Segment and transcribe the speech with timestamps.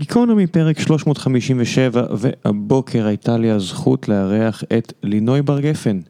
[0.00, 6.00] גיקונומי פרק 357 והבוקר הייתה לי הזכות לארח את לינוי בר גפן.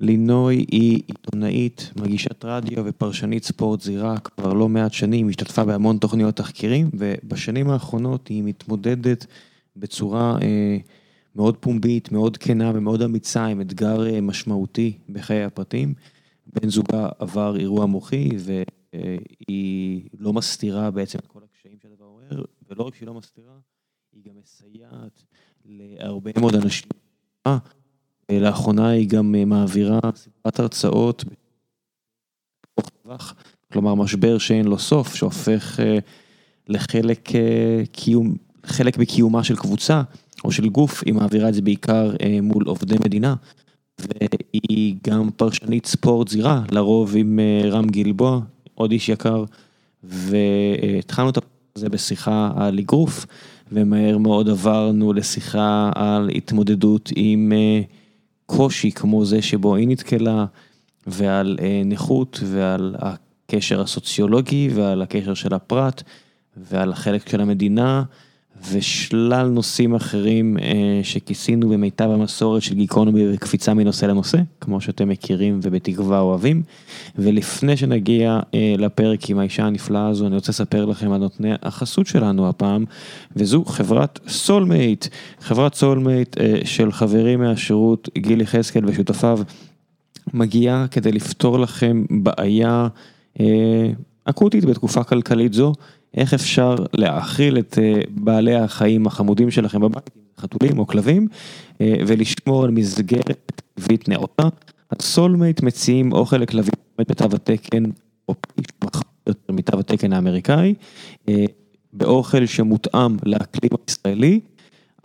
[0.00, 6.36] לינוי היא עיתונאית, מגישת רדיו ופרשנית ספורט זירה כבר לא מעט שנים, השתתפה בהמון תוכניות
[6.36, 9.26] תחקירים ובשנים האחרונות היא מתמודדת
[9.76, 10.76] בצורה אה,
[11.36, 15.94] מאוד פומבית, מאוד כנה ומאוד אמיצה עם אתגר אה, משמעותי בחיי הפרטים.
[16.46, 21.40] בן זוגה עבר אירוע מוחי והיא לא מסתירה בעצם את כל.
[22.70, 23.54] ולא רק שהיא לא מסתירה,
[24.12, 25.22] היא גם מסייעת
[25.64, 26.88] להרבה מאוד אנשים.
[27.46, 27.58] אה,
[28.30, 31.24] לאחרונה היא גם מעבירה סדרת הרצאות,
[33.72, 35.80] כלומר משבר שאין לו סוף, שהופך
[36.68, 37.28] לחלק
[37.92, 38.34] קיום,
[38.66, 40.02] חלק בקיומה של קבוצה
[40.44, 42.10] או של גוף, היא מעבירה את זה בעיקר
[42.42, 43.34] מול עובדי מדינה.
[43.98, 48.40] והיא גם פרשנית ספורט זירה, לרוב עם רם גלבוע,
[48.74, 49.44] עוד איש יקר,
[50.02, 51.36] והתחלנו את
[51.76, 53.26] הזה בשיחה על אגרוף,
[53.72, 57.52] ומהר מאוד עברנו לשיחה על התמודדות עם
[58.46, 60.44] קושי כמו זה שבו היא נתקלה,
[61.06, 66.02] ועל נכות ועל הקשר הסוציולוגי ועל הקשר של הפרט
[66.56, 68.02] ועל החלק של המדינה.
[68.72, 70.56] ושלל נושאים אחרים
[71.02, 76.62] שכיסינו במיטב המסורת של גיקונומי וקפיצה מנושא לנושא, כמו שאתם מכירים ובתקווה אוהבים.
[77.18, 78.40] ולפני שנגיע
[78.78, 82.84] לפרק עם האישה הנפלאה הזו, אני רוצה לספר לכם על נותני החסות שלנו הפעם,
[83.36, 85.06] וזו חברת סולמייט,
[85.40, 89.38] חברת סולמייט של חברים מהשירות גיל יחזקאל ושותפיו,
[90.34, 92.88] מגיעה כדי לפתור לכם בעיה
[94.24, 95.72] אקוטית בתקופה כלכלית זו.
[96.14, 97.78] איך אפשר להאכיל את
[98.10, 101.28] בעלי החיים החמודים שלכם בבית, חתולים או כלבים,
[101.80, 104.48] ולשמור על מסגרת טבעית נאותה.
[104.90, 107.82] הסולמייט מציעים אוכל לכלבים בתו התקן,
[108.28, 108.34] או
[109.48, 110.74] מתו התקן האמריקאי,
[111.92, 114.40] באוכל שמותאם לאקלים הישראלי,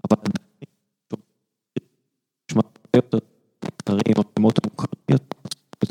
[0.10, 0.22] אבל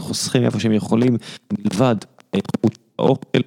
[0.00, 1.16] חוסכים איפה שהם יכולים
[1.52, 1.96] מלבד
[2.32, 3.38] איכות האוכל.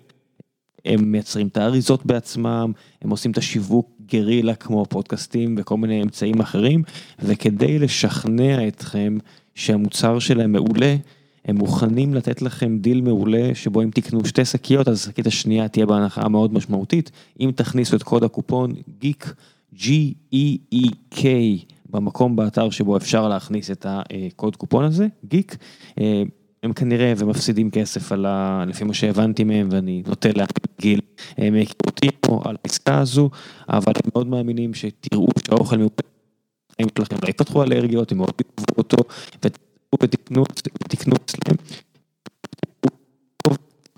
[0.87, 2.71] הם מייצרים את האריזות בעצמם,
[3.01, 6.83] הם עושים את השיווק גרילה כמו פודקאסטים וכל מיני אמצעים אחרים,
[7.19, 9.17] וכדי לשכנע אתכם
[9.55, 10.95] שהמוצר שלהם מעולה,
[11.45, 15.85] הם מוכנים לתת לכם דיל מעולה שבו אם תקנו שתי שקיות, אז השקית השנייה תהיה
[15.85, 19.25] בהנחה מאוד משמעותית, אם תכניסו את קוד הקופון GEEK,
[19.75, 21.25] G-E-E-K,
[21.89, 25.55] במקום באתר שבו אפשר להכניס את הקוד קופון הזה, GEEK.
[26.63, 28.63] הם כנראה ומפסידים כסף על ה...
[28.67, 30.99] לפי מה שהבנתי מהם ואני נוטה להגיד
[31.37, 33.29] מהיכרותי פה על העסקה הזו,
[33.69, 35.91] אבל הם מאוד מאמינים שתראו שהאוכל מעולה,
[36.79, 38.97] הם שלכם לא יפתחו אלרגיות, הם מאוד יאהבו אותו,
[39.45, 40.43] ותקנו
[41.15, 41.55] אצלם.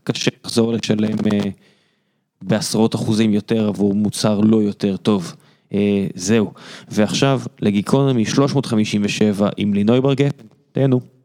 [0.04, 1.18] קשה לחזור לשלם
[2.42, 5.36] בעשרות אחוזים יותר עבור מוצר לא יותר טוב.
[6.16, 6.52] זהו.
[6.88, 11.19] ועכשיו לגיקונומי 357 עם לינוי בר גפן, תהנו.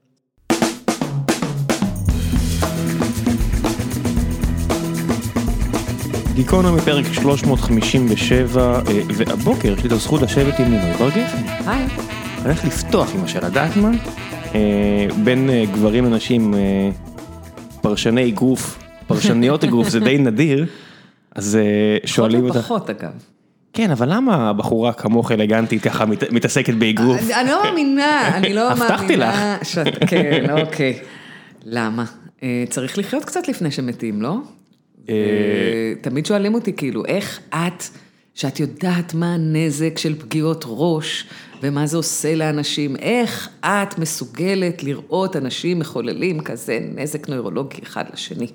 [6.34, 8.80] גיקונומי פרק 357,
[9.14, 11.42] והבוקר יש לי את הזכות לשבת עם לינוי בר גפן.
[11.66, 11.84] היי.
[11.86, 11.88] אני
[12.44, 13.90] הולך לפתוח עם השאלה, יודעת מה?
[15.24, 16.54] בין גברים לנשים,
[17.80, 20.66] פרשני אגרוף, פרשניות אגרוף, זה די נדיר,
[21.34, 21.58] אז
[22.04, 22.56] שואלים אותך.
[22.56, 23.10] פחות אגב.
[23.72, 27.20] כן, אבל למה בחורה כמוך אלגנטית ככה מתעסקת באגרוף?
[27.40, 28.84] אני לא מאמינה, אני לא מאמינה.
[28.86, 29.34] הבטחתי לך.
[30.06, 30.98] כן, אוקיי.
[31.64, 32.04] למה?
[32.68, 34.36] צריך לחיות קצת לפני שמתים, לא?
[36.00, 37.82] תמיד שואלים אותי כאילו, איך את,
[38.34, 41.26] שאת יודעת מה הנזק של פגיעות ראש
[41.62, 48.46] ומה זה עושה לאנשים, איך את מסוגלת לראות אנשים מחוללים כזה נזק נוירולוגי אחד לשני?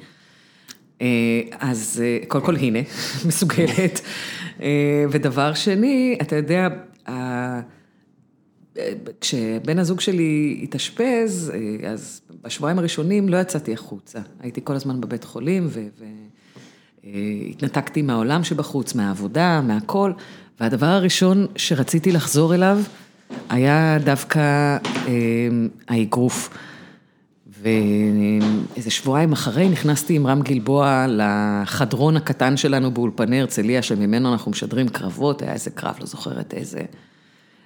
[1.60, 2.80] אז קודם כל הנה,
[3.28, 4.02] מסוגלת.
[5.12, 6.68] ודבר שני, אתה יודע,
[9.22, 11.52] כשבן הזוג שלי התאשפז,
[11.88, 15.68] אז בשבועיים הראשונים לא יצאתי החוצה, הייתי כל הזמן בבית חולים
[17.04, 20.12] והתנתקתי מהעולם שבחוץ, מהעבודה, מהכל,
[20.60, 22.80] והדבר הראשון שרציתי לחזור אליו
[23.50, 24.78] היה דווקא
[25.88, 26.50] האגרוף.
[27.62, 34.90] ואיזה שבועיים אחרי נכנסתי עם רם גלבוע לחדרון הקטן שלנו באולפני הרצליה, שממנו אנחנו משדרים
[34.90, 36.82] קרבות, היה איזה קרב, לא זוכרת איזה.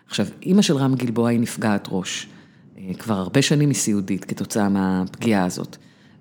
[0.08, 2.28] עכשיו, אימא של רם גלבוע היא נפגעת ראש,
[3.00, 5.78] כבר הרבה שנים היא סיעודית כתוצאה מהפגיעה הזאת,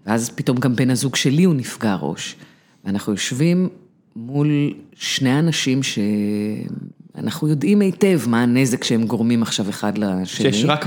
[0.06, 2.36] ואז פתאום גם בן הזוג שלי הוא נפגע ראש,
[2.84, 3.69] ואנחנו יושבים
[4.17, 10.25] מול שני אנשים שאנחנו יודעים היטב מה הנזק שהם גורמים עכשיו אחד לשני.
[10.25, 10.87] שיש רק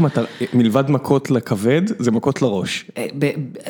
[0.53, 2.91] מלבד מכות לכבד, זה מכות לראש.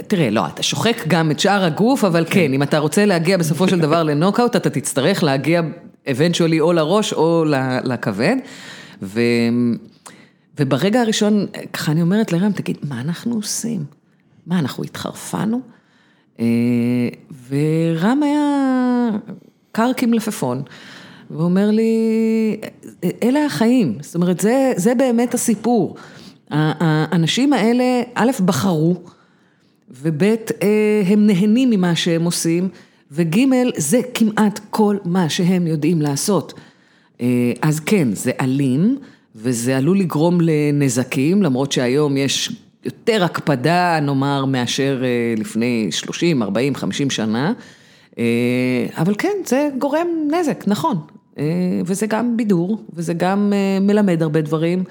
[0.08, 3.68] תראה, לא, אתה שוחק גם את שאר הגוף, אבל כן, אם אתה רוצה להגיע בסופו
[3.68, 5.62] של דבר לנוקאוט, אתה תצטרך להגיע
[6.08, 7.46] eventually או לראש או
[7.84, 8.36] לכבד.
[9.02, 9.22] ו...
[10.60, 13.84] וברגע הראשון, ככה אני אומרת לרם, תגיד, מה אנחנו עושים?
[14.48, 15.75] מה, אנחנו התחרפנו?
[16.40, 16.46] אה,
[17.50, 19.10] ורם היה
[19.72, 20.62] קר כמלפפון,
[21.30, 21.92] והוא אומר לי,
[23.24, 25.96] אלה החיים, זאת אומרת, זה, זה באמת הסיפור.
[26.50, 28.96] האנשים האלה, א', בחרו,
[29.90, 32.70] וב', אה, הם נהנים ממה שהם עושים,
[33.12, 33.40] וג',
[33.78, 36.54] זה כמעט כל מה שהם יודעים לעשות.
[37.22, 38.98] אה, אז כן, זה אלים,
[39.36, 46.76] וזה עלול לגרום לנזקים, למרות שהיום יש יותר הקפדה, נאמר, מאשר אה, לפני 30, 40,
[46.76, 47.54] 50 שנה,
[48.98, 50.98] אבל כן, זה גורם נזק, נכון.
[51.86, 54.84] וזה גם בידור, וזה גם מלמד הרבה דברים.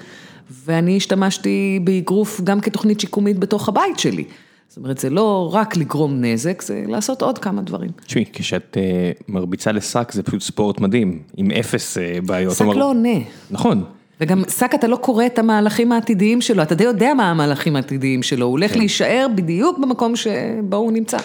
[0.49, 4.23] ואני השתמשתי באגרוף גם כתוכנית שיקומית בתוך הבית שלי.
[4.67, 7.91] זאת אומרת, זה לא רק לגרום נזק, זה לעשות עוד כמה דברים.
[8.05, 12.55] תשמעי, כשאת uh, מרביצה לשק זה פשוט ספורט מדהים, עם אפס uh, בעיות.
[12.55, 12.73] שק אומר...
[12.73, 13.19] לא עונה.
[13.51, 13.83] נכון.
[14.21, 18.23] וגם שק אתה לא קורא את המהלכים העתידיים שלו, אתה די יודע מה המהלכים העתידיים
[18.23, 18.79] שלו, הוא הולך כן.
[18.79, 21.17] להישאר בדיוק במקום שבו הוא נמצא.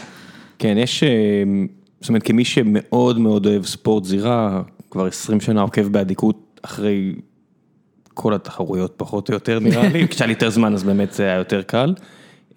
[0.58, 1.06] כן, יש, uh,
[2.00, 7.14] זאת אומרת, כמי שמאוד מאוד אוהב ספורט זירה, כבר 20 שנה עוקב באדיקות אחרי
[8.14, 11.36] כל התחרויות פחות או יותר נראה לי, כשהיה לי יותר זמן אז באמת זה היה
[11.36, 11.94] יותר קל.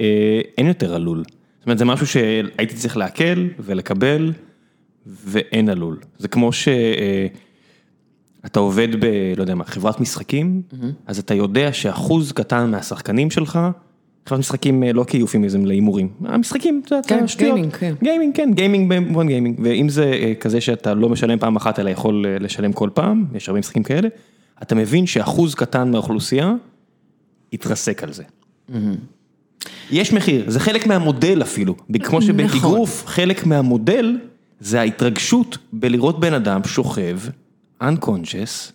[0.01, 1.24] אה, אין יותר עלול.
[1.59, 4.33] זאת אומרת זה משהו שהייתי צריך לעכל ולקבל
[5.06, 5.97] ואין עלול.
[6.18, 6.74] זה כמו שאתה
[8.45, 9.34] אה, עובד ב...
[9.38, 10.62] לא יודע מה, חברת משחקים,
[11.07, 13.60] אז אתה יודע שאחוז קטן מהשחקנים שלך,
[14.25, 17.94] חברת משחקים אה, לא כאיופימיזם להימורים, המשחקים, אתה יודע, כן, גיימינג, כן.
[18.04, 22.25] גיימינג, כן, גיימינג במובן גיימינג, ואם זה כזה שאתה לא משלם פעם אחת אלא יכול
[22.40, 24.07] לשלם כל פעם, יש הרבה משחקים כאלה.
[24.62, 26.54] אתה מבין שאחוז קטן מהאוכלוסייה
[27.51, 28.24] יתרסק על זה.
[29.92, 34.18] יש מחיר, זה חלק מהמודל אפילו, כמו שבאגרוף חלק מהמודל
[34.60, 37.18] זה ההתרגשות בלראות בן אדם שוכב,
[37.81, 38.72] unconscious,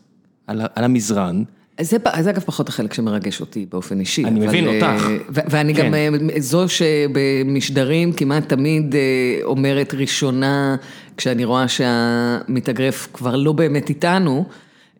[0.46, 1.42] על המזרן.
[1.80, 4.24] זה, זה אגב פחות החלק שמרגש אותי באופן אישי.
[4.24, 5.02] אני אבל, מבין אותך.
[5.04, 5.86] אה, ואני כן.
[5.86, 6.08] גם אה,
[6.40, 9.00] זו שבמשדרים כמעט תמיד אה,
[9.42, 10.76] אומרת ראשונה,
[11.16, 14.44] כשאני רואה שהמתאגרף כבר לא באמת איתנו,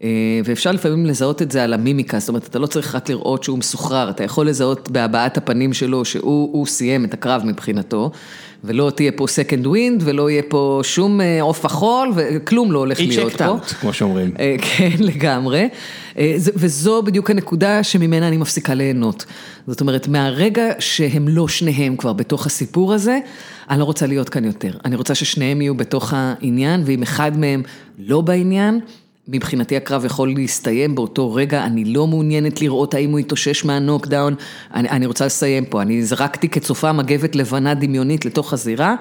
[0.03, 0.09] אה,
[0.45, 3.59] ואפשר לפעמים לזהות את זה על המימיקה, זאת אומרת, אתה לא צריך רק לראות שהוא
[3.59, 8.11] מסוחרר, אתה יכול לזהות בהבעת הפנים שלו שהוא סיים את הקרב מבחינתו,
[8.65, 13.01] ולא תהיה פה second wind, ולא יהיה פה שום אה, עוף החול, וכלום לא הולך
[13.01, 13.45] להיות פה.
[13.45, 14.33] Out, כמו שאומרים.
[14.39, 15.69] אה, כן, לגמרי.
[16.37, 19.25] וזו בדיוק הנקודה שממנה אני מפסיקה ליהנות.
[19.67, 23.19] זאת אומרת, מהרגע שהם לא שניהם כבר בתוך הסיפור הזה,
[23.71, 24.71] אני לא רוצה להיות כאן יותר.
[24.85, 27.63] אני רוצה ששניהם יהיו בתוך העניין, ואם אחד מהם
[27.99, 28.81] לא בעניין,
[29.29, 34.35] מבחינתי הקרב יכול להסתיים באותו רגע, אני לא מעוניינת לראות האם הוא יתאושש מהנוקדאון,
[34.75, 38.95] אני, אני רוצה לסיים פה, אני זרקתי כצופה מגבת לבנה דמיונית לתוך הזירה.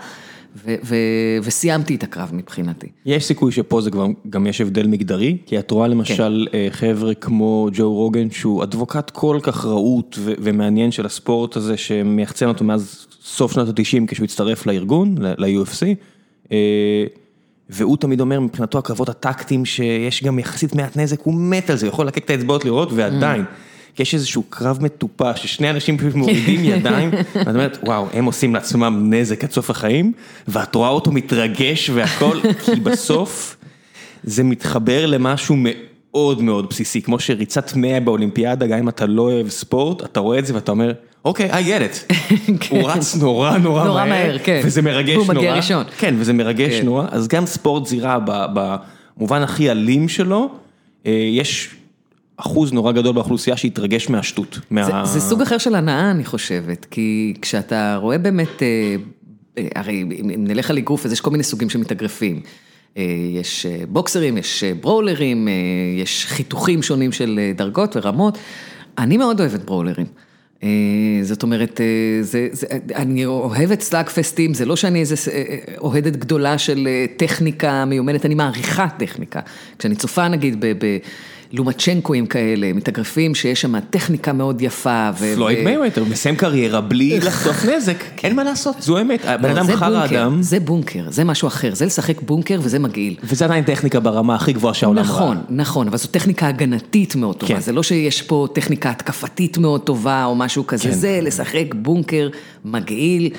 [0.65, 2.87] ו- ו- וסיימתי את הקרב מבחינתי.
[3.05, 6.67] יש סיכוי שפה זה כבר גם יש הבדל מגדרי, כי את רואה למשל כן.
[6.69, 12.47] חבר'ה כמו ג'ו רוגן שהוא אדבוקט כל כך רהוט ו- ומעניין של הספורט הזה שמייחצן
[12.47, 15.85] אותו מאז סוף שנות ה-90 כשהוא הצטרף לארגון, ל-UFC.
[17.69, 21.85] והוא תמיד אומר מבחינתו הקרבות הטקטיים שיש גם יחסית מעט נזק, הוא מת על זה,
[21.85, 23.45] הוא יכול לקק את האצבעות לראות ועדיין.
[23.95, 28.55] כי יש איזשהו קרב מטופש, ששני אנשים פשוט מורידים ידיים, ואת אומרת, וואו, הם עושים
[28.55, 30.13] לעצמם נזק עד סוף החיים,
[30.47, 33.57] ואת רואה אותו מתרגש והכל, כי בסוף
[34.23, 35.75] זה מתחבר למשהו מאוד
[36.15, 40.45] מאוד בסיסי, כמו שריצת 100 באולימפיאדה, גם אם אתה לא אוהב ספורט, אתה רואה את
[40.45, 40.93] זה ואתה אומר,
[41.25, 42.13] אוקיי, I get it.
[42.59, 42.75] כן.
[42.75, 44.61] הוא רץ נורא נורא מהר, נורא מהר, כן.
[44.65, 45.25] וזה מרגש נורא.
[45.25, 45.83] והוא מגיע ראשון.
[45.97, 46.85] כן, וזה מרגש כן.
[46.85, 48.19] נורא, אז גם ספורט זירה
[48.53, 50.49] במובן הכי אלים שלו,
[51.05, 51.69] אה, יש
[52.37, 54.59] אחוז נורא גדול באוכלוסייה שהתרגש מהשטות.
[54.71, 54.83] מה...
[54.83, 58.95] זה, זה סוג אחר של הנאה, אני חושבת, כי כשאתה רואה באמת, אה,
[59.57, 62.41] אה, הרי אם נלך על אגרוף, אז יש כל מיני סוגים של מתאגרפים.
[63.33, 65.47] יש בוקסרים, יש brawlerים,
[65.97, 68.37] יש חיתוכים שונים של דרגות ורמות.
[68.97, 70.05] אני מאוד אוהבת brawlerים.
[70.63, 70.69] אה,
[71.21, 71.85] זאת אומרת, אה,
[72.21, 76.87] זה, זה, אני אוהבת slugfestים, זה לא שאני איזה אה, אוהדת גדולה של
[77.17, 79.39] טכניקה מיומנת, אני מעריכה טכניקה.
[79.79, 80.65] כשאני צופה נגיד ב...
[80.65, 80.97] ב
[81.51, 85.09] לומצ'נקואים כאלה, מתאגרפים שיש שם טכניקה מאוד יפה.
[85.35, 89.97] פלויד מיימטר, מסיים קריירה בלי לחטוף נזק, אין מה לעשות, זו אמת, הבן אדם חר
[89.97, 90.41] האדם.
[90.41, 93.15] זה בונקר, זה משהו אחר, זה לשחק בונקר וזה מגעיל.
[93.23, 95.07] וזה עדיין טכניקה ברמה הכי גבוהה שהעולם ראה.
[95.07, 97.61] נכון, נכון, אבל זו טכניקה הגנתית מאוד טובה, כן.
[97.61, 100.91] זה לא שיש פה טכניקה התקפתית מאוד טובה או משהו כזה, כן.
[100.91, 102.29] זה לשחק בונקר
[102.65, 103.29] מגעיל.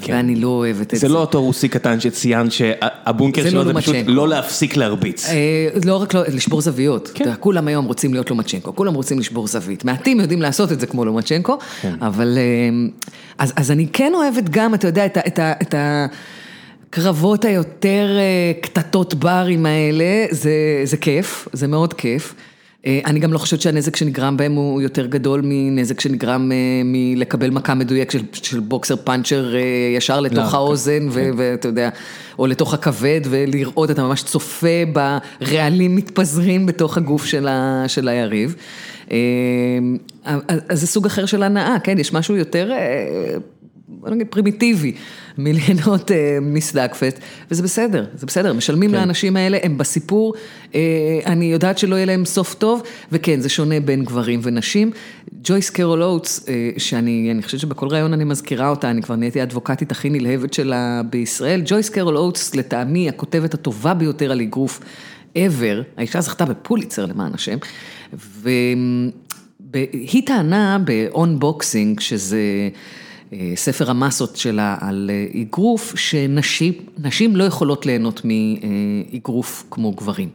[0.00, 0.12] כן.
[0.12, 1.08] ואני לא אוהבת את זה.
[1.08, 5.28] זה לא אותו רוסי קטן שציינת שהבונקר שלו זה פשוט לא להפסיק להרביץ.
[5.28, 7.32] אה, לא רק לשבור זוויות, כן.
[7.40, 9.84] כולם היום רוצים להיות לומצ'נקו, כולם רוצים לשבור זווית.
[9.84, 11.94] מעטים יודעים לעשות את זה כמו לומצ'נקו, כן.
[12.00, 12.38] אבל...
[12.38, 12.88] אה,
[13.56, 16.06] אז אני כן אוהבת גם, אתה יודע, את ה...
[16.90, 18.18] הקרבות היותר
[18.60, 22.34] קטטות ברים האלה, זה, זה כיף, זה מאוד כיף.
[22.86, 26.52] אני גם לא חושבת שהנזק שנגרם בהם הוא יותר גדול מנזק שנגרם
[26.84, 29.54] מלקבל מכה מדויק של, של בוקסר פאנצ'ר
[29.96, 31.30] ישר לתוך האוזן, כן.
[31.36, 31.88] ואתה יודע,
[32.38, 38.56] או לתוך הכבד, ולראות, אתה ממש צופה ברעלים מתפזרים בתוך הגוף של, ה, של היריב.
[40.68, 42.72] אז זה סוג אחר של הנאה, כן, יש משהו יותר...
[44.08, 44.92] בוא נגיד פרימיטיבי,
[45.38, 47.18] מליהנות אה, מסדאגפסט,
[47.50, 48.96] וזה בסדר, זה בסדר, משלמים כן.
[48.96, 50.34] לאנשים האלה, הם בסיפור,
[50.74, 50.80] אה,
[51.26, 54.90] אני יודעת שלא יהיה להם סוף טוב, וכן, זה שונה בין גברים ונשים.
[55.44, 59.90] ג'ויס קרול אוטס, אה, שאני חושבת שבכל ראיון אני מזכירה אותה, אני כבר נהייתי האדבוקטית
[59.90, 64.80] הכי נלהבת שלה בישראל, ג'ויס קרול אוטס, לטעמי, הכותבת הטובה ביותר על אגרוף
[65.34, 67.58] ever, האישה זכתה בפוליצר למען השם,
[68.14, 69.12] והיא
[70.26, 72.38] טענה ב-On Boxing, שזה...
[73.54, 80.28] ספר המסות שלה על אה, אגרוף, שנשים לא יכולות ליהנות מאגרוף כמו גברים.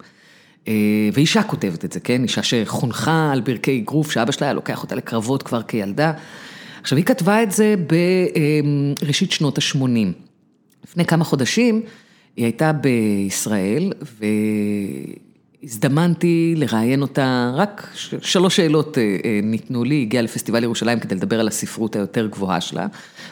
[0.68, 0.74] אה,
[1.14, 2.24] ואישה כותבת את זה, כן?
[2.24, 6.14] אישה שחונכה על ברכי אגרוף, שאבא שלה היה לוקח אותה לקרבות כבר כילדה.
[6.82, 7.76] עכשיו, היא כתבה את זה
[9.02, 10.08] בראשית שנות ה-80.
[10.84, 11.82] לפני כמה חודשים
[12.36, 14.26] היא הייתה בישראל, ו...
[15.64, 17.88] הזדמנתי לראיין אותה, רק
[18.22, 22.62] שלוש שאלות אה, אה, ניתנו לי, הגיעה לפסטיבל ירושלים כדי לדבר על הספרות היותר גבוהה
[22.62, 22.88] שלה.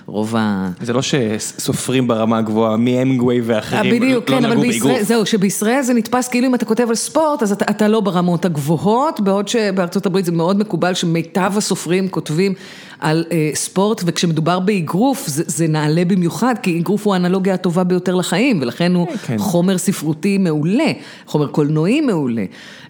[0.05, 0.69] רוב ה...
[0.81, 5.81] זה לא שסופרים ברמה הגבוהה, מהמגווי ואחרים, אה, בדיוק, לא כן, אבל בישראל, זהו, שבישראל
[5.81, 9.47] זה נתפס כאילו אם אתה כותב על ספורט, אז אתה, אתה לא ברמות הגבוהות, בעוד
[9.47, 12.53] שבארצות הברית זה מאוד מקובל שמיטב הסופרים כותבים
[12.99, 18.15] על אה, ספורט, וכשמדובר באגרוף זה, זה נעלה במיוחד, כי אגרוף הוא האנלוגיה הטובה ביותר
[18.15, 19.37] לחיים, ולכן הוא כן.
[19.37, 20.91] חומר ספרותי מעולה,
[21.25, 22.20] חומר קולנועי מעולה.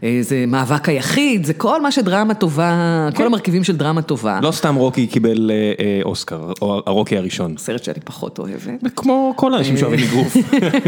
[0.03, 3.17] אה, זה מאבק היחיד, זה כל מה שדרמה טובה, כן.
[3.17, 4.39] כל המרכיבים של דרמה טובה.
[4.43, 7.55] לא סתם רוקי קיבל אה, אה, אוסקר, או הרוקי הראשון.
[7.57, 8.83] סרט שאני פחות אוהבת.
[8.95, 10.37] כמו כל האנשים שאוהבים אגרוף.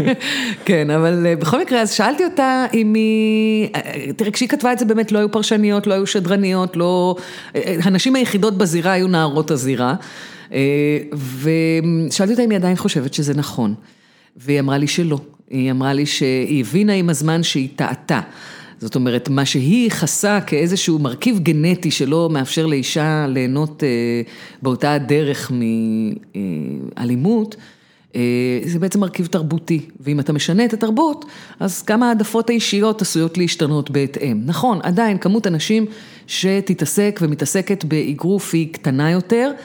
[0.66, 3.68] כן, אבל בכל מקרה, אז שאלתי אותה אם היא,
[4.16, 7.16] תראה, כשהיא כתבה את זה באמת לא היו פרשניות, לא היו שדרניות, לא...
[7.82, 9.94] הנשים היחידות בזירה היו נערות הזירה.
[11.40, 13.74] ושאלתי אותה אם היא עדיין חושבת שזה נכון.
[14.36, 15.18] והיא אמרה לי שלא.
[15.50, 18.20] היא אמרה לי שהיא הבינה עם הזמן שהיא טעתה.
[18.78, 23.88] זאת אומרת, מה שהיא ייחסה כאיזשהו מרכיב גנטי שלא מאפשר לאישה ליהנות אה,
[24.62, 25.52] באותה הדרך
[26.96, 27.56] מאלימות,
[28.16, 28.20] אה,
[28.64, 31.24] זה בעצם מרכיב תרבותי, ואם אתה משנה את התרבות,
[31.60, 34.40] אז גם העדפות האישיות עשויות להשתנות בהתאם.
[34.44, 35.86] נכון, עדיין כמות הנשים
[36.26, 39.58] שתתעסק ומתעסקת באגרוף היא קטנה יותר, אה,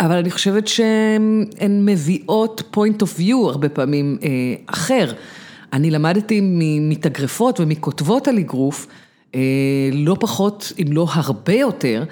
[0.00, 4.18] אבל אני חושבת שהן מביאות point of view הרבה פעמים
[4.66, 5.12] אחר.
[5.72, 8.86] אני למדתי ממתאגרפות ומכותבות על אגרוף,
[9.34, 9.40] אה,
[9.92, 12.04] לא פחות, אם לא הרבה יותר,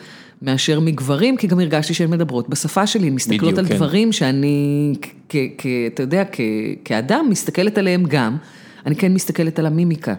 [0.42, 3.74] מאשר מגברים, כי גם הרגשתי שהן מדברות בשפה שלי, הן מסתכלות בדיוק, על כן.
[3.74, 4.92] דברים שאני,
[5.28, 6.40] כ, כ, אתה יודע, כ,
[6.84, 8.36] כאדם, מסתכלת עליהם גם,
[8.86, 10.14] אני כן מסתכלת על המימיקה,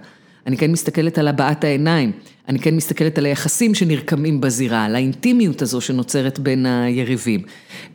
[0.47, 2.11] אני כן מסתכלת על הבעת העיניים,
[2.49, 7.41] אני כן מסתכלת על היחסים שנרקמים בזירה, על האינטימיות הזו שנוצרת בין היריבים.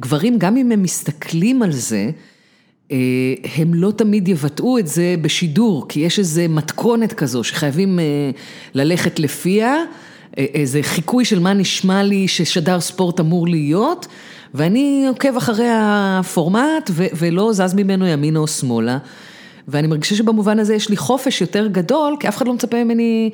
[0.01, 2.11] גברים, גם אם הם מסתכלים על זה,
[2.93, 2.97] אה,
[3.57, 8.05] הם לא תמיד יבטאו את זה בשידור, כי יש איזו מתכונת כזו שחייבים אה,
[8.75, 9.75] ללכת לפיה,
[10.39, 14.07] אה, איזה חיקוי של מה נשמע לי ששדר ספורט אמור להיות,
[14.55, 18.99] ואני עוקב אחרי הפורמט ולא זז ממנו ימינה או שמאלה.
[19.69, 23.31] ואני מרגישה שבמובן הזה יש לי חופש יותר גדול, כי אף אחד לא מצפה ממני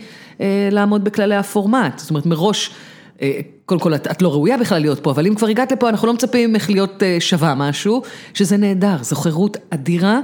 [0.70, 1.98] לעמוד בכללי הפורמט.
[1.98, 2.70] זאת אומרת, מראש...
[3.22, 5.88] אה, קודם כל את, את לא ראויה בכלל להיות פה, אבל אם כבר הגעת לפה
[5.88, 8.02] אנחנו לא מצפים ממך להיות אה, שווה משהו,
[8.34, 10.20] שזה נהדר, זו חירות אדירה,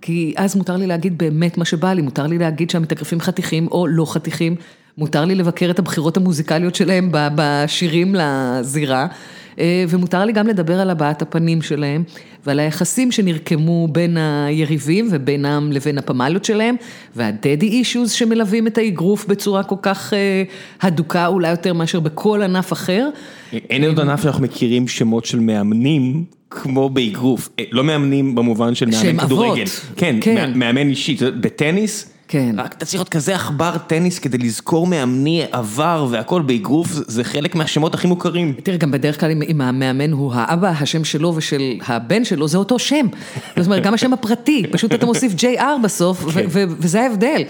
[0.00, 3.86] כי אז מותר לי להגיד באמת מה שבא לי, מותר לי להגיד שהמתאגרפים חתיכים או
[3.86, 4.56] לא חתיכים,
[4.98, 9.06] מותר לי לבקר את הבחירות המוזיקליות שלהם בשירים לזירה.
[9.58, 12.04] אה, ומותר לי גם לדבר על הבעת הפנים שלהם
[12.46, 16.76] ועל היחסים שנרקמו בין היריבים ובינם לבין הפמליות שלהם
[17.16, 20.42] והדדי אישוז שמלווים את האגרוף בצורה כל כך אה,
[20.80, 23.08] הדוקה אולי יותר מאשר בכל ענף אחר.
[23.52, 28.86] אין עוד ענף שאנחנו מכירים שמות של מאמנים כמו באגרוף, אה, לא מאמנים במובן של
[28.86, 29.64] מאמן כדורגל,
[29.96, 30.52] כן, כן.
[30.54, 32.11] מאמן אישי, בטניס.
[32.28, 32.54] כן.
[32.58, 37.54] רק אתה צריך להיות כזה עכבר טניס כדי לזכור מאמני עבר והכל באגרוף, זה חלק
[37.54, 38.54] מהשמות הכי מוכרים.
[38.62, 42.78] תראה, גם בדרך כלל אם המאמן הוא האבא, השם שלו ושל הבן שלו, זה אותו
[42.78, 43.06] שם.
[43.56, 46.46] זאת אומרת, גם השם הפרטי, פשוט אתה מוסיף JR בסוף, כן.
[46.52, 47.42] וזה ההבדל.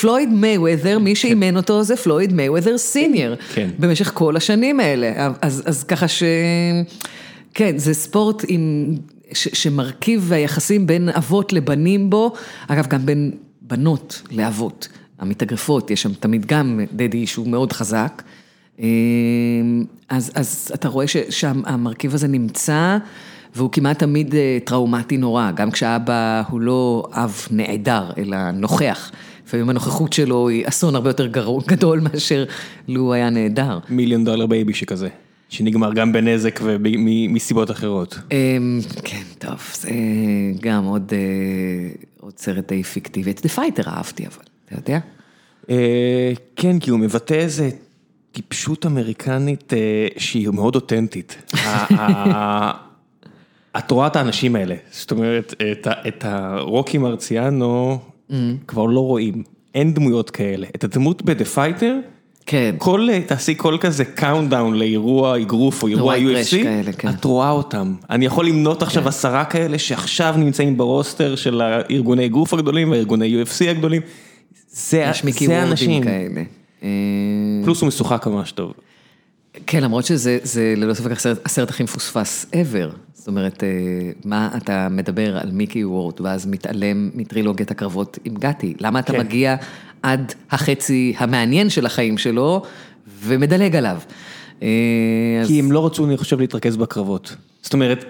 [0.00, 3.34] פלויד מייוודר, מי שאימן אותו זה פלויד מייוודר סיניור.
[3.54, 3.68] כן.
[3.78, 5.30] במשך כל השנים האלה.
[5.42, 6.22] אז, אז ככה ש...
[7.54, 8.94] כן, זה ספורט עם...
[9.32, 12.32] ש, שמרכיב היחסים בין אבות לבנים בו,
[12.68, 13.30] אגב גם בין
[13.66, 18.22] בנות לאבות, המתאגרפות, יש שם תמיד גם דדי שהוא מאוד חזק.
[18.78, 22.98] אמ, אז, אז אתה רואה ששם המרכיב הזה נמצא,
[23.56, 29.10] והוא כמעט תמיד אה, טראומטי נורא, גם כשאבא הוא לא אב נעדר, אלא נוכח.
[29.46, 31.26] לפעמים הנוכחות שלו היא אסון הרבה יותר
[31.68, 32.44] גדול מאשר
[32.88, 33.78] לו הוא היה נעדר.
[33.88, 35.08] Million Dollar Baby שכזה,
[35.48, 38.18] שנגמר גם בנזק ומסיבות אחרות.
[38.32, 39.90] אמ, כן, טוב, זה
[40.60, 41.18] גם עוד, אה,
[42.26, 43.30] עוד סרט די פיקטיבי.
[43.30, 44.98] את The Fighter אהבתי אבל, אתה יודע?
[45.70, 47.70] אה, כן, כי הוא מבטא איזה
[48.32, 51.52] טיפשות אמריקנית אה, שהיא מאוד אותנטית.
[53.78, 55.54] את רואה את האנשים האלה, זאת אומרת,
[56.08, 57.98] את הרוקי מרציאנו
[58.66, 59.42] כבר לא רואים,
[59.74, 60.66] אין דמויות כאלה.
[60.74, 61.96] את הדמות ב-"The Fighter",
[62.46, 62.74] כן.
[62.78, 67.08] כל, אה, תעשי כל כזה countdown לאירוע אגרוף או אירוע UFC, כאלה, כן.
[67.08, 67.94] את רואה אותם.
[68.10, 73.42] אני יכול למנות עכשיו עשרה כאלה שעכשיו נמצאים ב roster של הארגוני אגרוף הגדולים והארגוני
[73.42, 74.02] UFC הגדולים.
[74.68, 76.02] זה זה האנשים.
[76.02, 76.42] כאלה.
[76.82, 76.88] אה,
[77.64, 78.72] פלוס הוא משוחק ממש טוב.
[79.66, 82.96] כן, למרות שזה זה ללא ספק הסרט, הסרט הכי מפוספס ever.
[83.14, 83.68] זאת אומרת, אה,
[84.24, 88.74] מה אתה מדבר על מיקי וורד, ואז מתעלם מטרילוגיית הקרבות עם גתי?
[88.80, 89.20] למה אתה כן.
[89.20, 89.56] מגיע
[90.02, 92.62] עד החצי המעניין של החיים שלו,
[93.22, 93.98] ומדלג עליו?
[94.62, 94.68] אה,
[95.42, 97.36] אז- כי הם לא רצו, אני חושב, להתרכז בקרבות.
[97.62, 98.04] זאת אומרת,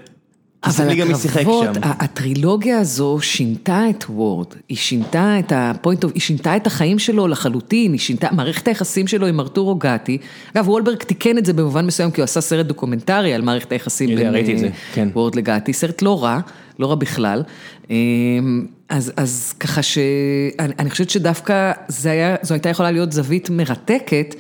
[0.65, 6.67] אבל הקרבות, הטרילוגיה הזו שינתה את וורד, היא שינתה את ה-point of, היא שינתה את
[6.67, 10.19] החיים שלו לחלוטין, היא שינתה, מערכת היחסים שלו עם ארתורו גתי.
[10.55, 14.17] אגב, וולברג תיקן את זה במובן מסוים, כי הוא עשה סרט דוקומנטרי על מערכת היחסים
[14.17, 15.09] בין ראיתי את זה, אה, כן.
[15.13, 16.41] וורד לגתי, סרט לא רע,
[16.79, 17.43] לא רע בכלל.
[17.91, 21.73] אמ, אז, אז ככה שאני אני חושבת שדווקא
[22.05, 24.35] היה, זו הייתה יכולה להיות זווית מרתקת.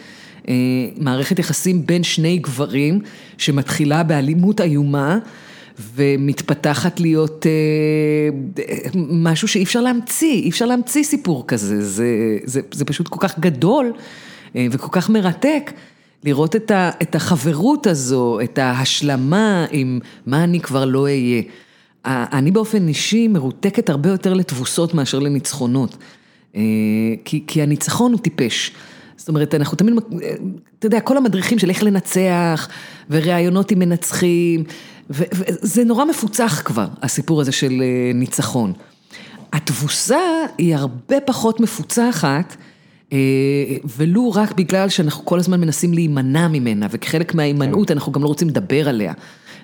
[0.48, 0.54] אה,
[0.96, 3.00] מערכת יחסים בין שני גברים
[3.38, 5.18] שמתחילה באלימות איומה
[5.94, 8.64] ומתפתחת להיות אה,
[8.94, 13.38] משהו שאי אפשר להמציא, אי אפשר להמציא סיפור כזה, זה, זה, זה פשוט כל כך
[13.38, 13.92] גדול
[14.56, 15.72] אה, וכל כך מרתק.
[16.24, 21.42] לראות את, ה, את החברות הזו, את ההשלמה עם מה אני כבר לא אהיה.
[22.06, 25.96] אני באופן אישי מרותקת הרבה יותר לתבוסות מאשר לניצחונות.
[26.56, 26.62] אה,
[27.24, 28.72] כי, כי הניצחון הוא טיפש.
[29.16, 30.34] זאת אומרת, אנחנו תמיד, אה,
[30.78, 32.68] אתה יודע, כל המדריכים של איך לנצח,
[33.10, 34.64] וראיונות עם מנצחים,
[35.10, 38.72] וזה נורא מפוצח כבר, הסיפור הזה של אה, ניצחון.
[39.52, 40.18] התבוסה
[40.58, 42.56] היא הרבה פחות מפוצחת,
[43.96, 48.48] ולו רק בגלל שאנחנו כל הזמן מנסים להימנע ממנה, וכחלק מההימנעות אנחנו גם לא רוצים
[48.48, 49.12] לדבר עליה.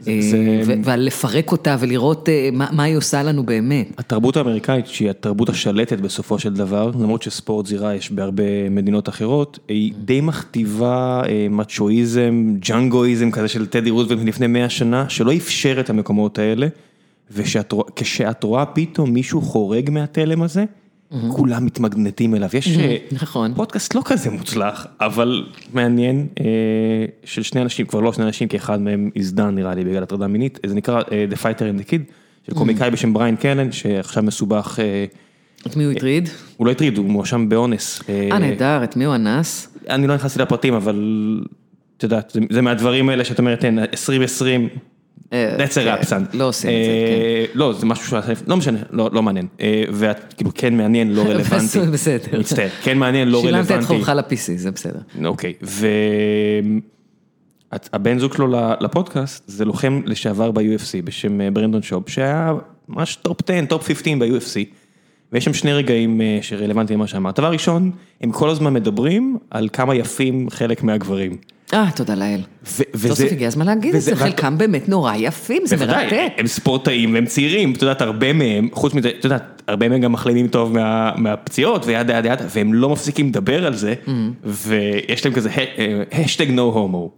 [0.09, 3.87] אה, זה- ו- ולפרק אותה ולראות אה, מה היא עושה לנו באמת.
[3.99, 9.59] התרבות האמריקאית, שהיא התרבות השלטת בסופו של דבר, למרות שספורט זירה יש בהרבה מדינות אחרות,
[9.69, 15.77] היא די מכתיבה אה, מצ'ואיזם, ג'אנגואיזם כזה של טדי רוזוולט מלפני 100 שנה, שלא אפשר
[15.81, 16.67] את המקומות האלה,
[17.31, 20.65] וכשאת רואה פתאום מישהו חורג מהתלם הזה,
[21.31, 22.49] כולם מתמגנטים אליו.
[22.55, 23.55] יש אה, נכון.
[23.55, 26.45] פודקאסט לא כזה מוצלח, אבל מעניין, אה,
[27.25, 30.27] של שני אנשים, כבר לא שני אנשים, כי אחד מהם הזדן נראה לי בגלל הטרדה
[30.27, 31.45] מינית, זה נקרא אה, The Fighter
[31.79, 32.13] and the Kid,
[32.47, 34.79] של קומיקאי בשם בריין קלן, שעכשיו מסובך,
[35.67, 36.29] את מי הוא הטריד?
[36.57, 38.03] הוא לא הטריד, הוא מואשם באונס.
[38.09, 39.69] אה, נהדר, את מי הוא אנס?
[39.89, 40.97] אני לא נכנסתי לפרטים, אבל
[41.97, 44.69] את יודעת, זה- מהדברים האלה שאת אומרת, אין, 2020,
[45.33, 46.37] אה, that's a כן, rap son.
[46.37, 49.47] לא עושים את זה, אה, לא, זה משהו שעשה, לא משנה, לא לא מעניין.
[49.61, 51.81] אה, ואת כאילו כן מעניין, לא רלוונטי.
[51.93, 52.39] בסדר.
[52.39, 53.69] מצטער, כן מעניין, לא רלוונטי.
[53.69, 55.01] שילמת את חובך ל-PC, זה בסדר.
[55.25, 55.53] אוקיי,
[57.73, 58.47] והבן זוג שלו
[58.81, 62.53] לפודקאסט זה לוחם לשעבר ב-UFC בשם ברנדון שופ, שהיה
[62.89, 64.65] ממש top 10, top 15 ב-UFC.
[65.33, 67.39] ויש שם שני רגעים שרלוונטיים למה שאמרת.
[67.39, 67.91] דבר ראשון,
[68.21, 71.37] הם כל הזמן מדברים על כמה יפים חלק מהגברים.
[71.75, 72.41] אה, תודה לאל.
[72.67, 76.33] סוף סוף הגיע הזמן להגיד את זה, חלקם באמת נורא יפים, זה בוודאי, מרתק.
[76.39, 80.13] הם ספורטאים והם צעירים, את יודעת, הרבה מהם, חוץ מזה, את יודעת, הרבה מהם גם
[80.13, 83.95] מחלימים טוב מה, מהפציעות ו yada yada yada, והם לא מפסיקים לדבר על זה,
[84.45, 85.51] ויש להם כזה
[86.13, 87.11] השטיק no homo,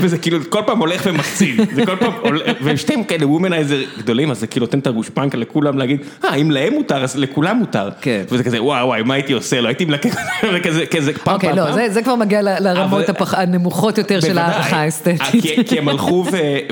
[0.00, 2.12] וזה כאילו כל פעם הולך ומחצין, זה כל פעם
[2.60, 6.50] והם שתיהם כאלה womanizer גדולים, אז זה כאילו נותן את הגושפנקה לכולם להגיד, אה, אם
[6.50, 8.22] להם מותר, אז לכולם מותר, כן.
[8.28, 10.10] וזה כזה, וואי וואי, מה הייתי עושה לו, הייתי מלקק,
[10.66, 11.91] כזה, כזה, פעם אוקיי, פעם לא, פעם.
[11.92, 14.44] זה- כבר מגיע לרמות הנמוכות יותר של בוודאי.
[14.44, 15.22] הערכה האסתטית.
[15.68, 16.24] כי- הם הלכו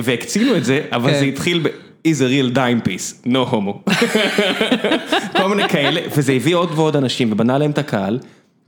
[0.04, 1.18] והקצינו את זה, אבל כן.
[1.18, 1.66] זה התחיל ב...
[2.08, 3.90] is a real dime piece, no homo.
[5.36, 8.18] כל מיני כאלה, וזה הביא עוד ועוד אנשים ובנה להם את הקהל,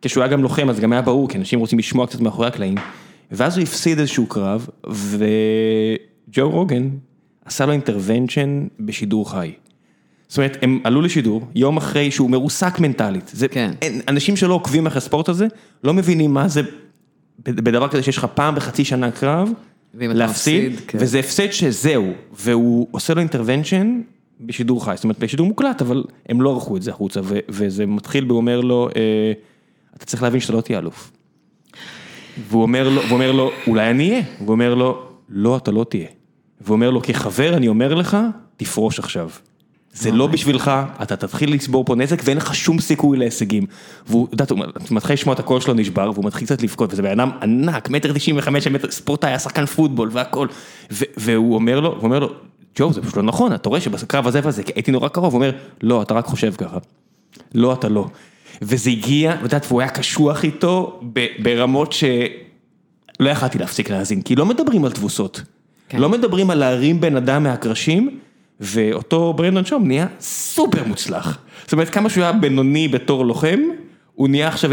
[0.02, 2.74] כשהוא היה גם לוחם אז גם היה ברור, כי אנשים רוצים לשמוע קצת מאחורי הקלעים,
[3.30, 6.88] ואז הוא הפסיד איזשהו קרב, וג'ו רוגן
[7.44, 9.52] עשה לו אינטרוונצ'ן בשידור חי.
[10.32, 13.30] זאת אומרת, הם עלו לשידור, יום אחרי שהוא מרוסק מנטלית.
[13.34, 13.70] זה, כן.
[13.82, 15.46] אין, אנשים שלא עוקבים אחרי הספורט הזה,
[15.84, 16.62] לא מבינים מה זה
[17.38, 19.50] בדבר כזה שיש לך פעם בחצי שנה קרב,
[19.94, 20.98] להפסיד, מפסיד, כן.
[21.00, 24.00] וזה הפסד שזהו, והוא עושה לו אינטרוונצ'ן
[24.40, 27.86] בשידור חי, זאת אומרת בשידור מוקלט, אבל הם לא ערכו את זה החוצה, ו- וזה
[27.86, 29.32] מתחיל והוא אומר לו, אה,
[29.96, 31.12] אתה צריך להבין שאתה לא תהיה אלוף.
[32.48, 35.86] והוא אומר לו, והוא אומר לו, אולי אני אהיה, והוא אומר לו, לא, אתה לא
[35.88, 36.08] תהיה.
[36.60, 38.16] והוא אומר לו, כחבר, אני אומר לך,
[38.56, 39.30] תפרוש עכשיו.
[39.94, 40.70] זה לא בשבילך,
[41.02, 43.66] אתה תתחיל לצבור פה נזק ואין לך שום סיכוי להישגים.
[44.07, 44.59] והוא, את יודעת, הוא
[44.90, 48.12] מתחיל לשמוע את הקול שלו נשבר והוא מתחיל קצת לבכות וזה בן אדם ענק, מטר
[48.12, 50.46] תשעים וחמש, ספורטאי, היה שחקן פוטבול והכל.
[50.90, 52.28] והוא אומר לו, הוא אומר לו,
[52.78, 55.50] ג'ו, זה פשוט לא נכון, אתה רואה שבקרב הזה וזה, הייתי נורא קרוב, הוא אומר,
[55.83, 56.78] לא, אתה רק חושב ככה.
[57.55, 58.07] לא, אתה לא.
[58.62, 61.00] וזה הגיע, ואת יודעת, והוא היה קשוח איתו
[61.38, 65.42] ברמות שלא יכלתי להפסיק להאזין, כי לא מדברים על תבוסות.
[65.88, 65.98] כן.
[65.98, 68.18] לא מדברים על להרים בן אדם מהקרשים.
[68.62, 71.38] ואותו ברנדון שום נהיה סופר מוצלח.
[71.62, 73.61] זאת אומרת, כמה שהוא היה בינוני בתור לוחם,
[74.14, 74.70] הוא נהיה עכשיו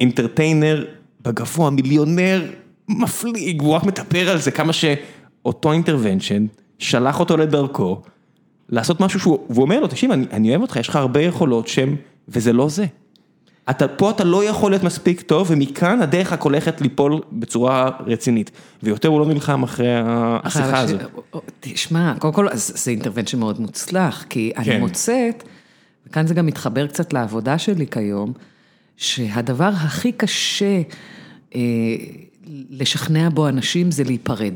[0.00, 0.84] אינטרטיינר
[1.22, 2.42] בגבוה, מיליונר
[2.88, 6.46] מפליג, והוא רק מטפר על זה, כמה שאותו אינטרוונשן
[6.78, 8.02] שלח אותו לדרכו,
[8.68, 11.68] לעשות משהו שהוא, והוא אומר לו, תקשיב, אני, אני אוהב אותך, יש לך הרבה יכולות
[11.68, 11.94] שם,
[12.28, 12.86] וזה לא זה.
[13.70, 18.50] אתה, פה אתה לא יכול להיות מספיק טוב, ומכאן הדרך רק הולכת ליפול בצורה רצינית.
[18.82, 21.00] ויותר הוא לא נלחם אחרי השיחה הזאת.
[21.60, 24.80] תשמע, קודם כל זה אינטרוונציה מאוד מוצלח, כי אני כן.
[24.80, 25.44] מוצאת,
[26.06, 28.32] וכאן זה גם מתחבר קצת לעבודה שלי כיום,
[28.96, 30.82] שהדבר הכי קשה
[31.54, 31.60] אה,
[32.70, 34.54] לשכנע בו אנשים זה להיפרד.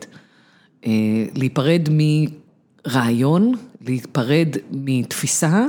[0.87, 0.91] אה,
[1.35, 3.53] להיפרד מרעיון,
[3.87, 5.67] להיפרד מתפיסה,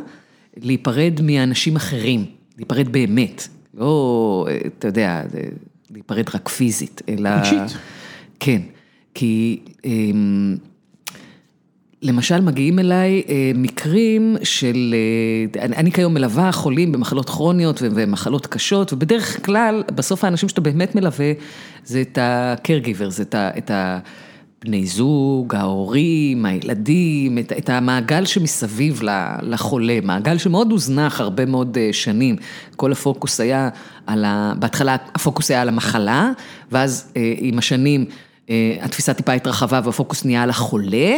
[0.58, 2.38] להיפרד מאנשים אחרים.
[2.60, 5.24] להיפרד באמת, לא, אתה יודע,
[5.91, 7.30] להיפרד רק פיזית, אלא...
[7.30, 7.78] רגשית.
[8.39, 8.62] כן,
[9.13, 10.56] כי אמ,
[12.02, 14.95] למשל מגיעים אליי אה, מקרים של,
[15.56, 20.62] אה, אני, אני כיום מלווה חולים במחלות כרוניות ומחלות קשות, ובדרך כלל, בסוף האנשים שאתה
[20.62, 21.32] באמת מלווה,
[21.86, 24.00] זה את ה-caregiver, זה את ה...
[24.63, 29.02] בני זוג, ההורים, הילדים, את, את המעגל שמסביב
[29.41, 32.36] לחולה, מעגל שמאוד הוזנח הרבה מאוד אה, שנים.
[32.76, 33.69] כל הפוקוס היה
[34.08, 34.54] על ה...
[34.60, 36.32] בהתחלה הפוקוס היה על המחלה,
[36.72, 38.06] ואז אה, עם השנים
[38.81, 41.17] התפיסה טיפה התרחבה והפוקוס נהיה על החולה,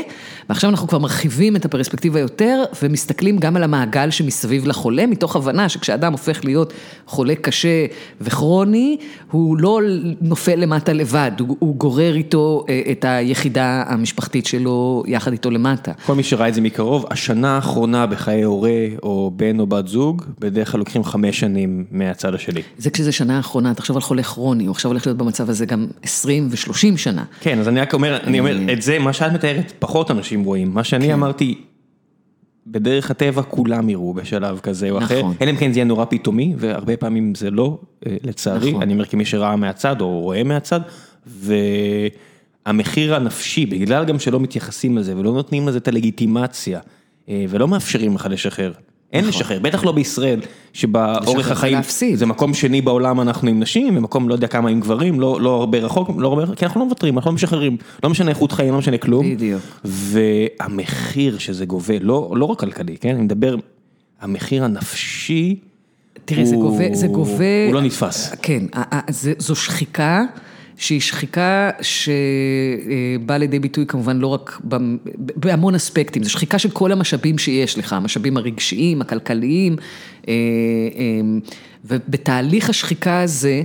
[0.49, 5.69] ועכשיו אנחנו כבר מרחיבים את הפרספקטיבה יותר ומסתכלים גם על המעגל שמסביב לחולה, מתוך הבנה
[5.69, 6.73] שכשאדם הופך להיות
[7.05, 7.85] חולה קשה
[8.21, 8.97] וכרוני,
[9.31, 9.79] הוא לא
[10.21, 15.91] נופל למטה לבד, הוא, הוא גורר איתו אה, את היחידה המשפחתית שלו יחד איתו למטה.
[16.05, 20.23] כל מי שראה את זה מקרוב, השנה האחרונה בחיי הורה או בן או בת זוג,
[20.39, 22.61] בדרך כלל לוקחים חמש שנים מהצד השני.
[22.77, 25.87] זה כשזה שנה האחרונה, תחשוב על חולה כרוני, הוא עכשיו הולך להיות במצב הזה גם
[26.03, 27.20] 20 ו-30 שנה.
[27.21, 27.39] שנה.
[27.41, 28.73] כן, אז אני רק אומר, אני אומר, אה.
[28.73, 30.73] את זה, מה שאת מתארת, פחות אנשים רואים.
[30.73, 31.13] מה שאני כן.
[31.13, 31.55] אמרתי,
[32.67, 35.19] בדרך הטבע כולם יראו בשלב כזה או אחר.
[35.19, 35.35] נכון.
[35.41, 38.69] אלא אם כן זה יהיה נורא פתאומי, והרבה פעמים זה לא, אה, לצערי.
[38.69, 38.81] נכון.
[38.81, 40.79] אני אומר כמי שראה מהצד או רואה מהצד,
[42.65, 46.79] והמחיר הנפשי, בגלל גם שלא מתייחסים לזה ולא נותנים לזה את הלגיטימציה,
[47.29, 48.71] אה, ולא מאפשרים לך לשחרר.
[49.13, 49.39] אין נכון.
[49.39, 50.41] לשחרר, בטח לא בישראל,
[50.73, 51.77] שבאורך החיים,
[52.13, 55.55] זה מקום שני בעולם אנחנו עם נשים, ומקום לא יודע כמה עם גברים, לא, לא
[55.55, 58.73] הרבה רחוק, לא הרבה, כי אנחנו לא מוותרים, אנחנו לא משחררים, לא משנה איכות חיים,
[58.73, 59.35] לא משנה כלום.
[59.35, 59.61] בדיוק.
[59.85, 63.55] והמחיר שזה גובה, לא, לא רק כלכלי, כן, אני מדבר,
[64.21, 65.55] המחיר הנפשי,
[66.25, 68.35] תראה, הוא, זה גובה, זה גובה, הוא לא נתפס.
[68.41, 68.63] כן,
[69.37, 70.23] זו שחיקה.
[70.81, 74.61] שהיא שחיקה שבאה לידי ביטוי כמובן לא רק
[75.17, 79.75] בהמון אספקטים, זו שחיקה של כל המשאבים שיש לך, המשאבים הרגשיים, הכלכליים,
[80.27, 80.33] אה,
[80.95, 81.21] אה,
[81.85, 83.61] ובתהליך השחיקה הזה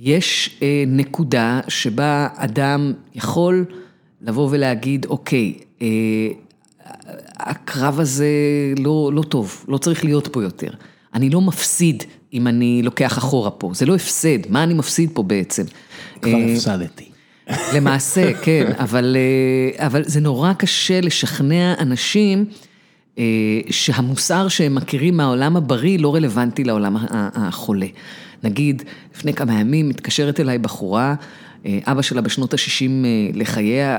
[0.00, 3.64] יש אה, נקודה שבה אדם יכול
[4.22, 5.54] לבוא ולהגיד, אוקיי,
[7.36, 8.28] הקרב הזה
[8.78, 10.70] לא, לא טוב, לא צריך להיות פה יותר.
[11.14, 12.04] אני לא מפסיד
[12.34, 15.62] אם אני לוקח אחורה פה, זה לא הפסד, מה אני מפסיד פה בעצם?
[16.22, 17.04] כבר אה, הפסדתי.
[17.74, 22.44] למעשה, כן, אבל, אה, אבל זה נורא קשה לשכנע אנשים
[23.18, 23.24] אה,
[23.70, 27.86] שהמוסר שהם מכירים מהעולם הבריא לא רלוונטי לעולם החולה.
[28.42, 28.82] נגיד,
[29.14, 31.14] לפני כמה ימים מתקשרת אליי בחורה,
[31.66, 32.90] אבא שלה בשנות ה-60
[33.34, 33.96] לחייה,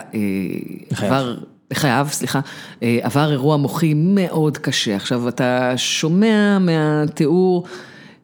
[0.98, 1.38] עבר...
[1.72, 2.40] לחייו, סליחה,
[2.82, 4.96] עבר אירוע מוחי מאוד קשה.
[4.96, 7.66] עכשיו, אתה שומע מהתיאור...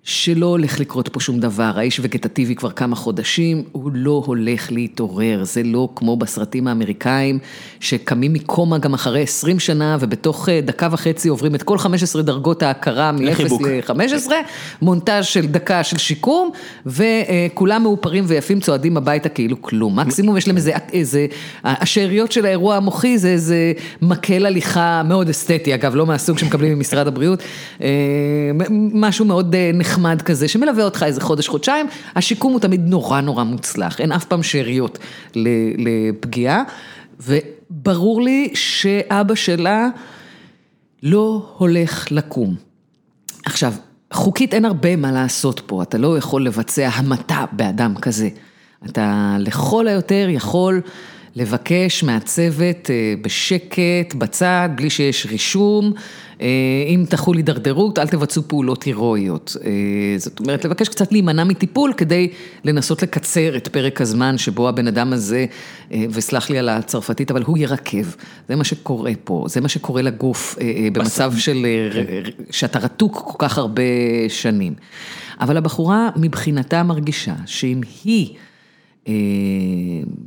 [0.04, 5.44] שלא הולך לקרות פה שום דבר, האיש וגטטיבי כבר כמה חודשים, הוא לא הולך להתעורר,
[5.44, 7.40] זה לא כמו בסרטים האמריקאים,
[7.80, 12.64] שקמים מקומה גם אחרי 20 שנה, ובתוך אה, דקה וחצי עוברים את כל 15 דרגות
[12.64, 14.32] ההכרה מ-0 ל-15,
[14.82, 16.52] מונטאז' של דקה של שיקום,
[16.86, 20.00] וכולם מאופרים ויפים צועדים הביתה כאילו כלום.
[20.00, 21.28] מקסימום יש להם איזה, איזה,
[21.64, 27.08] השאריות של האירוע המוחי זה איזה מקל הליכה מאוד אסתטי, אגב, לא מהסוג שמקבלים ממשרד
[27.08, 27.40] הבריאות,
[27.82, 27.88] אה,
[28.94, 29.91] משהו מאוד אה, נחמד.
[29.92, 34.44] נחמד כזה, שמלווה אותך איזה חודש-חודשיים, השיקום הוא תמיד נורא נורא מוצלח, אין אף פעם
[34.44, 35.00] שאריות
[35.78, 36.64] לפגיעה,
[37.20, 39.88] וברור לי שאבא שלה
[41.04, 42.56] לא הולך לקום.
[43.46, 43.74] עכשיו,
[44.14, 48.30] חוקית אין הרבה מה לעשות פה, אתה לא יכול לבצע המתה באדם כזה.
[48.86, 50.82] אתה לכל היותר יכול
[51.36, 55.94] לבקש מהצוות אה, בשקט, בצד, בלי שיש רישום,
[56.42, 56.48] אה,
[56.88, 59.56] אם תחול הידרדרות, אל תבצעו פעולות הירואיות.
[59.66, 59.72] אה,
[60.18, 62.30] זאת אומרת, לבקש קצת להימנע מטיפול כדי
[62.64, 65.46] לנסות לקצר את פרק הזמן שבו הבן אדם הזה,
[65.92, 68.06] וסלח לי על הצרפתית, אבל הוא ירקב.
[68.50, 70.56] זה מה שקורה פה, זה מה שקורה לגוף
[70.94, 71.66] במצב של,
[72.52, 73.84] שאתה רתוק כל כך הרבה
[74.30, 74.74] שנים.
[75.40, 78.36] אבל הבחורה מבחינתה מרגישה שאם היא...
[79.08, 79.14] אה,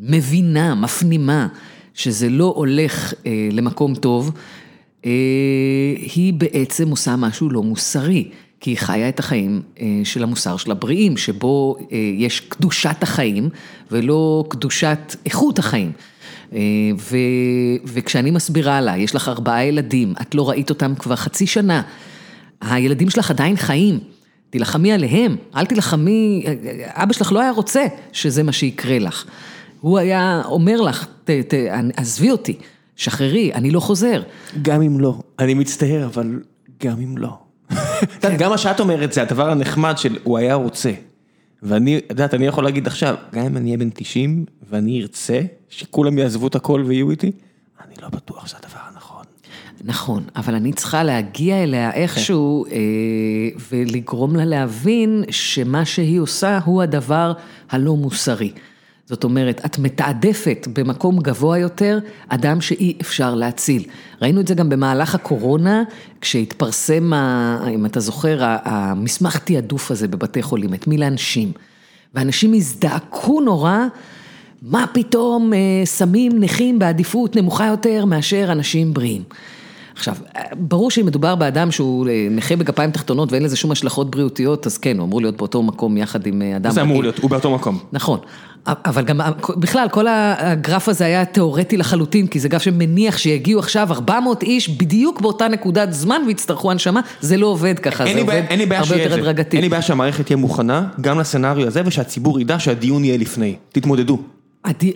[0.01, 1.49] מבינה, מפנימה,
[1.95, 4.33] שזה לא הולך אה, למקום טוב,
[5.07, 5.11] אה,
[6.15, 8.29] היא בעצם עושה משהו לא מוסרי.
[8.61, 9.63] כי היא חיה את החיים
[10.05, 11.77] של המוסר של הבריאים, שבו
[12.19, 13.49] יש קדושת החיים
[13.91, 15.93] ולא קדושת איכות החיים.
[16.99, 17.17] ו,
[17.85, 21.83] וכשאני מסבירה לה, יש לך ארבעה ילדים, את לא ראית אותם כבר חצי שנה,
[22.61, 23.99] הילדים שלך עדיין חיים.
[24.55, 26.45] תילחמי עליהם, אל תילחמי,
[26.83, 29.25] אבא שלך לא היה רוצה שזה מה שיקרה לך.
[29.81, 31.55] הוא היה אומר לך, ת, ת,
[31.97, 32.59] עזבי אותי,
[32.97, 34.23] שחררי, אני לא חוזר.
[34.63, 36.41] גם אם לא, אני מצטער, אבל
[36.85, 37.39] גם אם לא.
[38.39, 40.93] גם מה שאת אומרת זה הדבר הנחמד של הוא היה רוצה.
[41.63, 45.41] ואני, את יודעת, אני יכול להגיד עכשיו, גם אם אני אהיה בן 90 ואני ארצה
[45.69, 47.33] שכולם יעזבו את הכל ויהיו איתי,
[47.87, 48.81] אני לא בטוח שזה הדבר
[49.87, 52.71] נכון, אבל אני צריכה להגיע אליה איכשהו אה,
[53.71, 57.33] ולגרום לה להבין שמה שהיא עושה הוא הדבר
[57.71, 58.53] הלא מוסרי.
[59.07, 63.83] זאת אומרת, את מתעדפת במקום גבוה יותר אדם שאי אפשר להציל.
[64.23, 65.83] ראינו את זה גם במהלך הקורונה,
[66.21, 67.13] כשהתפרסם,
[67.75, 71.53] אם אתה זוכר, המסמך תעדוף הזה בבתי חולים, את מי לאנשים.
[72.15, 73.79] ואנשים הזדעקו נורא,
[74.63, 79.23] מה פתאום אה, שמים נכים בעדיפות נמוכה יותר מאשר אנשים בריאים.
[79.97, 80.17] עכשיו,
[80.57, 84.79] ברור שאם מדובר באדם שהוא אה, נכה בגפיים תחתונות ואין לזה שום השלכות בריאותיות, אז
[84.79, 87.55] כן, הוא אמור להיות באותו מקום יחד עם אה, אדם זה אמור להיות, הוא באותו
[87.55, 87.79] מקום.
[87.93, 88.19] נכון.
[88.67, 89.21] אבל גם
[89.57, 94.69] בכלל, כל הגרף הזה היה תיאורטי לחלוטין, כי זה גרף שמניח שיגיעו עכשיו 400 איש
[94.69, 99.57] בדיוק באותה נקודת זמן ויצטרכו הנשמה, זה לא עובד ככה, זה עובד הרבה יותר הדרגתי.
[99.57, 103.57] אין לי בעיה שהמערכת תהיה מוכנה, גם לסצנריו הזה, ושהציבור ידע שהדיון יהיה לפני.
[103.73, 104.19] תתמודדו.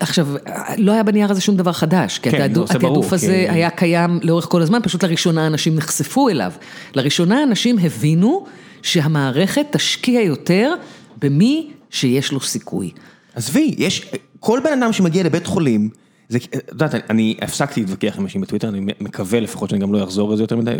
[0.01, 0.29] עכשיו,
[0.77, 3.49] לא היה בנייר הזה שום דבר חדש, כי כן, התעדוף הזה כי...
[3.49, 6.53] היה קיים לאורך כל הזמן, פשוט לראשונה אנשים נחשפו אליו.
[6.95, 8.47] לראשונה אנשים הבינו
[8.83, 10.75] שהמערכת תשקיע יותר
[11.23, 12.91] במי שיש לו סיכוי.
[13.35, 15.89] עזבי, יש, כל בן אדם שמגיע לבית חולים,
[16.29, 20.05] זה, את יודעת, אני הפסקתי להתווכח עם אנשים בטוויטר, אני מקווה לפחות שאני גם לא
[20.05, 20.71] אחזור לזה יותר מדי,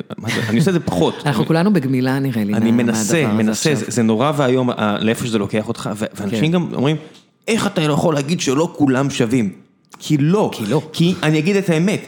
[0.49, 1.15] אני עושה את זה פחות.
[1.27, 2.55] אנחנו כולנו בגמילה נראה לי.
[2.55, 4.71] אני מנסה, מנסה, זה נורא ואיום
[5.01, 6.53] לאיפה שזה לוקח אותך, ואנשים כן.
[6.53, 6.97] גם אומרים,
[7.49, 9.53] איך אתה יכול להגיד שלא כולם שווים?
[9.99, 10.51] כי לא.
[10.53, 10.83] כי לא.
[10.93, 12.01] כי אני אגיד את האמת,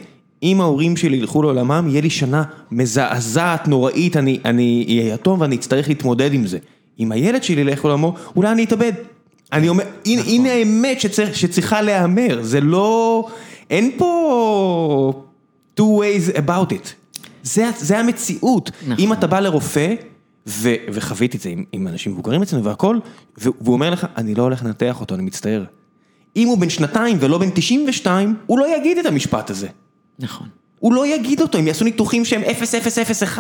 [0.43, 5.89] אם ההורים שלי ילכו לעולמם, יהיה לי שנה מזעזעת, נוראית, אני אהיה יתום ואני אצטרך
[5.89, 6.59] להתמודד עם זה.
[7.01, 8.93] אם הילד שלי ילך לעולמו, אולי אני אתאבד.
[9.53, 10.35] אני אומר, הנה, נכון.
[10.35, 13.27] הנה האמת שצריך, שצריכה להיאמר, זה לא,
[13.71, 15.23] אין פה
[15.81, 16.89] two ways about it.
[17.43, 18.71] זה, זה המציאות.
[18.83, 19.05] נכון.
[19.05, 19.95] אם אתה בא לרופא,
[20.47, 22.99] וחוויתי את זה עם, עם אנשים מבוגרים אצלנו והכל,
[23.39, 25.65] והוא אומר לך, אני לא הולך לנתח אותו, אני מצטער.
[26.37, 29.69] אם הוא בן שנתיים ולא בן 92, הוא לא יגיד את המשפט הזה.
[30.19, 30.49] נכון.
[30.79, 32.43] הוא לא יגיד אותו, הם יעשו ניתוחים שהם
[33.37, 33.39] 0-0-0-1.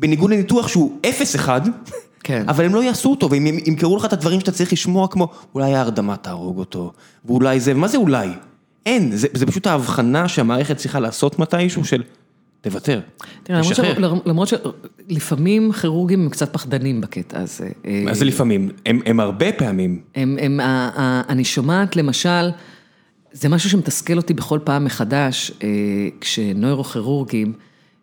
[0.00, 0.98] בניגוד לניתוח שהוא
[1.36, 1.48] 0-1,
[2.24, 2.44] כן.
[2.48, 5.74] אבל הם לא יעשו אותו, והם ימכרו לך את הדברים שאתה צריך לשמוע, כמו אולי
[5.74, 6.92] ההרדמה תהרוג אותו,
[7.24, 8.28] ואולי זה, מה זה אולי?
[8.86, 12.02] אין, זה, זה פשוט ההבחנה שהמערכת צריכה לעשות מתישהו של...
[12.62, 13.00] תוותר.
[13.42, 13.60] תראה,
[14.26, 17.68] למרות שלפעמים כירורגים הם קצת פחדנים בקטע הזה.
[18.04, 18.70] מה זה לפעמים?
[18.86, 20.00] הם הרבה פעמים.
[21.28, 22.50] אני שומעת למשל,
[23.32, 25.68] זה משהו שמתסכל אותי בכל פעם מחדש, אה,
[26.20, 27.52] כשנוירוכירורגים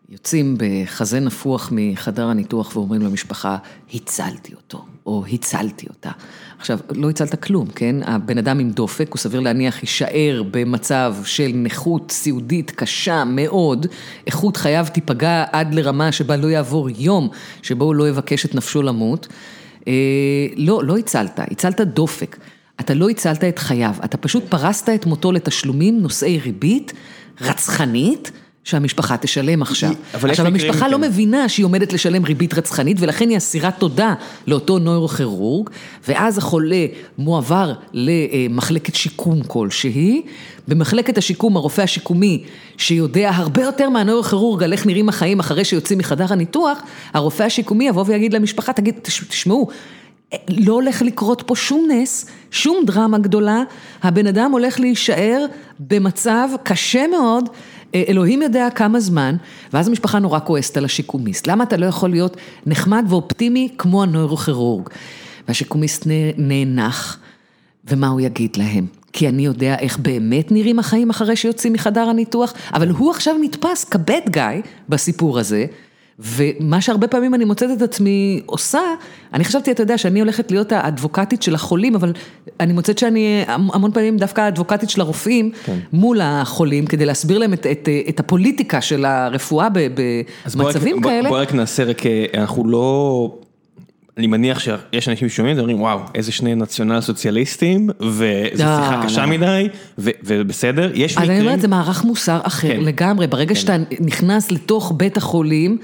[0.10, 3.58] יוצאים בחזה נפוח מחדר הניתוח ואומרים למשפחה,
[3.94, 6.12] הצלתי אותו, או הצלתי אותה.
[6.60, 7.96] עכשיו, לא הצלת כלום, כן?
[8.06, 13.88] הבן אדם עם דופק, הוא סביר להניח יישאר במצב של נכות סיעודית קשה מאוד,
[14.28, 17.30] איכות חייו תיפגע עד לרמה שבה לא יעבור יום
[17.62, 19.28] שבו הוא לא יבקש את נפשו למות.
[19.88, 19.94] אה,
[20.56, 22.38] לא, לא הצלת, הצלת דופק.
[22.80, 26.94] אתה לא הצלת את חייו, אתה פשוט פרסת את מותו לתשלומים נושאי ריבית,
[27.42, 28.32] רצחנית.
[28.64, 29.92] שהמשפחה תשלם עכשיו.
[30.14, 34.14] עכשיו, המשפחה לא מבינה שהיא עומדת לשלם ריבית רצחנית, ולכן היא אסירת תודה
[34.48, 35.70] לאותו נוירוכירורג,
[36.08, 36.86] ואז החולה
[37.18, 40.22] מועבר למחלקת שיקום כלשהי.
[40.68, 42.44] במחלקת השיקום, הרופא השיקומי,
[42.78, 46.80] שיודע הרבה יותר מהנוירוכירורג על איך נראים החיים אחרי שיוצאים מחדר הניתוח,
[47.14, 49.68] הרופא השיקומי יבוא ויגיד למשפחה, תגיד, תשמעו,
[50.50, 53.64] לא הולך לקרות פה שום נס, שום דרמה גדולה,
[54.04, 55.46] הבן אדם הולך להישאר
[55.80, 57.50] במצב קשה מאוד.
[57.96, 59.36] אה, אלוהים יודע כמה זמן,
[59.74, 61.48] ואז המשפחה נורא כועסת על השיקומיסט.
[61.48, 64.90] למה אתה לא יכול להיות נחמד ואופטימי כמו הנוירוכירורג?
[65.48, 67.20] והשיקומיסט נאנח,
[67.86, 68.86] ומה הוא יגיד להם?
[69.14, 73.84] כי אני יודע איך באמת נראים החיים אחרי שיוצאים מחדר הניתוח, אבל הוא עכשיו נתפס
[73.84, 74.44] כבד גיא
[74.90, 75.66] בסיפור הזה.
[76.20, 78.80] ומה שהרבה פעמים אני מוצאת את עצמי עושה,
[79.34, 82.14] אני חשבתי, אתה יודע, שאני הולכת להיות האדבוקטית של החולים, אבל
[82.60, 85.78] אני מוצאת שאני המון פעמים דווקא האדבוקטית של הרופאים כן.
[85.94, 91.30] מול החולים, כדי להסביר להם את, את, את הפוליטיקה של הרפואה במצבים בוא, כאלה.
[91.30, 92.02] בוא רק נעשה רק,
[92.38, 93.36] אנחנו לא...
[94.18, 99.68] אני מניח שיש אנשים ששומעים ואומרים וואו איזה שני נציונל סוציאליסטים וזו שיחה קשה מדי
[99.98, 101.32] ובסדר, יש מקרים.
[101.32, 102.80] אני אומרת זה מערך מוסר אחר כן.
[102.80, 103.60] לגמרי, ברגע כן.
[103.60, 105.78] שאתה נכנס לתוך בית החולים.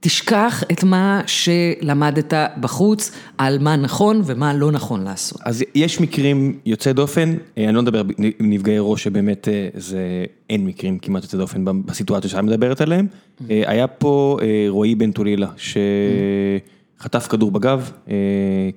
[0.00, 5.40] תשכח את מה שלמדת בחוץ, על מה נכון ומה לא נכון לעשות.
[5.44, 8.02] אז יש מקרים יוצאי דופן, אני לא מדבר
[8.38, 13.06] עם נפגעי ראש שבאמת זה, אין מקרים כמעט יוצאי דופן בסיטואציה שאת מדברת עליהם.
[13.06, 13.44] Mm-hmm.
[13.48, 17.90] היה פה רועי בן טולילה, שחטף כדור בגב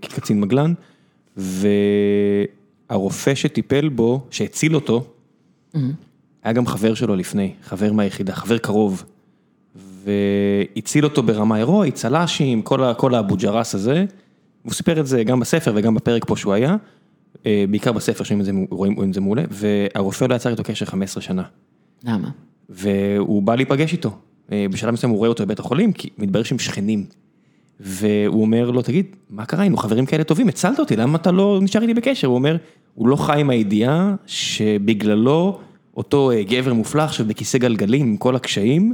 [0.01, 0.73] כקצין מגלן,
[1.38, 5.03] והרופא שטיפל בו, שהציל אותו,
[5.75, 5.79] mm-hmm.
[6.43, 9.03] היה גם חבר שלו לפני, חבר מהיחידה, חבר קרוב.
[10.04, 12.62] והציל אותו ברמה הירואית, צל"שים,
[12.98, 14.06] כל האבו ג'רס הזה,
[14.64, 16.76] הוא סיפר את זה גם בספר וגם בפרק פה שהוא היה,
[17.46, 21.44] אה, בעיקר בספר שרואים את זה מעולה, והרופא לא יצר איתו קשר 15 שנה.
[22.04, 22.30] למה?
[22.70, 24.18] והוא בא להיפגש איתו,
[24.52, 27.06] אה, בשלב מסוים הוא רואה אותו בבית החולים, כי מתברר שהם שכנים.
[27.80, 31.60] והוא אומר לו, תגיד, מה קרה, היינו חברים כאלה טובים, הצלת אותי, למה אתה לא
[31.62, 32.28] נשאר איתי בקשר?
[32.28, 32.58] הוא אומר,
[32.96, 35.60] הוא לא חי עם הידיעה שבגללו
[35.98, 38.94] אותו אה, גבר מופלא עכשיו בכיסא גלגלים עם כל הקשיים,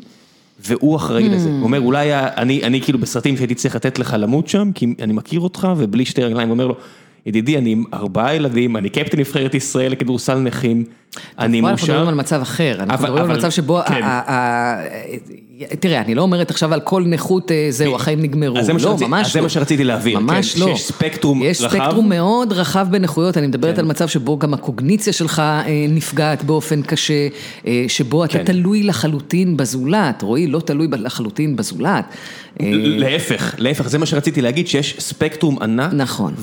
[0.59, 4.47] והוא אחראי לזה, הוא אומר אולי אני אני כאילו בסרטים שהייתי צריך לתת לך למות
[4.47, 6.75] שם, כי אני מכיר אותך ובלי שתי רגליים, הוא אומר לו,
[7.25, 10.83] ידידי אני עם ארבעה ילדים, אני קפטן נבחרת ישראל לכדורסל נכים,
[11.39, 11.73] אני מאושר.
[11.73, 14.01] אנחנו מדברים על מצב אחר, אנחנו מדברים על מצב שבו, כן.
[15.79, 18.97] תראה, אני לא אומרת עכשיו על כל נכות, אה, זהו, החיים נגמרו, לא, לא.
[19.23, 20.65] זה מה שרציתי להבין, ממש לא.
[20.65, 21.51] שיש ספקטרום רחב.
[21.51, 23.81] יש ספקטרום מאוד רחב בנכויות, אני מדברת כן.
[23.81, 27.27] על מצב שבו גם הקוגניציה שלך אה, נפגעת באופן קשה,
[27.67, 28.43] אה, שבו אתה כן.
[28.43, 32.05] תלוי לחלוטין בזולת, רועי, לא תלוי לחלוטין בזולת.
[32.59, 36.33] להפך, להפך, זה מה שרציתי להגיד, שיש ספקטרום ענק, נכון,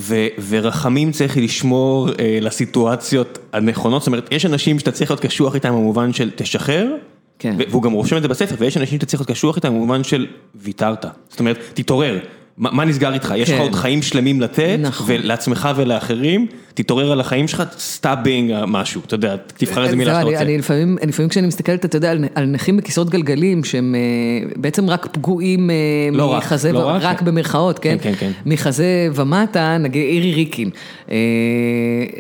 [0.48, 2.09] ורחמים צריך לשמור
[2.40, 7.13] לסיטואציות הנכונות, זאת אומרת, יש אנשים שאתה צריך להיות קשוח איתם במובן של תשחרר, כן.
[7.44, 10.26] והוא גם רושם את זה בספר, ויש אנשים שאתה צריך להיות קשוח איתם במובן של
[10.54, 12.18] ויתרת, זאת אומרת, תתעורר.
[12.58, 13.34] מה נסגר איתך?
[13.36, 13.62] יש לך כן.
[13.62, 15.06] עוד חיים שלמים לתת, נכון.
[15.10, 20.24] ולעצמך ולאחרים, תתעורר על החיים שלך, stop being משהו, אתה יודע, תבחר איזה מילה שאתה
[20.24, 20.40] רוצה.
[20.40, 25.06] אני לפעמים, לפעמים כשאני מסתכלת, אתה יודע, על נכים בכיסאות גלגלים, שהם אה, בעצם רק
[25.12, 25.76] פגועים אה,
[26.12, 27.96] לא מחזה, לא רק, במרכאות, כן?
[28.02, 28.30] כן, כן.
[28.46, 30.70] מחזה ומטה, נגיד אירי ריקין.
[31.10, 31.16] אה,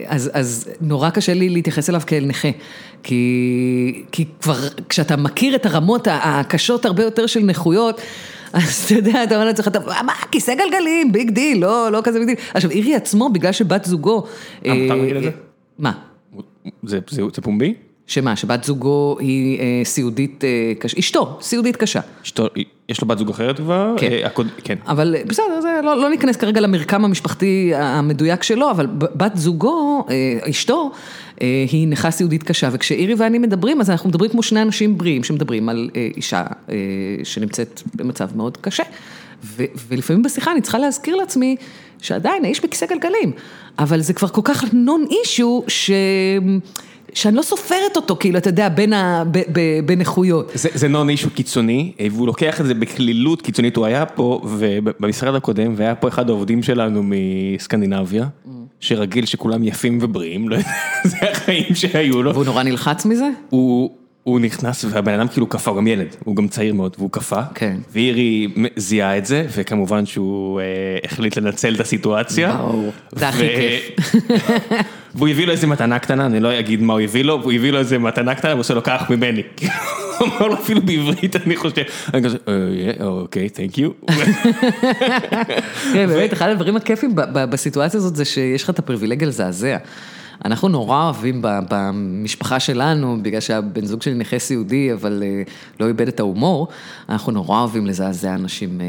[0.06, 2.48] אז, אז נורא קשה לי להתייחס אליו כאל נכה.
[3.02, 8.00] כי, כי כבר כשאתה מכיר את הרמות הקשות הרבה יותר של נכויות,
[8.54, 9.68] אז אתה יודע, אתה אומר לעצמך,
[10.04, 12.36] מה, כיסא גלגלים, big deal, לא, לא כזה big deal.
[12.54, 14.24] עכשיו, אירי עצמו, בגלל שבת זוגו...
[14.66, 15.30] אה, מותר להגיד את זה?
[15.78, 15.92] מה?
[16.82, 17.00] זה
[17.42, 17.74] פומבי?
[18.06, 22.00] שמה, שבת זוגו היא אה, סיעודית אה, קשה, אשתו, סיעודית קשה.
[22.22, 22.46] אשתו,
[22.88, 23.94] יש לו בת זוג אחרת כבר?
[23.98, 24.12] כן.
[24.12, 24.74] אה, הקוד, כן.
[24.86, 30.50] אבל בסדר, זה, לא, לא ניכנס כרגע למרקם המשפחתי המדויק שלו, אבל בת זוגו, אה,
[30.50, 30.98] אשתו, אה,
[31.40, 35.68] היא נכה סיעודית קשה, וכשאירי ואני מדברים, אז אנחנו מדברים כמו שני אנשים בריאים שמדברים
[35.68, 36.74] על אה, אישה אה,
[37.24, 38.82] שנמצאת במצב מאוד קשה.
[39.44, 41.56] ו, ולפעמים בשיחה אני צריכה להזכיר לעצמי
[42.00, 43.32] שעדיין האיש בכיסא גלגלים,
[43.78, 45.90] אבל זה כבר כל כך נון אישו ש...
[47.14, 49.24] שאני לא סופרת אותו, כאילו, אתה יודע, בין ה...
[49.84, 50.50] בין איכויות.
[50.54, 54.40] זה זה נון אישו קיצוני, והוא לוקח את זה בקלילות קיצונית, הוא היה פה,
[55.00, 58.26] במשרד הקודם, והיה פה אחד העובדים שלנו מסקנדינביה,
[58.80, 60.56] שרגיל שכולם יפים ובריאים, לא
[61.10, 62.34] זה החיים שהיו לו.
[62.34, 63.28] והוא נורא נלחץ מזה?
[63.50, 63.90] הוא...
[64.24, 67.40] הוא נכנס והבן אדם כאילו קפא, הוא גם ילד, הוא גם צעיר מאוד והוא קפא,
[67.54, 67.76] כן.
[67.92, 70.64] ואירי זיהה את זה וכמובן שהוא אה,
[71.04, 72.56] החליט לנצל את הסיטואציה.
[72.56, 74.14] ברור, זה הכי כיף.
[75.14, 77.72] והוא הביא לו איזה מתנה קטנה, אני לא אגיד מה הוא הביא לו, והוא הביא
[77.72, 79.42] לו איזה מתנה קטנה, והוא עושה לו קח ממני.
[80.18, 81.82] הוא אמר לו אפילו בעברית, אני חושב,
[82.14, 82.38] אני כזה,
[83.00, 83.90] אוקיי, תנק יו.
[85.92, 89.76] כן, באמת, אחד הדברים הכיפים בסיטואציה הזאת זה שיש לך את הפריבילגיה לזעזע.
[90.44, 95.42] אנחנו נורא אוהבים במשפחה שלנו, בגלל שהבן זוג שלי נכה סיעודי, אבל אה,
[95.80, 96.68] לא איבד את ההומור,
[97.08, 98.86] אנחנו נורא אוהבים לזעזע אנשים אה,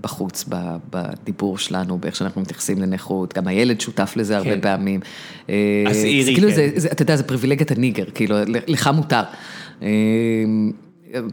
[0.00, 0.44] בחוץ,
[0.90, 4.60] בדיבור שלנו, באיך שאנחנו מתייחסים לנכות, גם הילד שותף לזה הרבה כן.
[4.60, 5.00] פעמים.
[5.46, 5.52] אז
[5.88, 6.68] אה, אירי, כאילו, כן.
[6.92, 8.36] אתה יודע, זה פריבילגיית הניגר, כאילו,
[8.66, 9.22] לך מותר.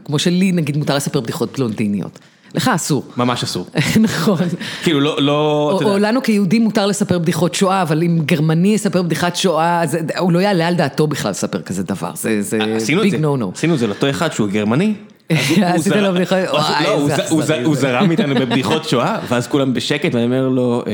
[0.04, 2.18] כמו שלי, נגיד, מותר לספר בדיחות בלונדיניות.
[2.54, 3.04] לך אסור.
[3.16, 3.66] ממש אסור.
[4.00, 4.38] נכון.
[4.82, 5.78] כאילו לא, לא...
[5.84, 9.82] או לנו כיהודים מותר לספר בדיחות שואה, אבל אם גרמני יספר בדיחת שואה,
[10.18, 12.58] הוא לא יעלה על דעתו בכלל לספר כזה דבר, זה
[13.02, 13.52] ביג נו נו.
[13.54, 14.94] עשינו את זה לאותו אחד שהוא גרמני.
[15.62, 16.38] עשית לו בדיחות,
[16.84, 17.08] לא,
[17.64, 20.84] הוא זרם איתנו בבדיחות שואה, ואז כולם בשקט, ואני אומר לו,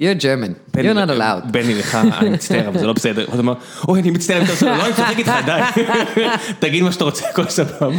[0.00, 1.50] You're German, you're not allowed.
[1.50, 3.24] בני לך, אני מצטער, אבל זה לא בסדר.
[3.24, 3.54] אתה אומר,
[3.88, 5.60] אוי, אני מצטער, עושה, לא, אני צוחק איתך, די.
[6.68, 7.90] תגיד מה שאתה רוצה, הכל סבבה.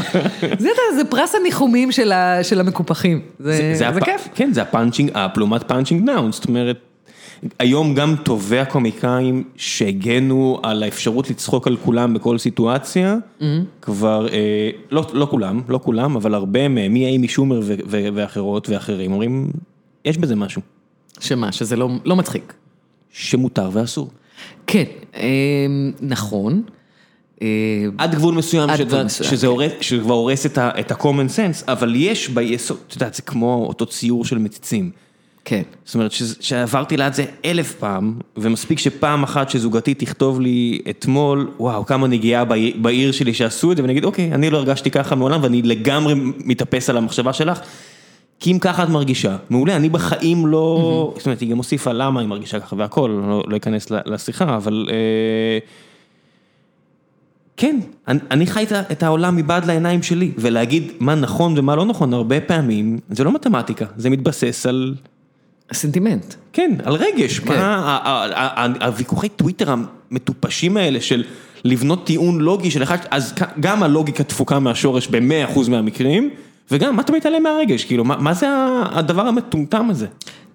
[0.95, 3.73] זה פרס הניחומים של המקופחים, זה
[4.05, 4.27] כיף.
[4.35, 6.77] כן, זה ה punching up לעומת punching down, זאת אומרת,
[7.59, 13.15] היום גם טובי הקומיקאים שהגנו על האפשרות לצחוק על כולם בכל סיטואציה,
[13.81, 18.69] כבר, אה, לא לא כולם, לא כולם, אבל הרבה מהם, מאימי שומר ו- ו- ואחרות
[18.69, 19.47] ואחרים, אומרים,
[20.05, 20.61] יש בזה משהו,
[21.19, 22.53] שמה, שזה לא לא מצחיק.
[23.11, 24.09] שמותר ואסור.
[24.67, 24.83] כן,
[25.15, 25.21] אה,
[26.01, 26.61] נכון.
[27.41, 27.47] אה,
[27.97, 29.51] עד גבול מסוים, עד שזה- גבול מסוים, שזה כן.
[29.53, 31.03] הורס- שכבר הורס את ה- את ה-common
[31.35, 34.91] sense, אבל יש ביסוד, את יודעת, זה כמו אותו ציור של מציצים.
[35.45, 35.61] כן.
[35.85, 41.51] זאת אומרת שזה- שעברתי ליד זה אלף פעם, ומספיק שפעם אחת שזוגתי תכתוב לי אתמול,
[41.59, 42.45] וואו, כמה נגיעה
[42.81, 46.13] בעיר שלי שעשו את זה, ואני אגיד, אוקיי, אני לא הרגשתי ככה מעולם, ואני לגמרי
[46.37, 47.59] מתאפס על המחשבה שלך,
[48.39, 52.19] כי אם ככה את מרגישה, מעולה, אני בחיים לא, זאת אומרת, היא גם הוסיפה למה
[52.19, 54.87] היא מרגישה ככה והכל, לא, לא אכנס לשיחה, אבל...
[54.91, 55.59] אה,
[57.57, 62.13] כן, אני, אני חי את, העולם מבעד לעיניים שלי, ולהגיד מה נכון ומה לא נכון,
[62.13, 64.95] הרבה פעמים, זה לא מתמטיקה, זה מתבסס על...
[65.73, 66.33] סנטימנט.
[66.53, 67.47] כן, על רגש, כן.
[67.47, 69.75] מה, ה- ה- ה- ה- הוויכוחי טוויטר
[70.11, 71.23] המטופשים האלה של
[71.63, 76.29] לבנות טיעון לוגי של אחד, אז גם הלוגיקה תפוקה מהשורש ב-100% מהמקרים,
[76.71, 78.47] וגם מה אתה מתעלם מהרגש, כאילו, מה, מה זה
[78.91, 80.07] הדבר המטומטם הזה?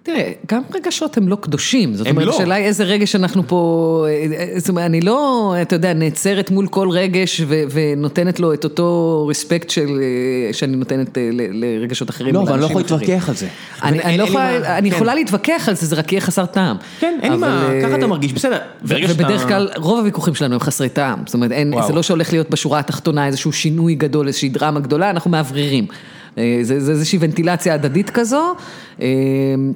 [0.03, 2.33] תראה, גם רגשות הם לא קדושים, זאת אומרת, לא.
[2.35, 6.67] השאלה היא איזה רגש אנחנו פה, אה, זאת אומרת, אני לא, אתה יודע, נעצרת מול
[6.67, 12.09] כל רגש ו- ונותנת לו את אותו רספקט של, אה, שאני נותנת אה, ל- לרגשות
[12.09, 12.33] אחרים.
[12.33, 12.81] לא, אבל אני לא יכול.
[12.81, 13.47] להתווכח על זה.
[13.83, 14.85] אני, לא יכולה, כן.
[14.85, 16.77] יכולה להתווכח על זה, זה רק יהיה חסר טעם.
[16.99, 18.57] כן, אין לי מה, ככה אתה מרגיש, בסדר.
[18.83, 21.51] ובדרך כלל רוב הוויכוחים שלנו הם חסרי טעם, זאת אומרת.
[21.87, 25.87] זה לא שהולך להיות בשורה התחתונה איזשהו שינוי גדול, איזושהי דרמה גדולה, אנחנו מאווררים.
[26.37, 28.53] אה, זה, זה איזושהי ונטילציה הדדית כזו,
[29.01, 29.07] אה,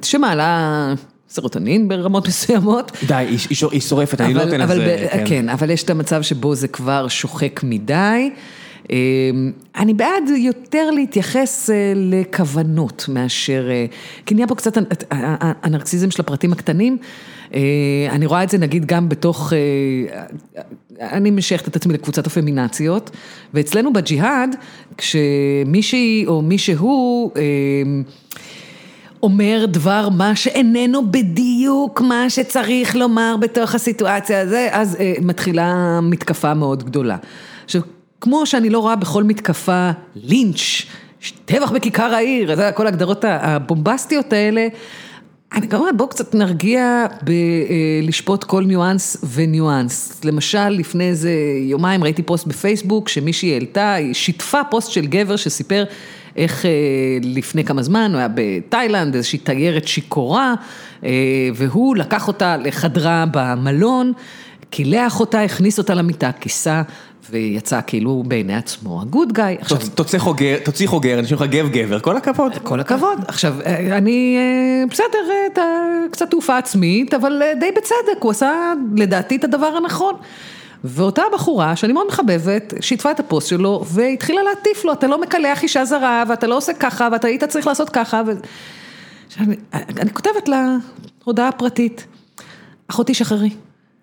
[0.02, 0.94] שמעלה
[1.28, 2.92] סרוטונין ברמות מסוימות.
[3.06, 4.74] די, היא- היא היא שורפת, אני לא נותן לזה,
[5.14, 8.30] ב- כן, אבל יש את המצב שבו זה כבר שוחק מדי.
[8.90, 8.96] אה,
[9.76, 13.68] אני בעד יותר להתייחס לכוונות מאשר,
[14.26, 14.78] כי נהיה פה קצת
[15.62, 16.96] הנרקסיזם של הפרטים הקטנים.
[18.10, 19.52] אני רואה את זה נגיד גם בתוך,
[21.00, 23.10] אני משייכת את עצמי לקבוצת הפמינציות,
[23.54, 24.56] ואצלנו בג'יהאד,
[24.96, 27.42] כשמישהי או מישהו, אה,
[29.22, 36.54] אומר דבר מה שאיננו בדיוק מה שצריך לומר בתוך הסיטואציה הזו, אז אה, מתחילה מתקפה
[36.54, 37.16] מאוד גדולה.
[37.64, 37.82] עכשיו,
[38.20, 40.82] כמו שאני לא רואה בכל מתקפה לינץ',
[41.44, 44.68] טבח בכיכר העיר, כל ההגדרות הבומבסטיות האלה,
[45.52, 50.20] אני גם אומרת, בואו קצת נרגיע בלשפוט כל ניואנס וניואנס.
[50.24, 55.84] למשל, לפני איזה יומיים ראיתי פוסט בפייסבוק שמישהי העלתה, היא שיתפה פוסט של גבר שסיפר
[56.36, 56.70] איך אה,
[57.22, 60.54] לפני כמה זמן, הוא היה בתאילנד, איזושהי תיירת שיכורה,
[61.04, 61.10] אה,
[61.54, 64.12] והוא לקח אותה לחדרה במלון,
[64.70, 66.82] קילח אותה, הכניס אותה למיטה, כיסה,
[67.30, 69.56] ויצא כאילו בעיני עצמו הגוד גאי.
[69.94, 72.52] תוציא חוגר, תוציא חוגר, אנשים לך גב גבר, כל הכבוד.
[72.62, 73.18] כל הכבוד.
[73.28, 73.54] עכשיו,
[73.92, 75.62] אני, אה, בסדר, אה, אתה-
[76.12, 80.14] קצת תעופה עצמית, אבל אה, די בצדק, הוא עשה לדעתי את הדבר הנכון.
[80.84, 85.62] ואותה בחורה, שאני מאוד מחבבת, שיתפה את הפוסט שלו, והתחילה להטיף לו, אתה לא מקלח
[85.62, 88.22] אישה זרה, ואתה לא עושה ככה, ואתה היית צריך לעשות ככה.
[88.26, 88.32] ו...
[89.26, 89.56] עכשיו, אני,
[90.00, 90.76] אני כותבת לה
[91.24, 92.06] הודעה פרטית,
[92.88, 93.50] אחותי שחררי,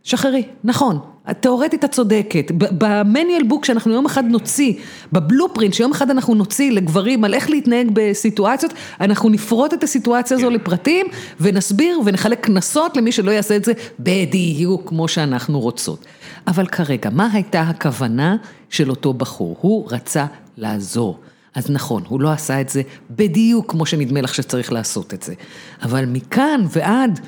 [0.03, 0.99] שחררי, נכון,
[1.33, 4.73] תאורטית את צודקת, במניאל בוק שאנחנו יום אחד נוציא,
[5.11, 10.49] בבלופרינט שיום אחד אנחנו נוציא לגברים על איך להתנהג בסיטואציות, אנחנו נפרוט את הסיטואציה הזו
[10.49, 11.05] לפרטים
[11.39, 16.05] ונסביר ונחלק קנסות למי שלא יעשה את זה בדיוק כמו שאנחנו רוצות.
[16.47, 18.35] אבל כרגע, מה הייתה הכוונה
[18.69, 19.57] של אותו בחור?
[19.61, 20.25] הוא רצה
[20.57, 21.19] לעזור.
[21.55, 25.33] אז נכון, הוא לא עשה את זה בדיוק כמו שנדמה לך שצריך לעשות את זה.
[25.81, 27.19] אבל מכאן ועד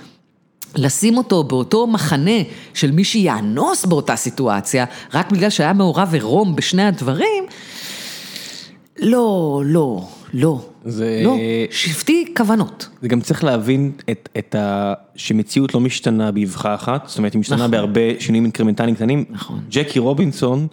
[0.75, 2.41] לשים אותו באותו מחנה
[2.73, 7.43] של מי שיאנוס באותה סיטואציה, רק בגלל שהיה מעורב עירום בשני הדברים,
[8.99, 11.37] לא, לא, לא, זה- לא,
[11.71, 12.87] שבטי כוונות.
[13.01, 14.93] זה גם צריך להבין את, את ה...
[15.15, 17.71] שמציאות לא משתנה באבחה אחת, זאת אומרת היא משתנה נכון.
[17.71, 19.25] בהרבה שינויים אינקרמנטליים קטנים.
[19.29, 19.59] נכון.
[19.69, 20.67] ג'קי רובינסון,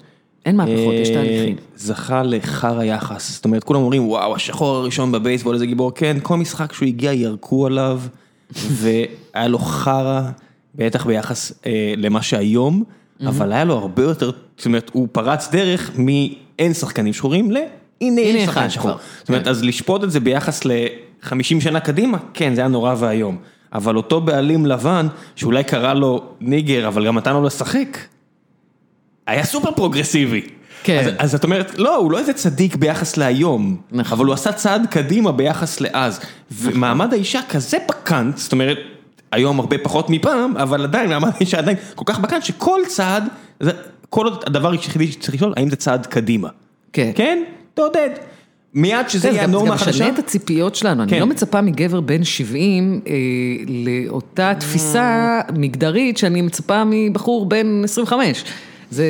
[0.47, 1.57] אין מהפכות, יש אה, תהליכים.
[1.77, 6.37] זכה לחר היחס, זאת אומרת כולם אומרים וואו השחור הראשון בבייסבול איזה גיבור, כן כל
[6.37, 8.01] משחק שהוא הגיע ירקו עליו
[8.57, 10.23] והיה לו חרא,
[10.75, 12.85] בטח ביחס אה, למה שהיום,
[13.27, 17.57] אבל היה לו הרבה יותר, זאת אומרת הוא פרץ דרך מאין שחקנים שחורים ל...
[18.01, 18.93] הנה הנה יש שחקן שחור.
[19.19, 23.39] זאת אומרת, אז לשפוט את זה ביחס ל-50 שנה קדימה, כן, זה היה נורא ואיום.
[23.73, 27.99] אבל אותו בעלים לבן, שאולי קרא לו nigger, אבל גם נתן לו לשחק,
[29.27, 30.47] היה סופר פרוגרסיבי.
[30.85, 30.99] כן.
[31.07, 34.19] אז, אז את אומרת, לא, הוא לא איזה צדיק ביחס להיום, נכון.
[34.19, 36.21] אבל הוא עשה צעד קדימה ביחס לאז.
[36.53, 38.79] ומעמד האישה כזה פקנט, זאת אומרת,
[39.33, 43.25] היום הרבה פחות מפעם, אבל עדיין, אמרתי שעדיין כל כך בקן, שכל צעד,
[43.61, 43.71] זה-
[44.11, 46.49] כל עוד הדבר היחידי שצריך לשאול, האם זה צעד קדימה.
[46.93, 47.11] כן.
[47.15, 47.43] כן?
[47.75, 48.11] תעודד.
[48.75, 49.91] מיד שזה זה יהיה גם- זה הנורמה גם החדשה.
[49.91, 51.21] משנה את הציפיות שלנו, אני כן.
[51.21, 53.13] לא מצפה מגבר בן 70 אה,
[53.69, 58.45] לאותה תפיסה מגדרית שאני מצפה מבחור בן 25.
[58.95, 59.05] זה,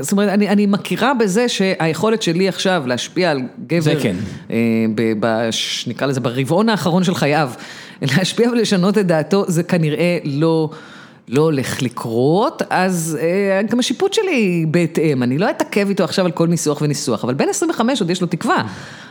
[0.00, 4.16] זאת אומרת, אני, אני מכירה בזה שהיכולת שלי עכשיו להשפיע על גבר, זה כן.
[4.50, 4.56] אה,
[4.94, 7.50] ב, בש, נקרא לזה ברבעון האחרון של חייו,
[8.02, 10.70] להשפיע ולשנות את דעתו, זה כנראה לא...
[11.28, 16.30] לא הולך לקרות, אז אה, גם השיפוט שלי בהתאם, אני לא אתעכב איתו עכשיו על
[16.30, 18.62] כל ניסוח וניסוח, אבל בן 25 עוד יש לו תקווה,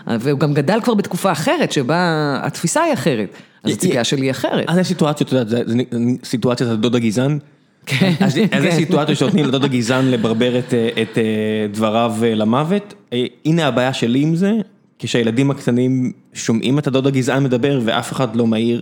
[0.07, 1.97] והוא גם גדל כבר בתקופה אחרת, שבה
[2.43, 3.30] התפיסה היא אחרת,
[3.64, 4.66] אז הציפייה שלי היא אחרת.
[4.68, 7.39] אז יש סיטואציות, את יודעת, זה- זה סיטואציית הדוד הגזען.
[7.86, 8.72] כן, אז יש כן.
[8.72, 12.94] סיטואציות שנותנים לדוד הגזען לברבר את, אה, אה, דבריו אה, למוות.
[13.46, 14.52] הנה הבעיה שלי עם זה,
[15.00, 18.82] כשהילדים הקטנים שומעים את הדוד הגזען מדבר ואף אחד לא מעיר,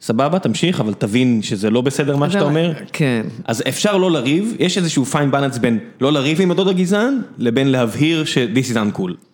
[0.00, 2.72] סבבה, תמשיך, אבל תבין שזה לא בסדר מה שאתה אומר.
[2.92, 3.26] כן.
[3.44, 7.68] אז אפשר לא לריב, יש איזשהו פיין בלנס בין לא לריב עם הדוד הגזען, לבין
[7.68, 9.27] להבהיר ש-this is uncool.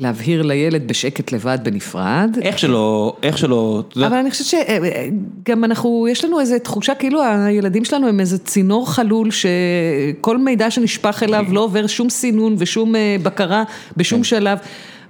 [0.00, 2.36] להבהיר לילד בשקט לבד בנפרד.
[2.42, 7.84] איך שלא, איך שלא, אבל אני חושבת שגם אנחנו, יש לנו איזו תחושה כאילו הילדים
[7.84, 13.16] שלנו הם איזה צינור חלול שכל מידע שנשפך אליו לא עובר שום סינון ושום אה,
[13.22, 13.64] בקרה
[13.96, 14.58] בשום שלב.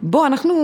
[0.03, 0.55] בוא, אנחנו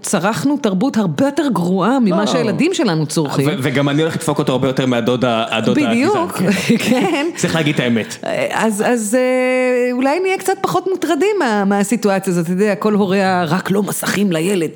[0.00, 2.26] צרכנו תרבות הרבה יותר גרועה ממה לא.
[2.26, 3.48] שהילדים שלנו צורכים.
[3.62, 5.92] וגם אני הולך לדפוק אותו הרבה יותר מהדוד ה- הדוד הגזען.
[5.92, 6.32] בדיוק,
[6.88, 7.26] כן.
[7.36, 8.16] צריך להגיד את האמת.
[8.50, 13.44] אז, אז אה, אולי נהיה קצת פחות מוטרדים מה, מהסיטואציה הזאת, אתה יודע, כל הוריה
[13.48, 14.70] רק לא מסכים לילד.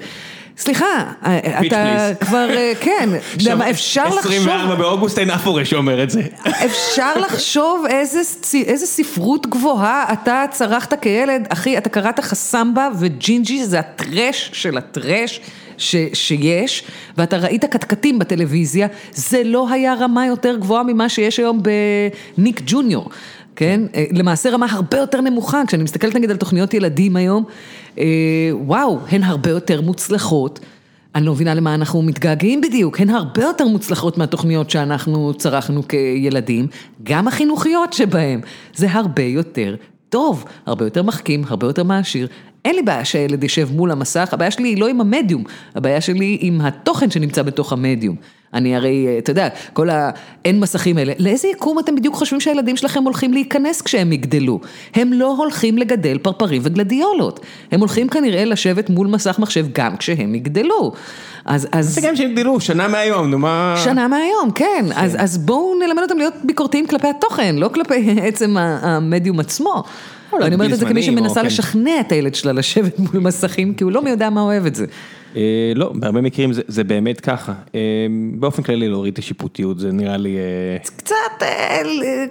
[0.58, 2.08] סליחה, אה, Bitch, אתה.
[2.20, 3.08] כבר, אה, כן,
[3.70, 6.22] אפשר לחשוב, 24 באוגוסט אין אף הורה שאומר את זה.
[6.64, 14.50] אפשר לחשוב איזה, ספרות גבוהה אתה צרכת כילד, אחי, אתה קראת חסמבה וג'ינג'י, זה הטרש
[14.52, 15.40] של הטרש.
[15.78, 16.84] ש, שיש,
[17.16, 21.60] ואתה ראית קטקטים בטלוויזיה, זה לא היה רמה יותר גבוהה ממה שיש היום
[22.36, 23.10] בניק ג'וניור,
[23.56, 23.80] כן?
[23.94, 27.52] אה, למעשה רמה הרבה יותר נמוכה, כשאני מסתכלת נגיד על תוכניות ילדים היום, אה,
[28.52, 30.60] וואו, הן הרבה יותר מוצלחות.
[31.14, 36.66] אני לא מבינה למה אנחנו מתגעגעים בדיוק, הן הרבה יותר מוצלחות מהתוכניות שאנחנו צרכנו כילדים,
[37.02, 38.40] גם החינוכיות שבהן,
[38.74, 39.74] זה הרבה יותר
[40.08, 42.28] טוב, הרבה יותר מחכים, הרבה יותר מעשיר.
[42.64, 45.44] אין לי בעיה שהילד יושב מול המסך, הבעיה שלי היא לא עם המדיום,
[45.74, 48.16] הבעיה שלי היא עם התוכן שנמצא בתוך המדיום.
[48.56, 53.02] אני הרי, אתה יודע, כל האין מסכים האלה, לאיזה יקום אתם בדיוק חושבים שהילדים שלכם
[53.02, 54.60] הולכים להיכנס כשהם יגדלו?
[54.94, 57.40] הם לא הולכים לגדל פרפרים וגלדיולות,
[57.72, 60.92] הם הולכים כנראה לשבת מול מסך מחשב גם כשהם יגדלו.
[61.44, 61.94] אז, אז...
[61.94, 63.74] זה גם שהגדלו, שנה מהיום, נו מה...
[63.84, 64.84] שנה מהיום, כן.
[64.94, 69.82] אז, אז בואו נלמד אותם להיות ביקורתיים כלפי התוכן, לא כלפי עצם המדיום עצמו.
[70.40, 71.46] ואני אומרת את זה כמי שמנסה כן.
[71.46, 74.74] לשכנע את הילד שלה לשבת מול מסכים, כי הוא לא מי יודע מה אוהב את
[74.74, 74.86] זה.
[75.36, 75.42] אה,
[75.74, 77.54] לא, בהרבה מקרים זה- באמת ככה.
[77.74, 77.80] אה,
[78.38, 80.36] באופן כללי להוריד את השיפוטיות, זה נראה לי...
[80.36, 81.14] אה, קצת,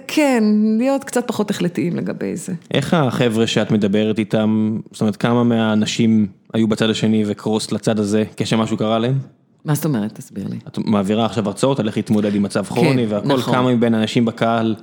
[0.06, 0.44] כן,
[0.78, 2.52] להיות קצת פחות החלטיים לגבי זה.
[2.74, 8.24] איך החבר'ה שאת מדברת איתם, זאת אומרת, כמה מהאנשים היו בצד השני וקרוס לצד הזה,
[8.36, 9.18] כשמשהו קרה להם?
[9.64, 10.12] מה זאת אומרת?
[10.12, 10.56] תסביר לי.
[10.68, 13.54] את מעבירה עכשיו הרצאות על איך להתמודד עם מצב כרוני והכל, נכון.
[13.54, 14.74] כמה מבין האנשים בקהל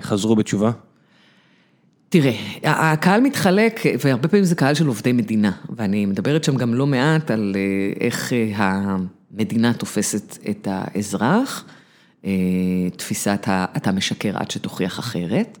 [0.00, 0.70] חזרו בתשובה?
[2.12, 2.32] תראה,
[2.64, 7.30] הקהל מתחלק, והרבה פעמים זה קהל של עובדי מדינה, ואני מדברת שם גם לא מעט
[7.30, 11.64] על אה, איך אה, המדינה תופסת את האזרח,
[12.24, 12.30] אה,
[12.96, 13.64] תפיסת ה...
[13.76, 15.58] אתה משקר עד שתוכיח אחרת.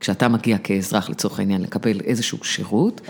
[0.00, 3.00] כשאתה מגיע כאזרח לצורך העניין לקבל איזשהו שירות,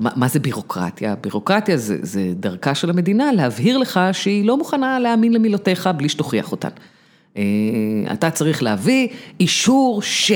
[0.00, 1.14] מה זה בירוקרטיה?
[1.14, 6.52] בירוקרטיה זה, זה דרכה של המדינה להבהיר לך שהיא לא מוכנה להאמין למילותיך בלי שתוכיח
[6.52, 6.68] אותן.
[8.12, 9.08] אתה צריך להביא
[9.40, 10.32] אישור ש,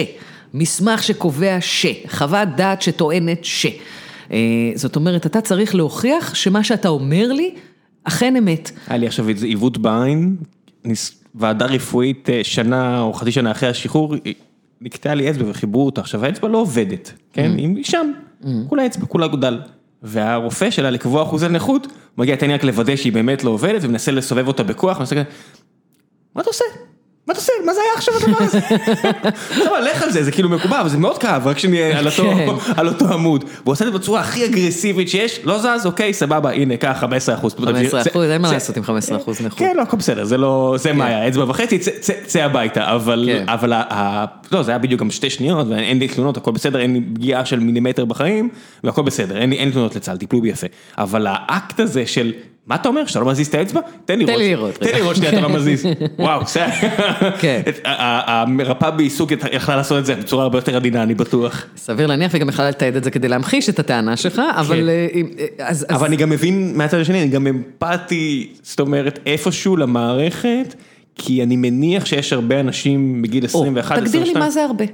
[0.54, 3.66] מסמך שקובע ש, חוות דעת שטוענת ש.
[4.32, 4.38] אה,
[4.74, 7.54] זאת אומרת, אתה צריך להוכיח שמה שאתה אומר לי,
[8.04, 8.70] אכן אמת.
[8.86, 10.36] היה לי עכשיו איזה עיוות בעין,
[11.34, 14.14] ועדה רפואית אה, שנה או חצי שנה אחרי השחרור,
[14.80, 18.12] נקטעה לי אצבע וחיברו אותה, עכשיו האצבע לא עובדת, כן, היא שם,
[18.68, 19.60] כולה אצבע, כולה גודל.
[20.02, 21.86] והרופא שלה לקבוע אחוזי נכות,
[22.18, 25.24] מגיע תן לי רק לוודא שהיא באמת לא עובדת ומנסה לסובב אותה בכוח, ומנסה כזה,
[26.34, 26.64] מה אתה עושה?
[27.30, 27.52] מה אתה עושה?
[27.66, 28.60] מה זה היה עכשיו הדבר הזה?
[29.54, 32.22] סבבה, לך על זה, זה כאילו מקובל, אבל זה מאוד כאב, רק שנהיה על אותו-
[32.36, 32.46] כן.
[32.76, 33.44] על אותו עמוד.
[33.62, 37.34] והוא עושה את זה בצורה הכי אגרסיבית שיש, לא זז, אוקיי, סבבה, הנה, קח 15
[37.34, 37.54] אחוז.
[37.64, 39.58] 15 אחוז, אין מה לעשות עם 15 אחוז נכות.
[39.58, 41.78] כן, לא, הכל בסדר, זה לא, זה מה היה, אצבע וחצי,
[42.26, 43.44] צא- הביתה, אבל, כן.
[44.52, 47.44] לא, זה היה בדיוק גם שתי שניות, ואין לי תלונות, הכל בסדר, אין לי פגיעה
[47.44, 48.48] של מילימטר בחיים,
[48.84, 50.66] והכל בסדר, אין לי תלונות לצה"ל, טיפלו בי יפה.
[50.98, 52.32] אבל האקט הזה של
[52.66, 53.80] מה אתה אומר, שאתה לא מזיז את האצבע?
[54.04, 54.74] תן לי לראות.
[54.74, 54.92] תן לי.
[55.00, 55.86] לראות שנייה אתה לא מזיז.
[56.18, 56.64] וואו, בסדר.
[57.40, 57.60] כן.
[57.84, 61.64] המרפאה בעיסוק יכלה לעשות את זה בצורה הרבה יותר עדינה, אני בטוח.
[61.76, 64.88] סביר להניח, וגם יכולה לתעד את זה כדי להמחיש את הטענה שלך, אבל...
[64.88, 65.46] אה, אם- אה.
[65.58, 70.74] אז- אבל אני גם מבין מהצד השני, אני גם אמפתי, זאת אומרת, איפשהו למערכת,
[71.14, 74.44] כי אני מניח שיש הרבה אנשים בגיל 21, או, תגדיר לי 22.
[74.44, 74.84] מה זה הרבה.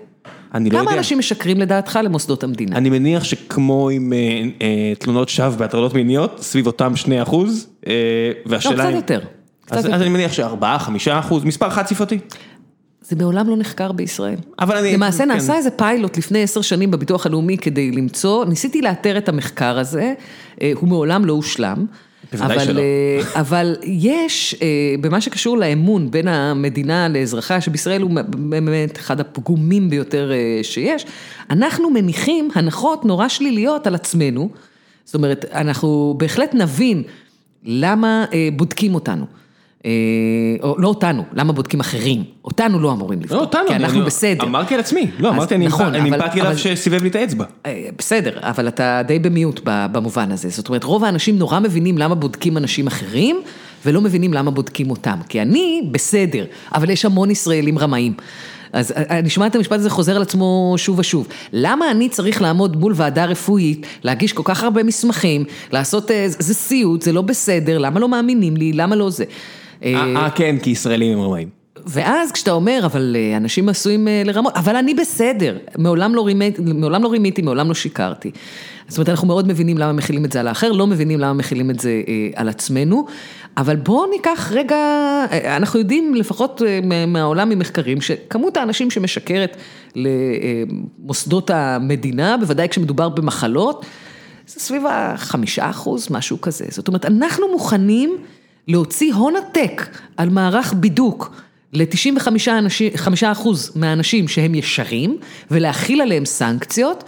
[0.57, 0.91] אני לא יודע.
[0.91, 2.77] כמה אנשים משקרים לדעתך למוסדות המדינה?
[2.77, 4.19] אני מניח שכמו עם אה,
[4.63, 7.93] אה, תלונות שווא בהטרדות מיניות, סביב אותם 2 אחוז, אה,
[8.47, 8.75] לא, והשאלה...
[8.85, 9.21] קצת אם- יותר.
[9.65, 9.97] קצת אז יותר.
[9.97, 12.19] אז אני מניח שארבעה, חמישה אחוז, מספר חד ספרתי.
[13.03, 14.37] זה מעולם לא נחקר בישראל.
[14.61, 15.29] אבל אני- למעשה כן.
[15.31, 20.15] נעשה איזה פיילוט לפני עשר שנים בביטוח הלאומי כדי למצוא, ניסיתי לאתר את המחקר הזה,
[20.63, 21.87] אה, הוא מעולם לא הושלם.
[22.33, 22.81] בוודאי אבל, שלא.
[22.81, 29.91] אה, אבל יש, אה, במה שקשור לאמון בין המדינה לאזרחיה, שבישראל הוא באמת אחד הפגומים
[29.91, 31.07] ביותר אה, שיש,
[31.51, 34.49] אנחנו מניחים הנחות נורא שליליות על עצמנו,
[35.05, 37.03] זאת אומרת, אנחנו בהחלט נבין
[37.65, 38.25] למה
[38.57, 39.27] בודקים אותנו.
[39.85, 39.91] אה,
[40.79, 42.25] לא אותנו, למה בודקים אחרים?
[42.45, 43.63] אותנו לא אמורים לבדוק, לא, אותנו.
[43.69, 44.45] כי אנחנו אני- בסדר.
[44.45, 45.07] אמרתי על עצמי.
[45.19, 47.45] לא, אמרתי, אני נכון, אמפתי אבל- שסיבב לי את האצבע.
[47.67, 50.49] אה, בסדר, אבל אתה די במיעוט במובן הזה.
[50.49, 53.37] זאת אומרת, רוב האנשים נורא מבינים למה בודקים אנשים אחרים,
[53.87, 55.19] ולא מבינים למה בודקים אותם.
[55.29, 58.13] כי אני בסדר, אבל יש המון ישראלים רמאים.
[58.73, 61.29] אז אה, אני שומעת את המשפט הזה חוזר על עצמו שוב ושוב.
[61.53, 66.55] למה אני צריך לעמוד מול ועדה רפואית, להגיש כל כך הרבה מסמכים, לעשות, אה, זה
[66.55, 69.25] סיוט, זה לא בסדר, למה לא מאמינים לי, למה לא זה?
[69.85, 71.49] אה, אה, אה, כן, כי ישראלים הם רמאים.
[71.87, 77.03] ואז כשאתה אומר, אבל אה, אנשים עשויים לרמות, אבל אני בסדר, מעולם לא, רימית, מעולם
[77.03, 78.31] לא רימיתי, מעולם לא שיקרתי.
[78.89, 81.71] זאת אומרת, אנחנו מאוד מבינים למה מכילים את זה על האחר, לא מבינים למה מכילים
[81.71, 83.07] את זה אה, על עצמנו,
[83.57, 89.57] אבל בואו ניקח רגע, אה, אנחנו יודעים לפחות אה, מה- מהעולם ממחקרים, שכמות האנשים שמשקרת
[89.97, 93.87] למוסדות המדינה, בוודאי כשמדובר במחלות,
[94.47, 96.65] זה סביב החמישה אחוז, משהו כזה.
[96.69, 98.17] זאת אומרת, אנחנו מוכנים
[98.69, 99.87] להוציא הון עתק
[100.17, 101.37] על מערך בידוק
[101.73, 105.19] ל-95 אחוז מהאנשים שהם ישרים,
[105.51, 107.05] ולהכיל עליהם סנקציות,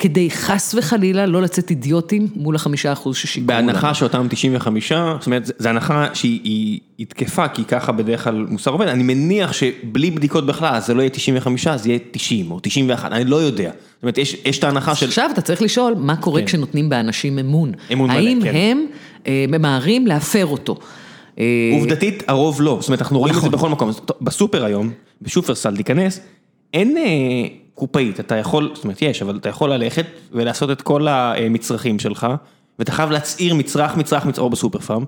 [0.00, 3.66] כדי חס וחלילה לא לצאת אידיוטים מול החמישה אחוז ששיקרו לנו.
[3.66, 8.46] בהנחה שאותם 95, זאת אומרת, זו הנחה שהיא היא- היא תקפה, כי ככה בדרך כלל
[8.48, 12.58] מוסר עובד, אני מניח שבלי בדיקות בכלל, זה לא יהיה 95, זה יהיה 90 או
[12.62, 13.70] 91, אני לא יודע.
[13.94, 15.06] זאת אומרת, יש יש את ההנחה של...
[15.06, 16.46] עכשיו אתה צריך לשאול, מה קורה כן.
[16.46, 17.72] כשנותנים באנשים אמון?
[17.92, 18.54] אמון מלא, האם כן.
[18.54, 18.86] הם
[19.26, 20.76] אה, ממהרים להפר אותו?
[21.38, 23.58] אה, עובדתית, הרוב לא, זאת אומרת, אנחנו רואים את זה נכון.
[23.58, 23.90] בכל מקום.
[24.20, 24.90] בסופר היום,
[25.22, 26.20] בשופרסל תיכנס,
[26.74, 27.02] אין אה,
[27.80, 32.26] קופאית, אתה יכול, זאת אומרת, יש, אבל אתה יכול ללכת ולעשות את כל המצרכים שלך,
[32.78, 35.04] ואתה חייב להצהיר מצרך, מצרך, מצרך, או בסופר פארם.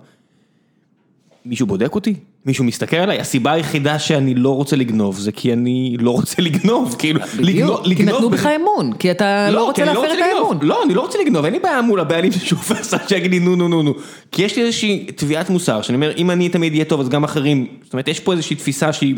[1.46, 2.14] מישהו בודק אותי?
[2.46, 3.20] מישהו מסתכל עליי?
[3.20, 8.02] הסיבה היחידה שאני לא רוצה לגנוב זה כי אני לא רוצה לגנוב, כאילו, בדיוק, כי
[8.02, 10.50] נתנו בך אמון, כי אתה לא כי רוצה אני להפר את לגנוב.
[10.52, 10.58] האמון.
[10.62, 13.56] לא, אני לא רוצה לגנוב, אין לי בעיה מול הבעלים של שופרסל שיגיד לי נו
[13.56, 13.94] נו נו נו.
[14.32, 17.24] כי יש לי איזושהי תביעת מוסר, שאני אומר, אם אני תמיד אהיה טוב, אז גם
[17.24, 19.14] אחרים, זאת אומרת, יש פה איזושהי תפיסה שהיא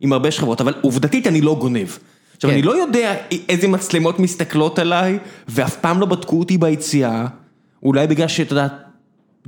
[0.00, 1.88] עם הרבה שכבות, אבל עובדתית אני לא גונב.
[2.42, 2.56] עכשיו, כן.
[2.56, 3.14] אני לא יודע
[3.48, 5.18] איזה מצלמות מסתכלות עליי,
[5.48, 7.26] ואף פעם לא בדקו אותי ביציאה,
[7.82, 8.68] אולי בגלל שאתה יודע,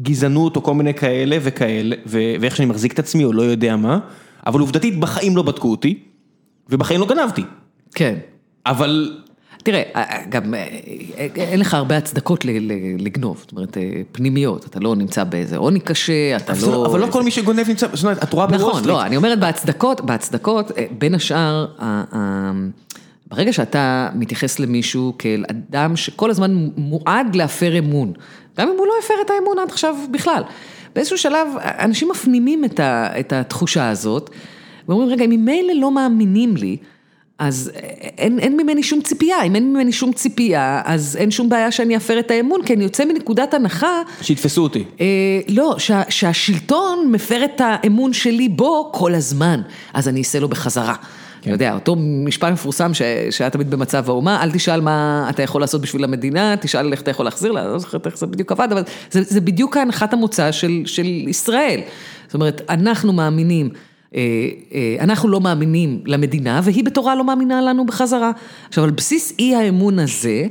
[0.01, 3.77] גזענות או כל מיני כאלה וכאלה, ו- ואיך שאני מחזיק את עצמי או לא יודע
[3.77, 3.99] מה,
[4.47, 5.99] אבל עובדתית בחיים לא בדקו אותי,
[6.69, 7.43] ובחיים לא גנבתי.
[7.95, 8.15] כן.
[8.67, 9.19] אבל
[9.63, 9.83] תראה,
[10.29, 10.59] גם אה,
[11.19, 12.45] אה, אין לך הרבה הצדקות
[12.99, 13.83] לגנוב, זאת אומרת, אה,
[14.13, 16.87] פנימיות, אתה לא נמצא באיזה עוני קשה, אתה זה לא...
[16.87, 18.85] אבל לא כל מי שגונב נמצא, זאת אומרת, את רואה בוול נכון.
[18.85, 21.67] לא, אני אומרת בהצדקות, בהצדקות, אה, בין השאר,
[23.35, 28.13] ברגע שאתה מתייחס למישהו כאל אדם שכל הזמן מועד להפר אמון,
[28.59, 30.43] גם אם הוא לא הפר את האמון עד עכשיו בכלל,
[30.95, 34.31] באיזשהו שלב אנשים מפנימים את ה- את התחושה הזאת,
[34.89, 36.77] ואומרים, רגע, אם ממילא לא מאמינים לי,
[37.39, 37.71] אז
[38.19, 41.97] אין, אין ממני שום ציפייה, אם אין ממני שום ציפייה, אז אין שום בעיה שאני
[41.97, 44.85] אפר את האמון, כי אני יוצא מנקודת הנחה שיתפסו אותי.
[45.01, 45.07] אה,
[45.49, 49.61] לא, שה, שהשלטון מפר את האמון שלי בו כל הזמן,
[49.95, 50.95] אז אני אעשה לו בחזרה.
[51.45, 52.91] אתה יודע, אותו משפט מפורסם
[53.31, 57.11] שהיה תמיד במצב האומה, אל תשאל מה אתה יכול לעשות בשביל המדינה, תשאל איך אתה
[57.11, 60.53] יכול להחזיר לה, לא זוכרת איך זה בדיוק עבד, אבל זה, זה בדיוק הנחת המוצא
[60.53, 61.81] של, של ישראל.
[62.27, 63.69] זאת אומרת, אנחנו מאמינים,
[64.15, 64.21] אה,
[64.75, 68.31] אה, אנחנו לא מאמינים למדינה, והיא בתורה לא מאמינה לנו בחזרה.
[68.69, 70.47] עכשיו, על בסיס אי האמון הזה,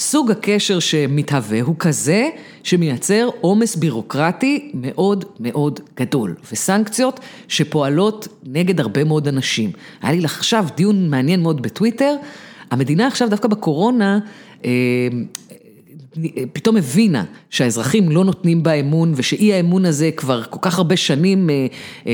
[0.00, 2.28] סוג הקשר שמתהווה הוא כזה
[2.62, 9.70] שמייצר עומס בירוקרטי מאוד מאוד גדול, וסנקציות שפועלות נגד הרבה מאוד אנשים.
[10.02, 12.16] היה לי עכשיו דיון מעניין מאוד בטוויטר,
[12.70, 14.18] המדינה עכשיו דווקא בקורונה,
[14.64, 14.70] אה,
[16.52, 21.50] פתאום הבינה שהאזרחים לא נותנים בה אמון ושאי האמון הזה כבר כל כך הרבה שנים
[21.50, 21.66] אה,
[22.06, 22.12] אה,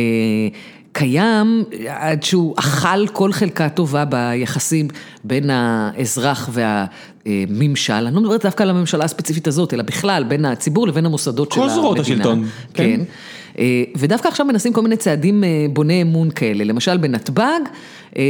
[0.92, 4.88] קיים עד שהוא אכל כל חלקה טובה ביחסים
[5.24, 6.50] בין האזרח
[7.26, 11.52] הממשל, אני לא מדברת דווקא על הממשלה הספציפית הזאת, אלא בכלל בין הציבור לבין המוסדות
[11.52, 11.80] של כל המדינה.
[11.80, 12.84] זרועות השלטון, כן.
[12.84, 13.00] כן.
[13.58, 17.60] אה, ודווקא עכשיו מנסים כל מיני צעדים אה, בוני אמון כאלה, למשל בנתב"ג,
[18.16, 18.22] אה,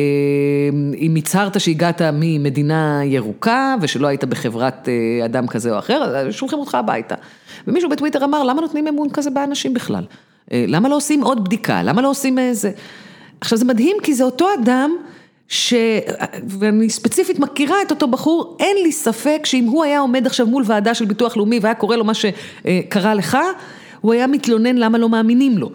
[0.98, 6.74] אם הצהרת שהגעת ממדינה ירוקה ושלא היית בחברת אה, אדם כזה או אחר, שולחים אותך
[6.74, 7.14] הביתה.
[7.66, 10.04] ומישהו בטוויטר אמר, למה נותנים אמון כזה באנשים בכלל?
[10.52, 11.82] אה, למה לא עושים עוד בדיקה?
[11.82, 12.70] למה לא עושים איזה...
[13.40, 14.90] עכשיו זה מדהים כי זה אותו אדם
[15.48, 15.74] ש...
[16.48, 20.62] ואני ספציפית מכירה את אותו בחור, אין לי ספק שאם הוא היה עומד עכשיו מול
[20.66, 23.38] ועדה של ביטוח לאומי והיה קורא לו מה שקרה לך,
[24.00, 25.70] הוא היה מתלונן למה לא מאמינים לו.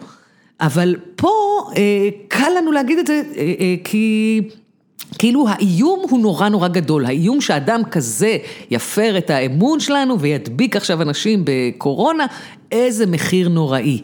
[0.60, 1.30] אבל פה
[1.76, 4.40] אה, קל לנו להגיד את זה אה, אה, כי...
[5.18, 8.36] כאילו האיום הוא נורא נורא גדול, האיום שאדם כזה
[8.70, 12.26] יפר את האמון שלנו וידביק עכשיו אנשים בקורונה,
[12.72, 14.00] איזה מחיר נוראי.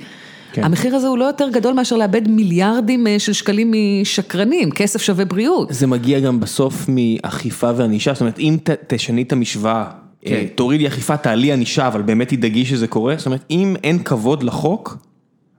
[0.53, 0.65] כן.
[0.65, 3.73] המחיר הזה הוא לא יותר גדול מאשר לאבד מיליארדים אה, של שקלים
[4.03, 5.69] משקרנים, כסף שווה בריאות.
[5.71, 9.85] זה מגיע גם בסוף מאכיפה וענישה, זאת אומרת אם ת, תשני את המשוואה,
[10.23, 10.35] כן.
[10.35, 14.43] אה, תורידי אכיפה, תעלי ענישה, אבל באמת תדאגי שזה קורה, זאת אומרת אם אין כבוד
[14.43, 14.97] לחוק,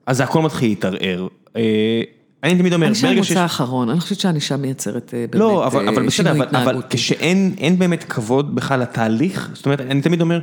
[0.05, 1.27] אז הכל מתחיל להתערער.
[1.57, 2.01] אה,
[2.43, 3.45] אני תמיד אומר, ענישה היא מוצא.
[3.45, 6.81] אחרון, אני חושבת שהענישה מייצרת אה, באמת לא, אבל, אבל אה, בסדר, שינוי אבל, אבל.
[6.89, 10.39] כשאין אין באמת כבוד בכלל לתהליך, זאת אומרת, אני תמיד אומר,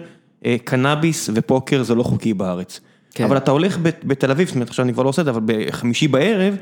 [0.64, 2.80] קנאביס ופוקר זה לא חוקי בארץ.
[3.16, 3.24] כן.
[3.24, 5.40] אבל אתה הולך בתל אביב, זאת אומרת, עכשיו אני כבר לא עושה את זה, אבל
[5.46, 6.56] בחמישי בערב,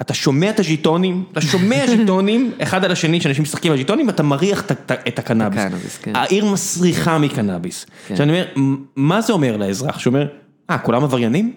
[0.00, 4.22] אתה שומע את הז'יטונים, אתה שומע ז'יטונים, אחד על השני, שאנשים משחקים על ז'יטונים, ואתה
[4.22, 5.60] מריח את, הקנאביס.
[5.60, 6.16] הקנאביס, כן.
[6.16, 7.86] העיר מסריחה מקנאביס.
[8.06, 8.14] כן.
[8.14, 8.46] עכשיו אני אומר,
[8.96, 9.98] מה זה אומר לאזרח?
[9.98, 10.26] שאומר,
[10.70, 11.52] אה, כולם עבריינים?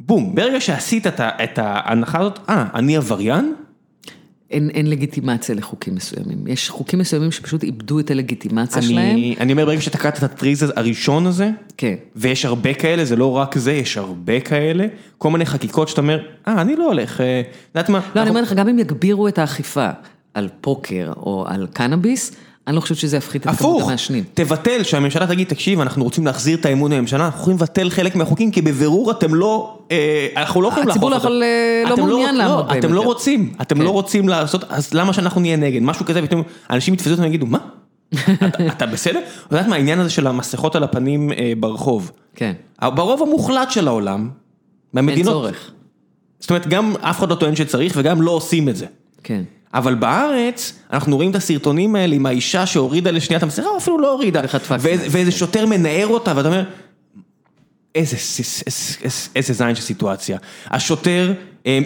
[0.00, 3.54] בום, ברגע שעשית את ההנחה הזאת, אה, אני עבריין?
[4.52, 6.46] אין, אין לגיטימציה לחוקים מסוימים.
[6.46, 8.96] יש חוקים מסוימים שפשוט איבדו את הלגיטימציה שלהם.
[9.10, 11.94] אני, אני אומר, ברגע שתקעת את הטריז הראשון הזה, כן.
[12.16, 14.86] ויש הרבה כאלה, זה לא רק זה, יש הרבה כאלה,
[15.18, 17.42] כל מיני חקיקות שאתה אומר, אה, אני לא הולך, אה,
[17.74, 17.98] יודעת מה?
[17.98, 19.88] לא, אני אנחנו- אומרת לך, גם אם יגבירו את האכיפה
[20.34, 22.32] על פוקר או על קנאביס,
[22.66, 24.24] אני לא חושבת שזה יפחית את כמות הפוך, המעשנים.
[24.34, 28.50] תבטל, שהממשלה תגיד, תקשיב, אנחנו רוצים להחזיר את האמון בממשלה, אנחנו יכולים לבטל חלק מהחוקים,
[28.50, 31.42] כי בבירור אתם לא, אה, אנחנו לא יכולים הציבור לאכוף לא אותם.
[31.42, 33.00] אה, לא אתם מעוניין לעמוד לא, בהם אתם לא.
[33.00, 33.82] רוצים, אתם כן.
[33.82, 35.82] לא רוצים לעשות, אז למה שאנחנו נהיה נגד?
[35.82, 37.58] משהו כזה, ופתאום אנשים יתפסו אותם ויגידו, מה?
[38.72, 39.18] אתה- בסדר?
[39.46, 42.12] את יודעת מה, העניין הזה של המסכות על הפנים אה, ברחוב.
[42.34, 42.52] כן,
[42.82, 44.30] ברוב המוחלט של העולם, אין
[45.06, 45.70] במדינות, צורך.
[46.40, 48.86] זאת אומרת, גם אף אחד לא טוען שצריך וגם לא עושים את זה.
[49.22, 49.42] כן.
[49.74, 53.98] אבל בארץ, אנחנו רואים את הסרטונים האלה עם האישה שהורידה לשנייה את המסכה, או אפילו
[53.98, 54.40] לא הורידה,
[54.80, 55.30] ואיזה-.
[55.30, 56.64] שוטר מנער אותה, ואתה אומר,
[57.94, 60.38] איזה זין של סיטואציה.
[60.66, 61.32] השוטר,
[61.66, 61.78] אה,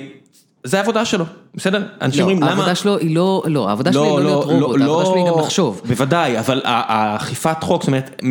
[0.66, 1.82] זה העבודה שלו, בסדר?
[2.02, 2.50] אנשים לא, אומרים, למה...
[2.50, 5.38] העבודה שלו היא לא, לא, העבודה שלו היא לא להיות רובוט, העבודה שלו היא גם
[5.38, 5.82] לחשוב.
[5.84, 8.22] בוודאי, אבל האכיפת חוק, זאת אומרת,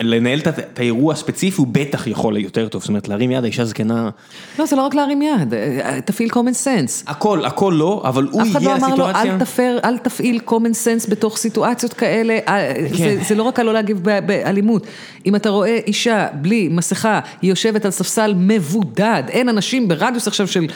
[0.00, 4.10] לנהל את האירוע הספציפי הוא בטח יכול יותר טוב, זאת אומרת, להרים יד, האישה זקנה,
[4.58, 7.10] לא, זה לא רק להרים יד, אה, תפעיל common sense.
[7.10, 9.34] הכל, הכל לא, אבל הוא אף אחד הגיע לא אמר לו, לסיטואציה.
[9.34, 12.96] אל תפר, אל תפעיל common sense בתוך סיטואציות כאלה, אה, כן.
[12.96, 14.86] זה, זה לא רק הלא להגיב ב- באלימות.
[15.26, 20.46] אם אתה רואה אישה בלי מסכה, היא יושבת על ספסל מבודד, אין אנשים ברדיוס עכשיו
[20.46, 20.66] של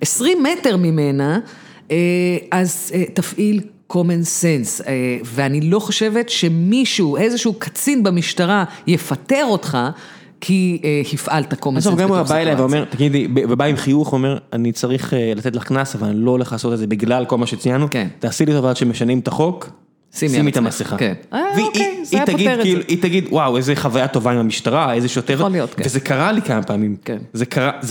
[0.00, 1.38] 20 מטר ממנה,
[1.90, 1.96] אה,
[2.50, 3.60] אז אה, תפעיל
[3.92, 9.78] common sense, אה, ואני לא חושבת שמישהו, איזשהו קצין במשטרה יפטר אותך,
[10.40, 12.76] כי אה, הפעלת common sense עזוב, גם הוא בתוך בא אליי סיטואציה.
[12.76, 16.52] ואומר, תגידי, ובא עם חיוך, אומר, אני צריך לתת לך קנס, אבל אני לא הולך
[16.52, 17.86] לעשות את זה בגלל כל מה שציינו.
[17.90, 18.08] כן.
[18.18, 19.70] תעשי לי טובה עד שמשנים את החוק,
[20.14, 20.96] שימי את המסכה.
[20.96, 21.12] כן.
[21.32, 22.86] אה, אוקיי, זה היה פותר את כאילו, זה.
[22.88, 25.32] היא תגיד, וואו, איזה חוויה טובה עם המשטרה, איזה שוטר.
[25.34, 25.82] יכול להיות, כן.
[25.86, 26.96] וזה קרה לי כמה פעמים.
[27.04, 27.18] כן.
[27.32, 27.44] זה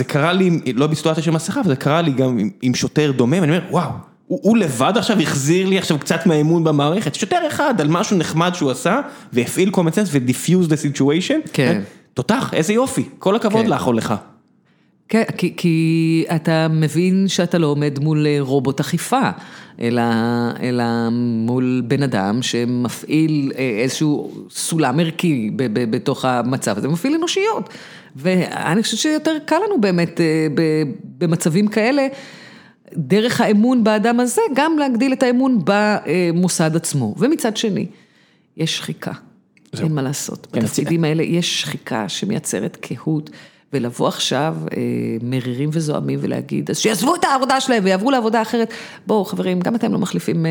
[0.04, 3.56] קרה- לי, לא בסיטואציה של מסכה, אבל זה קרה לי גם עם- שוטר דומה, ואני
[3.56, 3.90] אומר, וואו.
[4.26, 8.70] הוא לבד עכשיו החזיר לי עכשיו קצת מהאמון במערכת, שוטר אחד על משהו נחמד שהוא
[8.70, 9.00] עשה,
[9.32, 11.48] והפעיל common sense ו defuse the situation.
[11.52, 11.82] כן.
[12.14, 13.70] תותח, איזה יופי, כל הכבוד כן.
[13.70, 14.14] לך או לך.
[15.08, 19.30] כן, כי, כי אתה מבין שאתה לא עומד מול אה, רובוט אכיפה,
[19.80, 20.02] אלא,
[20.62, 27.14] אלא מול בן אדם שמפעיל אה, איזשהו סולם ערכי ב- ב- בתוך המצב הזה, מפעיל
[27.14, 27.68] אנושיות.
[28.16, 30.82] ואני חושבת שיותר קל לנו באמת אה, ב-
[31.18, 32.06] במצבים כאלה,
[32.92, 37.14] דרך האמון באדם הזה, גם להגדיל את האמון במוסד עצמו.
[37.18, 37.86] ומצד שני,
[38.56, 39.12] יש שחיקה,
[39.78, 40.46] אין מה לעשות.
[40.52, 43.30] כן, בתפקידים האלה יש שחיקה שמייצרת קהות.
[43.72, 44.82] ולבוא עכשיו אה,
[45.22, 48.72] מרירים וזועמים ולהגיד, אז שיעזבו את העבודה שלהם ויעברו לעבודה אחרת.
[49.06, 50.50] בואו חברים, גם אתם לא מחליפים אה,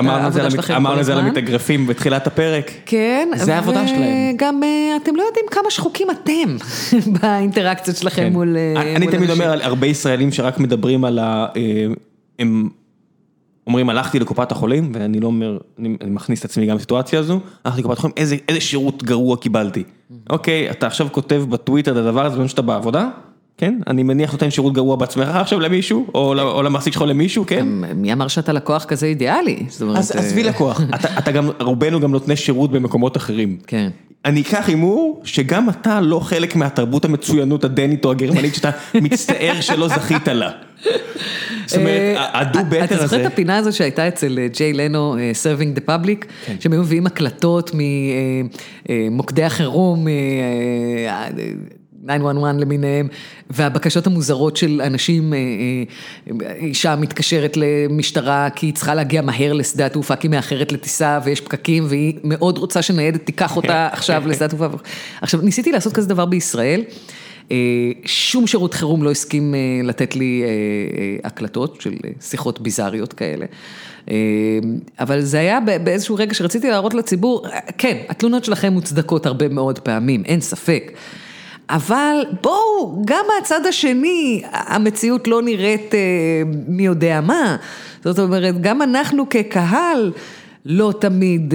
[0.00, 1.28] את העבודה שלכם כל אמרנו את זה על הזמן.
[1.30, 2.70] המתאגרפים בתחילת הפרק.
[2.86, 4.34] כן, זה העבודה שלהם.
[4.34, 6.56] וגם אה, אתם לא יודעים כמה שחוקים אתם
[7.20, 8.32] באינטראקציות שלכם כן.
[8.32, 9.42] מול אה, אני מול תמיד אנשים.
[9.42, 11.46] אומר על הרבה ישראלים שרק מדברים על ה...
[11.56, 11.86] אה,
[12.38, 12.68] הם
[13.66, 17.40] אומרים הלכתי לקופת החולים ואני לא אומר, אני אני מכניס את עצמי גם לסיטואציה הזו,
[17.64, 19.84] הלכתי לקופת החולים, איזה איזה שירות גרוע קיבלתי.
[20.30, 23.08] אוקיי, אתה עכשיו כותב בטוויטר את הדבר הזה בזמן שאתה בעבודה,
[23.58, 23.78] כן?
[23.86, 27.66] אני מניח נותן שירות גרוע בעצמך עכשיו למישהו, או או למעסיק שלך למישהו, כן?
[27.94, 29.66] מי אמר שאתה לקוח כזה אידיאלי?
[29.68, 33.58] זאת אומרת, אז עזבי אה, לקוח, אתה אתה גם, רובנו גם נותני שירות במקומות אחרים.
[33.66, 33.88] כן.
[34.24, 39.88] אני אקח הימור שגם אתה לא חלק מהתרבות המצוינות הדנית או הגרמנית שאתה מצטער שלא
[39.88, 40.50] זכית לה.
[41.66, 44.72] זאת אומרת, אה, הדו אתה בטר זוכר הזה, את הפינה הזו שהייתה אצל אה, ג'יי
[44.72, 46.56] לנו, אה, Serving the Public, כן.
[46.60, 47.70] שהם היו מביאים הקלטות
[48.88, 51.28] ממוקדי החירום, אה, אה,
[52.06, 53.08] 911 למיניהם,
[53.50, 55.32] והבקשות המוזרות של אנשים,
[56.56, 61.40] אישה מתקשרת למשטרה כי היא צריכה להגיע מהר לשדה התעופה כי היא מאחרת לטיסה ויש
[61.40, 64.66] פקקים והיא מאוד רוצה שניידת תיקח אותה עכשיו לשדה התעופה.
[65.20, 66.82] עכשיו, ניסיתי לעשות כזה דבר בישראל.
[67.50, 67.56] אה,
[68.04, 73.46] שום שירות חירום לא הסכים אה, לתת לי אה, הקלטות של שיחות ביזריות כאלה.
[74.98, 77.46] אבל זה היה באיזשהו רגע שרציתי להראות לציבור,
[77.78, 80.92] כן, התלונות שלכם מוצדקות הרבה מאוד פעמים, אין ספק.
[81.70, 85.94] אבל בואו, גם מהצד השני, המציאות לא נראית
[86.68, 87.56] מי יודע מה.
[88.04, 90.12] זאת אומרת, גם אנחנו כקהל
[90.64, 91.54] לא תמיד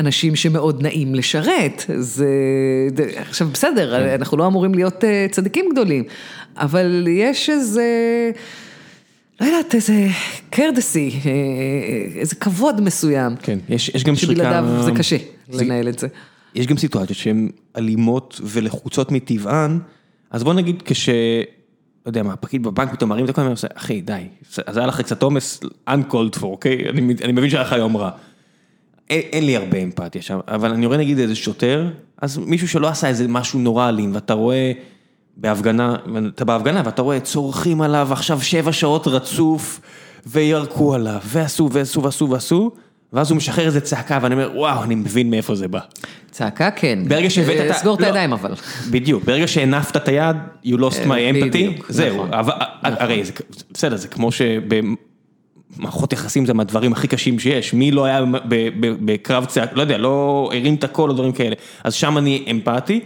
[0.00, 1.84] אנשים שמאוד נעים לשרת.
[1.98, 2.28] זה,
[3.16, 6.04] עכשיו בסדר, אנחנו לא אמורים להיות אה, צדיקים גדולים,
[6.56, 7.84] אבל יש איזה...
[9.40, 10.06] לא יודעת, איזה
[10.50, 11.30] קרדסי, אה,
[12.20, 13.36] איזה כבוד מסוים.
[13.42, 15.16] כן, יש יש גם שריקה, שבלעדיו זה קשה
[15.50, 16.06] זה- לנהל את זה.
[16.54, 19.78] יש גם סיטואציות שהן אלימות ולחוצות מטבען,
[20.30, 21.08] אז בוא נגיד כש...
[22.06, 24.22] לא יודע מה, פקיד בבנק פתאום מרים את הכל, ואומר, אחי, די,
[24.66, 26.88] אז היה לך קצת עומס uncalled for, אוקיי?
[26.88, 28.10] אני, אני מבין שהיה לך יום רע.
[29.10, 31.88] אין, אין לי הרבה אמפתיה שם, אבל אני רואה נגיד איזה שוטר,
[32.22, 34.72] אז מישהו שלא עשה איזה משהו נורא אלים, ואתה רואה
[35.36, 35.96] בהפגנה,
[36.34, 39.80] אתה בהפגנה ואתה רואה צורכים עליו עכשיו שבע שעות רצוף,
[40.26, 42.70] וירקו עליו, ועשו ועשו ועשו ועשו,
[43.12, 45.80] ואז הוא משחרר איזה צעקה, ואני אומר, וואו, אני מבין מאיפה זה בא.
[46.30, 46.98] צעקה כן.
[47.08, 47.74] ברגע שהבאת את ה...
[47.74, 48.54] סגור את לא, הידיים אבל.
[48.90, 52.34] בדיוק, ברגע שהנפת את היד, you lost my empathy, זהו, נכון.
[52.34, 52.52] אבל-
[52.82, 53.22] הרי
[53.72, 54.30] בסדר, זה כמו
[55.74, 58.24] שבמערכות יחסים זה מהדברים הכי קשים שיש, מי לא היה
[58.80, 61.54] בקרב צעק, לא יודע, לא הרים את הקול או דברים כאלה,
[61.84, 63.00] אז שם אני אמפתי,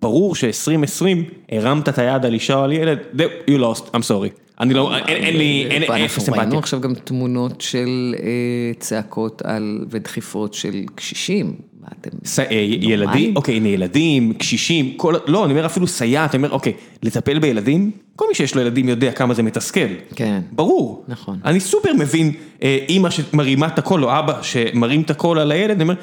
[0.00, 1.04] ברור ש-2020
[1.52, 2.98] הרמת את היד על אישה או על ילד,
[3.46, 6.58] you lost, I'm sorry, אני לא, אין אין לי, אין אנחנו אפס ראינו אמפתיה.
[6.58, 11.69] עכשיו גם תמונות של אה, צעקות על ודחיפות של קשישים.
[12.00, 12.10] אתם...
[12.38, 13.36] אה, ילדים?
[13.36, 16.72] אוקיי, הנה ילדים, קשישים, כל, לא, אני אומר אפילו סייעת, אני אומר, אוקיי,
[17.02, 19.88] לטפל בילדים, כל מי שיש לו ילדים יודע כמה זה מתסכל.
[20.14, 20.40] כן.
[20.52, 21.04] ברור.
[21.08, 21.38] נכון.
[21.44, 22.32] אני סופר מבין
[22.62, 25.94] אה, אימא שמרימה את הקול, או אבא שמרים את הקול על הילד, אני אומר,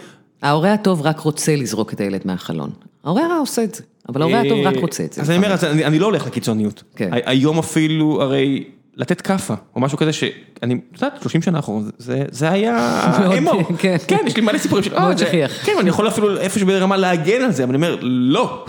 [0.42, 2.70] ההורה הטוב רק רוצה לזרוק את הילד מהחלון.
[3.04, 5.22] ההורה הרע עושה את זה, אבל ההורה הטוב רק רוצה את זה.
[5.22, 6.84] אז אני אומר, אז אני אני לא הולך לקיצוניות.
[6.96, 7.10] כן.
[7.12, 8.64] היום אפילו, הרי,
[8.98, 10.34] לתת כאפה, או משהו כזה שאני,
[10.92, 12.78] את יודעת, 30 שנה אחרונה, זה- זה היה
[13.38, 13.52] אמו.
[13.80, 13.96] כן.
[14.08, 15.66] כן, יש לי מלא סיפורים של, מאוד "אה, שכיח.
[15.66, 18.66] כן, אני יכול אפילו איפשהו ברמה להגן על זה, אבל אני אומר, לא,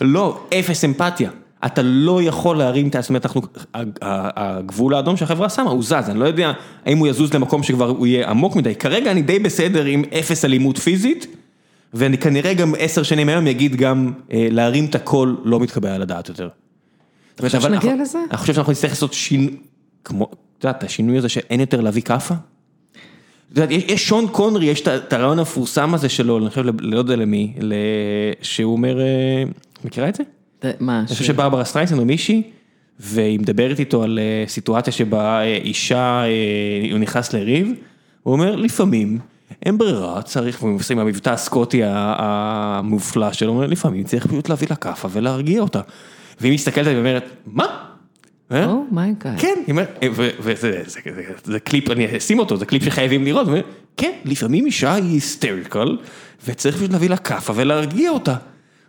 [0.00, 1.30] לא, אפס אמפתיה.
[1.66, 2.96] אתה לא יכול להרים את.
[3.00, 3.42] זאת אומרת, אנחנו,
[4.36, 6.52] הגבול האדום שהחברה שמה, הוא זז, אני לא יודע
[6.86, 8.74] האם הוא יזוז למקום שכבר הוא יהיה עמוק מדי.
[8.74, 11.26] כרגע אני די בסדר עם אפס אלימות פיזית,
[11.94, 16.02] ואני כנראה גם עשר שנים היום אגיד גם אה, להרים את הקול לא מתקבל על
[16.02, 16.48] הדעת יותר.
[17.34, 18.18] אתה חושב שנגיע לזה?
[18.30, 19.56] אני חושב שאנחנו נצטרך לעשות שינוי,
[20.04, 22.34] כמו, את יודעת, השינוי הזה שאין יותר להביא כאפה.
[23.52, 26.98] את יודעת, יש, יש שון קונרי, יש את הרעיון המפורסם הזה שלו, אני חושב, לא
[26.98, 27.54] יודע למי,
[28.42, 29.44] שהוא אומר, אה,
[29.84, 30.22] מכירה את זה?
[30.80, 30.98] מה?
[30.98, 32.42] אני חושב שברברה סטרייסן או מישהי,
[33.00, 36.22] והיא מדברת איתו על אה, סיטואציה שבה אה, אישה,
[36.90, 37.72] הוא נכנס לריב,
[38.22, 39.18] הוא אומר, לפעמים
[39.66, 44.76] אין ברירה, צריך, והוא עושה עם המבטא הסקוטי המופלא שלו, לפעמים צריך פשוט להביא לה
[44.76, 45.80] כאפה ולהרגיע אותה.
[46.40, 47.66] והיא מסתכלת עליי ואומרת, מה?
[48.52, 48.64] אה?
[48.66, 49.40] oh my god.
[49.40, 53.24] כן, היא אומרת, ו- וזה זה- זה- זה קליפ, אני אשים אותו, זה קליפ שחייבים
[53.24, 53.48] לראות,
[53.96, 55.96] כן, לפעמים אישה היא hysterical,
[56.46, 58.34] וצריך פשוט להביא לה כאפה ולהרגיע אותה.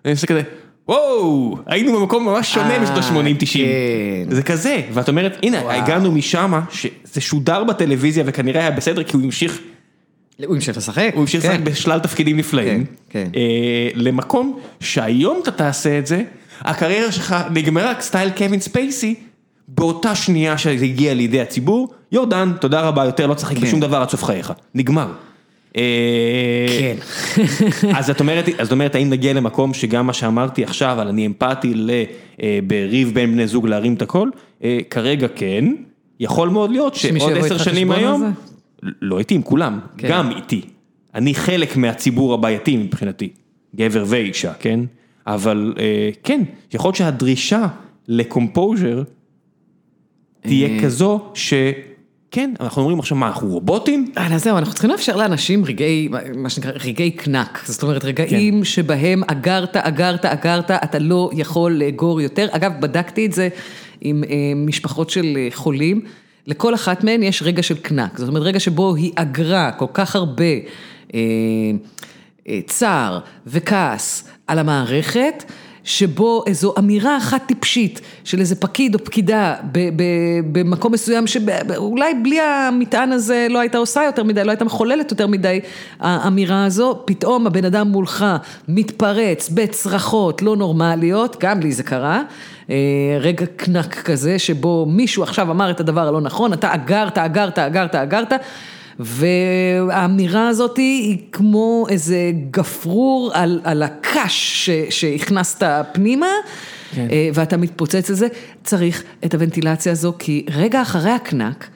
[0.05, 0.41] ואני עושה כזה,
[0.87, 3.53] וואו, היינו במקום ממש שונה אה, משנות ה-80-90.
[3.53, 4.35] כן.
[4.35, 9.23] זה כזה, ואת אומרת, הנה, הגענו משם, שזה שודר בטלוויזיה וכנראה היה בסדר, כי הוא
[9.23, 9.59] המשיך,
[10.45, 11.11] הוא המשיך לשחק.
[11.13, 11.49] הוא המשיך כן.
[11.49, 12.85] לשחק בשלל תפקידים נפלאים.
[12.85, 13.39] כן, כן.
[13.39, 16.23] אה, למקום שהיום אתה תעשה את זה,
[16.61, 19.15] הקריירה שלך נגמרה סטייל קווין ספייסי,
[19.67, 23.61] באותה שנייה שזה הגיע לידי הציבור, יורדן, תודה רבה, יותר לא תשחק כן.
[23.61, 24.53] בשום דבר עד סוף חייך.
[24.75, 25.07] נגמר.
[25.77, 26.95] אה, כן.
[27.97, 31.25] אז את אומרת, אז את אומרת, האם נגיע למקום שגם מה שאמרתי עכשיו, על אני
[31.25, 31.73] אמפתי.
[32.41, 34.29] אה, בריב בין בני זוג להרים את הכל,
[34.63, 35.65] אה, כרגע כן,
[36.19, 38.31] יכול מאוד להיות שעוד עשר שנים היום,
[39.01, 40.07] לא איתי, עם כולם, כן.
[40.09, 40.61] גם איתי.
[41.15, 43.29] אני חלק מהציבור הבעייתי מבחינתי,
[43.75, 44.79] גבר ואישה, כן?
[45.27, 46.43] אבל אה, כן,
[46.73, 47.67] יכול להיות שהדרישה
[48.07, 49.03] לקומפוז'ר
[50.41, 50.81] תהיה אה.
[50.83, 51.53] כזו ש...
[52.31, 54.11] כן, אנחנו אומרים עכשיו מה, אנחנו רובוטים?
[54.17, 57.63] אה, אז זהו, אנחנו צריכים לאפשר לאנשים רגעי, מה שנקרא, רגעי קנק.
[57.65, 58.63] זאת אומרת, רגעים כן.
[58.63, 62.47] שבהם אגרת, אגרת, אגרת, אתה לא יכול לאגור יותר.
[62.51, 63.49] אגב, בדקתי את זה
[64.01, 66.01] עם אה, משפחות של אה, חולים.
[66.47, 68.17] לכל אחת מהן יש רגע של קנק.
[68.17, 70.53] זאת אומרת, רגע שבו היא אגרה כל כך הרבה
[71.13, 71.19] אה,
[72.67, 75.43] צער וכעס על המערכת.
[75.83, 82.13] שבו איזו אמירה אחת טיפשית של איזה פקיד או פקידה ב- ב- במקום מסוים שאולי
[82.23, 85.59] בלי המטען הזה לא הייתה עושה יותר מדי, לא הייתה מחוללת יותר מדי
[85.99, 88.25] האמירה הזו, פתאום הבן אדם מולך
[88.67, 92.21] מתפרץ בצרחות לא נורמליות, גם לי זה קרה,
[92.69, 92.75] אה,
[93.19, 97.95] רגע קנק כזה שבו מישהו עכשיו אמר את הדבר הלא נכון, אתה אגרת, אגרת, אגרת,
[97.95, 98.33] אגרת.
[99.03, 106.27] והאמירה הזאת היא כמו איזה גפרור על, על הקש ש, שהכנסת פנימה,
[106.91, 107.07] כן.
[107.33, 108.27] ואתה מתפוצץ לזה,
[108.63, 111.67] צריך את הוונטילציה הזו, כי רגע אחרי הקנק,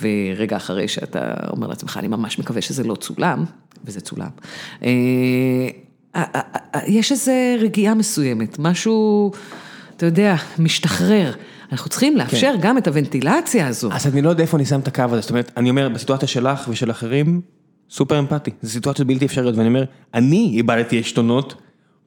[0.00, 3.44] ורגע אחרי שאתה אומר לעצמך, אני ממש מקווה שזה לא צולם,
[3.84, 4.28] וזה צולם,
[6.86, 9.32] יש איזה רגיעה מסוימת, משהו,
[9.96, 11.32] אתה יודע, משתחרר.
[11.72, 12.60] אנחנו צריכים לאפשר כן.
[12.60, 13.92] גם את הוונטילציה הזו.
[13.92, 16.28] אז אני לא יודע איפה אני שם את הקו הזה, זאת אומרת, אני אומר, בסיטואציה
[16.28, 17.40] שלך ושל אחרים,
[17.90, 21.54] סופר אמפתי, זו סיטואציות בלתי אפשריות, ואני אומר, אני איבדתי עשתונות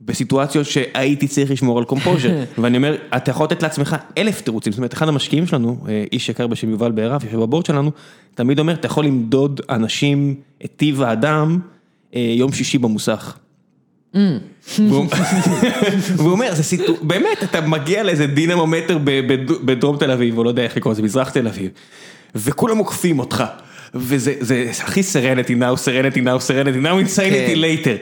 [0.02, 4.78] בסיטואציות שהייתי צריך לשמור על קומפוז'ר, ואני אומר, אתה יכול לתת לעצמך אלף תירוצים, זאת
[4.78, 7.92] אומרת, אחד המשקיעים שלנו, אה, איש יקר בשם יובל בערב, יושב בבורד שלנו,
[8.36, 10.36] תמיד אומר, אתה יכול למדוד אנשים,
[10.66, 11.60] את טיב האדם,
[12.16, 13.38] אה, יום שישי במוסך.
[16.18, 18.98] והוא אומר, זה סיטואר, באמת, אתה מגיע לאיזה דינמומטר
[19.66, 21.72] בדרום תל אביב, או לא יודע איך לקרוא לזה, מזרח תל אביב,
[22.36, 23.44] וכולם עוקפים אותך.
[23.94, 27.96] וזה הכי serenity now, serenity now, serenity now, insanity later.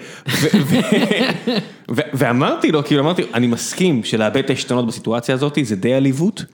[1.90, 6.46] ואמרתי לו, כאילו אמרתי, אני מסכים שלאבד את העשתונות בסיטואציה הזאת, זה די עליבות,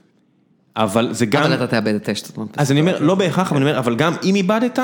[0.76, 1.44] אבל זה גם...
[1.44, 2.50] אבל אתה תאבד את העשתונות.
[2.58, 4.80] אז אני אומר, לא בהכרח, אבל אני אומר, אבל גם אם איבדת,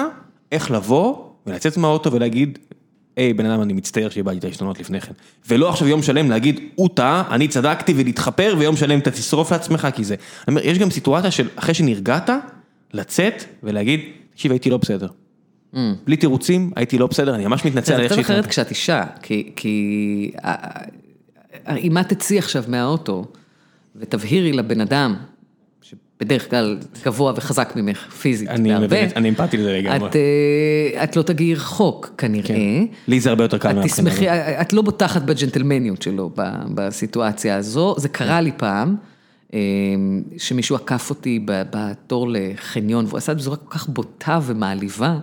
[0.51, 1.15] איך לבוא
[1.47, 2.59] ולצאת מהאוטו ולהגיד,
[3.19, 5.11] היי בן אדם אני מצטער שאיבדתי את העשתונות לפני כן.
[5.47, 9.87] ולא עכשיו יום שלם להגיד, הוא טעה, אני צדקתי ולהתחפר ויום שלם אתה תשרוף לעצמך
[9.95, 10.15] כי זה.
[10.15, 12.29] אני אומר, יש גם סיטואציה של אחרי שנרגעת,
[12.93, 13.99] לצאת ולהגיד,
[14.33, 15.07] תקשיב הייתי לא בסדר.
[16.05, 18.33] בלי תירוצים, הייתי לא בסדר, אני ממש מתנצל על איך שהתנהגתי.
[18.33, 19.03] זה קצת אחרת כשאת אישה,
[19.55, 20.31] כי
[21.77, 23.25] אם את תצאי עכשיו מהאוטו
[23.95, 25.15] ותבהירי לבן אדם
[26.19, 29.03] בדרך כלל גבוה וחזק ממך פיזית בהרבה.
[29.15, 30.09] אני אמפתי לזה לגמרי.
[31.03, 32.55] את לא תגיעי רחוק כנראה.
[33.07, 34.23] לי זה הרבה יותר קל מהבחינה הזאת.
[34.61, 36.31] את לא בוטחת בג'נטלמניות שלו
[36.73, 38.95] בסיטואציה הזו, זה קרה לי פעם,
[40.37, 45.17] שמישהו עקף אותי בתור לחניון, והוא עשה את זה בצורה כל כך בוטה ומעליבה.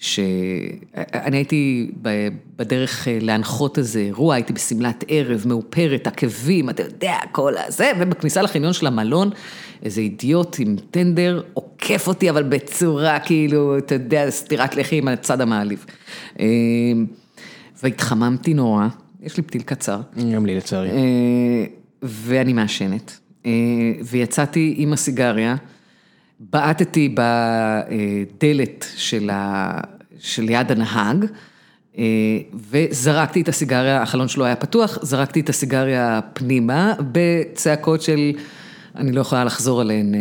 [0.00, 1.90] שאני הייתי
[2.56, 8.72] בדרך להנחות איזה אירוע, הייתי בשמלת ערב, מאופרת, עקבים, אתה יודע, כל הזה, ובכניסה לחניון
[8.72, 9.30] של המלון,
[9.82, 15.40] איזה אידיוט עם טנדר עוקף אותי, אבל בצורה כאילו, אתה יודע, סטירת לחי עם הצד
[15.40, 15.86] המעליב.
[17.82, 18.86] והתחממתי נורא,
[19.22, 20.00] יש לי פתיל קצר.
[20.34, 20.90] גם לי לצערי.
[22.02, 23.18] ואני מעשנת,
[24.04, 25.56] ויצאתי עם הסיגריה.
[26.40, 31.24] בעטתי בדלת של ליד הנהג
[32.70, 38.32] וזרקתי את הסיגריה, החלון שלו היה פתוח, זרקתי את הסיגריה פנימה בצעקות של,
[38.98, 40.14] אני לא יכולה לחזור עליהן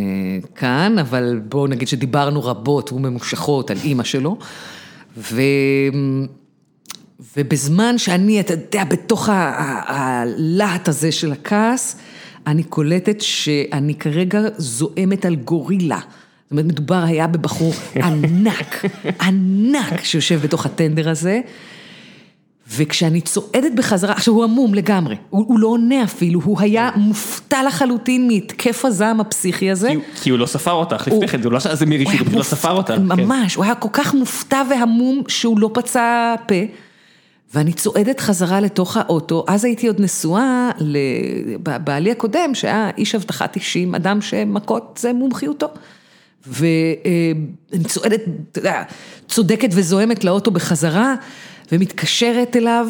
[0.56, 4.38] כאן, אבל בואו נגיד שדיברנו רבות וממושכות על אימא שלו.
[5.18, 5.42] ו...
[7.38, 11.96] ובזמן שאני, אתה יודע, בתוך הלהט הזה של הכעס,
[12.48, 16.00] אני קולטת שאני כרגע זועמת על גורילה.
[16.00, 18.86] זאת אומרת, מדובר היה בבחור ענק,
[19.28, 21.42] ענק שיושב בתוך הטנדר הזה,
[22.72, 27.64] וכשאני צועדת בחזרה, עכשיו הוא עמום לגמרי, הוא, הוא לא עונה אפילו, הוא היה מופתע
[27.64, 29.90] לחלוטין מהתקף הזעם הפסיכי הזה.
[29.90, 32.44] כי, כי הוא לא ספר אותך לפני כן, זה לא שעשה מירי שהוא פשוט לא
[32.44, 32.92] ספר אותך.
[32.92, 33.58] ממש, כן.
[33.58, 36.56] הוא היה כל כך מופתע והמום שהוא לא פצע פה.
[37.54, 43.96] ואני צועדת חזרה לתוך האוטו, אז הייתי עוד נשואה לבעלי הקודם, שהיה איש אבטחת אישים,
[43.96, 45.68] אדם שמכות זה מומחיותו.
[46.48, 48.84] ואני צועדת, אתה יודע,
[49.28, 51.16] צודקת וזוהמת לאוטו בחזרה,
[51.72, 52.88] ומתקשרת אליו.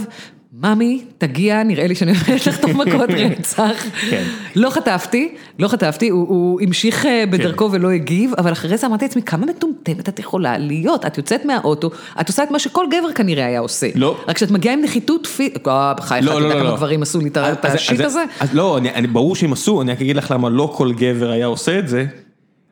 [0.62, 3.10] ממי, תגיע, נראה לי שאני הולכת לחטוף מכות
[3.40, 3.86] רצח.
[4.10, 4.24] כן.
[4.56, 9.22] לא חטפתי, לא חטפתי, הוא המשיך אה, בדרכו ולא הגיב, אבל אחרי זה אמרתי לעצמי,
[9.22, 11.06] כמה מטומטמת את יכולה להיות?
[11.06, 11.90] את יוצאת מהאוטו,
[12.22, 13.88] את עושה את מה שכל גבר כנראה היה עושה.
[13.96, 14.18] לא.
[14.28, 17.66] רק כשאת מגיעה עם נחיתות פיזית, אה, בחייך, אתה יודע כמה גברים עשו לי את
[17.66, 18.24] ה shit הזה?
[18.54, 18.80] לא,
[19.12, 22.06] ברור שהם עשו, אני רק אגיד לך למה לא כל גבר היה עושה את זה.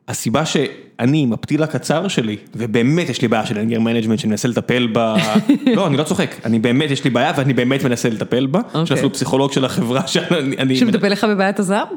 [0.07, 4.47] הסיבה שאני עם הפתיל הקצר שלי, ובאמת יש לי בעיה של anger management שאני מנסה
[4.47, 5.15] לטפל בה,
[5.75, 8.91] לא, אני לא צוחק, אני באמת, יש לי בעיה ואני באמת מנסה לטפל בה, יש
[8.91, 10.75] אפילו פסיכולוג של החברה שאני...
[10.75, 11.87] שמטפל לך בבעיית הזעם?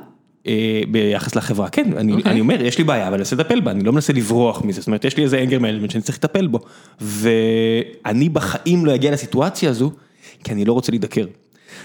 [0.47, 2.33] אה, ביחס לחברה, כן, אני, אוקיי.
[2.33, 4.81] אני אומר, יש לי בעיה, אבל אני מנסה לטפל בה, אני לא מנסה לברוח מזה,
[4.81, 6.59] זאת אומרת, יש לי איזה anger management שאני צריך לטפל בו,
[7.01, 9.93] ואני בחיים לא אגיע לסיטואציה הזו,
[10.45, 11.25] כי אני לא רוצה להידקר.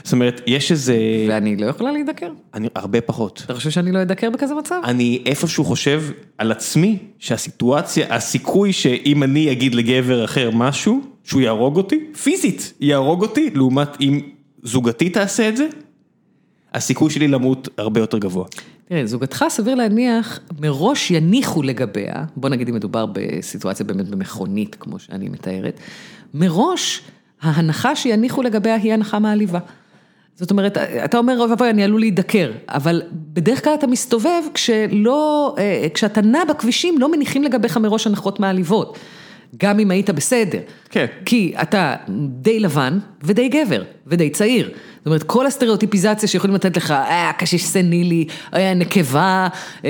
[0.03, 0.97] זאת אומרת, יש איזה,
[1.29, 2.31] ואני לא יכולה להידקר.
[2.53, 3.41] אני הרבה פחות.
[3.45, 4.81] אתה חושב שאני לא אדקר בכזה מצב?
[4.83, 6.03] אני איפשהו חושב
[6.37, 13.21] על עצמי שהסיטואציה, הסיכוי שאם אני אגיד לגבר אחר משהו, שהוא יהרוג אותי, פיזית יהרוג
[13.21, 14.21] אותי, לעומת אם
[14.63, 15.67] זוגתי תעשה את זה,
[16.73, 18.45] הסיכוי שלי למות הרבה יותר גבוה.
[18.89, 24.99] תראה, זוגתך סביר להניח, מראש יניחו לגביה, בוא נגיד אם מדובר בסיטואציה באמת במכונית, כמו
[24.99, 25.79] שאני מתארת,
[26.33, 27.01] מראש
[27.41, 29.59] ההנחה שיניחו לגביה היא הנחה מעליבה.
[30.35, 35.55] זאת אומרת, אתה אומר, אוי ואבוי, אני עלול להידקר, אבל בדרך כלל אתה מסתובב כשלא,
[35.57, 38.97] אה, כשאתה נע בכבישים, לא מניחים לגביך מראש הנחות מעליבות.
[39.57, 40.59] גם אם היית בסדר.
[40.89, 41.05] כן.
[41.25, 41.95] כי אתה
[42.27, 44.69] די לבן ודי גבר ודי צעיר.
[45.03, 49.47] זאת אומרת, כל הסטריאוטיפיזציה שיכולים לתת לך, אה, קשיש סנילי, אה, נקבה,
[49.85, 49.89] אה,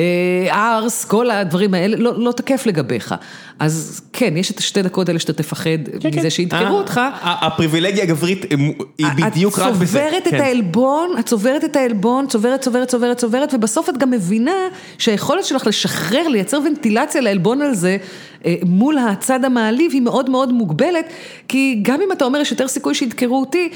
[0.52, 3.16] ארס, כל הדברים האלה, לא, לא תקף לגביך.
[3.60, 5.70] אז כן, יש את השתי דקות האלה שאתה תפחד
[6.18, 6.98] מזה שידקרו אותך.
[6.98, 8.58] ה- ה- הפריבילגיה הגברית אה,
[8.98, 9.84] היא בדיוק רק בזה.
[9.84, 10.42] את צוברת את כן.
[10.42, 15.68] העלבון, את צוברת את העלבון, צוברת, צוברת, צוברת, צוברת, ובסוף את גם מבינה שהיכולת שלך
[15.68, 17.98] לשחרר, לייצר ונטילציה לעלבון על זה,
[18.46, 21.06] אה, מול הצד המעליב היא מאוד מאוד מוגבלת,
[21.48, 23.70] כי גם אם אתה אומר יש יותר סיכוי שידקרו אותי,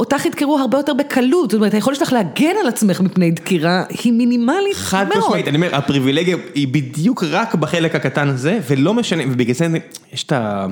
[0.00, 4.12] אותך ידקרו הרבה יותר בקלות, זאת אומרת, היכולת שלך להגן על עצמך מפני דקירה היא
[4.12, 5.24] מינימלית חד מאוד.
[5.24, 9.66] משמעית, אני אומר, הפריבילגיה היא בדיוק רק בחלק הקטן הזה, ולא משנה, ובגלל זה
[10.12, 10.66] יש את ה...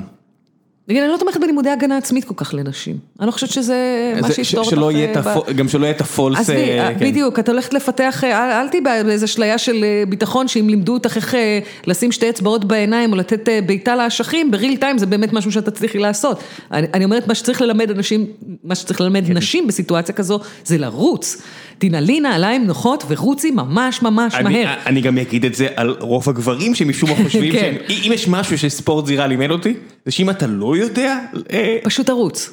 [0.88, 2.96] נגיד, אני לא תומכת בלימודי הגנה עצמית כל כך לנשים.
[3.20, 3.76] אני לא חושבת שזה
[4.20, 5.26] מה זה- שיפתור אותך.
[5.48, 6.38] אה, גם שלא יהיה את הפולס...
[6.38, 7.06] עזבי, אה, כן.
[7.06, 11.16] בדיוק, את הולכת לפתח, אל אל תהיי באיזה אשליה של אה, ביטחון, שאם לימדו אותך
[11.16, 15.32] איך אה, לשים שתי אצבעות בעיניים או לתת אה, בעיטה לאשכים, בריל טיים זה באמת
[15.32, 16.40] משהו שאת תצליחי לעשות.
[16.72, 18.26] אני אני אומרת, מה שצריך ללמד אנשים,
[18.64, 19.32] מה שצריך ללמד כן.
[19.36, 21.42] נשים בסיטואציה כזו, זה לרוץ.
[21.78, 24.74] תנעלי נעליים נוחות ורוצי ממש ממש אני- מהר.
[24.86, 27.58] אני גם אגיד את זה על רוב הגברים שמשום מה חושבים כן.
[27.58, 27.74] שהם,
[28.06, 29.74] אם יש משהו שספורט זירה לימד אותי,
[30.06, 31.18] זה שאם אתה לא יודע,
[31.52, 32.50] אה, פשוט תרוץ.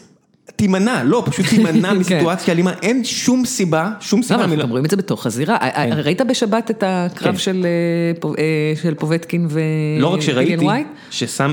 [0.56, 1.98] תימנע, לא, פשוט תימנע כן.
[1.98, 4.40] מסיטואציה אלימה, אין שום סיבה, שום למה, סיבה.
[4.40, 5.58] אנחנו מלא- גם רואים את זה בתוך הזירה.
[6.04, 7.38] ראית בשבת את הקרב כן.
[7.40, 8.44] של אה, פו- אה,
[8.82, 9.60] של פובטקין ו...
[10.00, 10.66] לא רק שראיתי,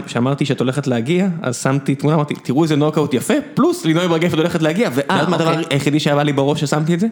[0.06, 4.18] שאמרתי שאת הולכת להגיע, אז שמתי תמונה, אמרתי, תראו איזה נוקאוט יפה, פלוס לינוי בר
[4.18, 5.64] גפן הולכת להגיע, ואז מה הדבר אוקיי.
[5.70, 7.06] היחידי שהיה לי בראש ששמתי את זה?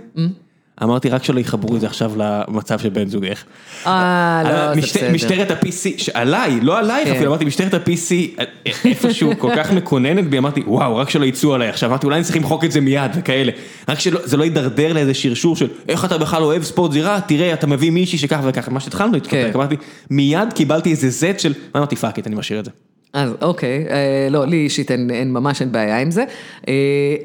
[0.82, 3.44] אמרתי רק שלא יחברו את זה עכשיו למצב של בן זוגך.
[3.86, 5.12] אה, לא, זה בסדר.
[5.12, 7.14] משטרת ה-PC, עליי, לא עלייך כן.
[7.14, 8.40] אפילו, אמרתי משטרת ה-PC,
[8.84, 12.24] איפשהו כל כך מקוננת בי, אמרתי וואו, רק שלא יצאו עליי עכשיו, אמרתי אולי אני
[12.24, 13.52] צריך למחוק את זה מיד וכאלה,
[13.88, 17.66] רק שזה לא יידרדר לאיזה שרשור של איך אתה בכלל אוהב ספורט זירה, תראה אתה
[17.66, 19.50] מביא מישהי שככה וככה, מה שהתחלנו איתו, כן.
[19.54, 19.76] אמרתי
[20.10, 22.70] מיד קיבלתי איזה זט של, אמרתי fuck אני משאיר את זה.
[23.12, 26.24] אז אוקיי, אה, לא, לי אישית אין, אין ממש אין בעיה עם זה,
[26.68, 26.74] אה,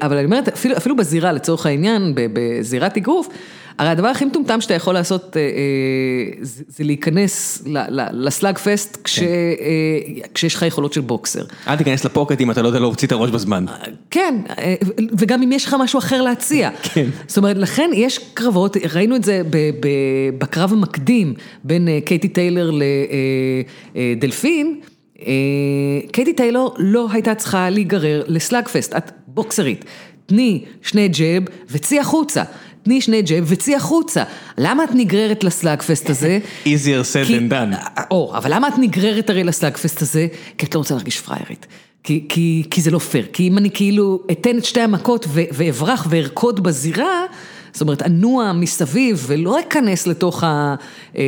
[0.02, 3.28] אבל אני אומרת, אפילו, אפילו בזירה לצורך העניין, בזירת אגרוף,
[3.78, 5.42] הרי הדבר הכי מטומטם שאתה יכול לעשות אה,
[6.40, 7.62] זה, להיכנס
[8.12, 9.24] ל slugfest אה,
[10.34, 11.44] כשיש לך יכולות של boxer.
[11.68, 13.64] אל תיכנס לפוקט אם אתה לא יודע להוציא את הראש בזמן.
[14.10, 14.34] כן,
[15.18, 16.70] וגם אם יש לך משהו אחר להציע.
[16.94, 17.06] כן.
[17.26, 21.34] זאת אומרת, לכן יש קרבות, ראינו את זה ב- ב- בקרב המקדים
[21.64, 22.70] בין קייטי טיילר
[23.94, 24.80] לדלפין.
[25.20, 25.26] אה,
[26.12, 29.84] קייטי טיילור לא הייתה צריכה להיגרר לסלאגפסט, את בוקסרית.
[30.26, 32.42] תני שני ג'אב וצאי החוצה.
[32.82, 34.24] תני שני ג'אב וצאי החוצה.
[34.58, 36.38] למה את נגררת לסלאגפסט הזה?
[36.64, 38.00] easier said than done.
[38.10, 40.26] או, אבל למה את נגררת הרי לסלאגפסט הזה?
[40.58, 41.66] כי את לא רוצה להרגיש פריירית.
[42.02, 45.42] כי, כי, כי זה לא פייר, כי אם אני כאילו אתן את שתי המכות ו-
[45.52, 47.24] ואברח וארקוד בזירה,
[47.72, 50.74] זאת אומרת, אנוע מסביב ולא אכנס לתוך ה...
[51.16, 51.22] אה,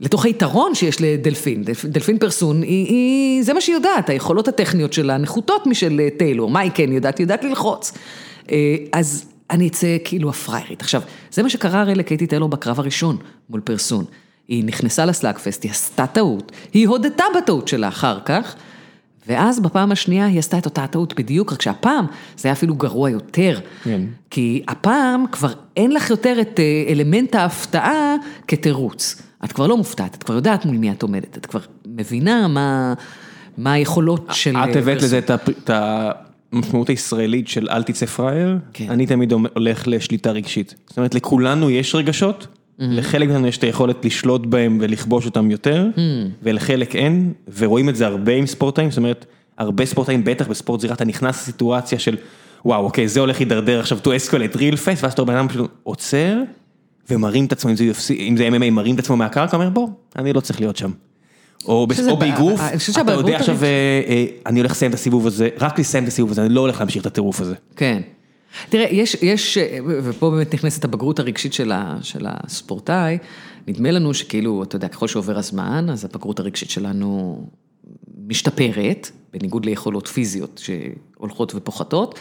[0.00, 4.92] לתוך היתרון שיש לדלפין, דלפ- דלפין פרסון, היא, היא, זה מה שהיא יודעת, היכולות הטכניות
[4.92, 7.18] שלה נחותות משל אה, טיילור, מה היא כן יודעת?
[7.18, 7.92] היא יודעת ללחוץ.
[8.50, 10.80] אה, אז אני אצא כאילו הפריירית.
[10.80, 13.16] עכשיו, זה מה שקרה הרי לקייטי טיילור בקרב הראשון
[13.50, 14.04] מול פרסון.
[14.48, 18.54] היא נכנסה לסלאגפסט, היא עשתה טעות, היא הודתה בטעות שלה אחר כך,
[19.28, 23.10] ואז בפעם השנייה היא עשתה את אותה הטעות בדיוק, רק שהפעם זה היה אפילו גרוע
[23.10, 23.60] יותר.
[23.84, 24.00] כן.
[24.30, 28.14] כי הפעם כבר אין לך יותר את אה, אלמנט ההפתעה
[28.48, 29.22] כתירוץ.
[29.44, 32.94] את כבר לא מופתעת, את כבר יודעת מול מי את עומדת, את כבר מבינה מה,
[33.58, 34.56] מה היכולות של...
[34.56, 35.02] את הבאת.
[35.02, 35.70] לזה את
[36.52, 38.90] המשמעות הישראלית של אל תצא פראייר, כן.
[38.90, 40.74] אני תמיד הולך לשליטה רגשית.
[40.86, 42.46] זאת אומרת, לכולנו יש רגשות,
[42.78, 45.86] לחלק מאיתנו יש את היכולת לשלוט בהם ולכבוש אותם יותר,
[46.42, 49.26] ולחלק אין, ורואים את זה הרבה עם ספורטאים, זאת אומרת,
[49.58, 52.16] הרבה ספורטאים, בטח בספורט זירה, אתה נכנס לסיטואציה של,
[52.64, 55.70] וואו, אוקיי, זה הולך להידרדר עכשיו to escalate real fast, ואז אתה בן אדם פשוט
[55.82, 56.36] עוצר,
[57.10, 59.88] ומרים את עצמו, אם זה UFC, אם זה MMA, מרים את עצמו מהקרקע, אומר, בוא,
[60.16, 60.90] אני לא צריך להיות שם.
[61.68, 61.86] או
[62.18, 62.60] באגרוף,
[63.00, 63.68] אתה יודע עכשיו, אה,
[64.08, 66.80] אה, אני הולך לסיים את הסיבוב הזה, רק לסיים את הסיבוב הזה, אני לא הולך
[66.80, 67.54] להמשיך את הטירוף הזה.
[67.76, 68.00] כן.
[68.68, 73.18] תראה, יש, יש, ופה באמת נכנסת הבגרות הרגשית של, ה, של הספורטאי,
[73.68, 77.40] נדמה לנו שכאילו, אתה יודע, ככל שעובר הזמן, אז הבגרות הרגשית שלנו
[78.26, 82.18] משתפרת, בניגוד ליכולות פיזיות שהולכות ופוחתות,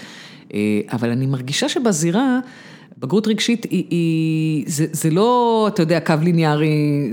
[0.53, 0.59] אה,
[0.91, 2.39] אבל אני מרגישה שבזירה,
[2.97, 7.11] בגרות רגשית היא, היא זה, זה לא, אתה יודע, קו ליניארי,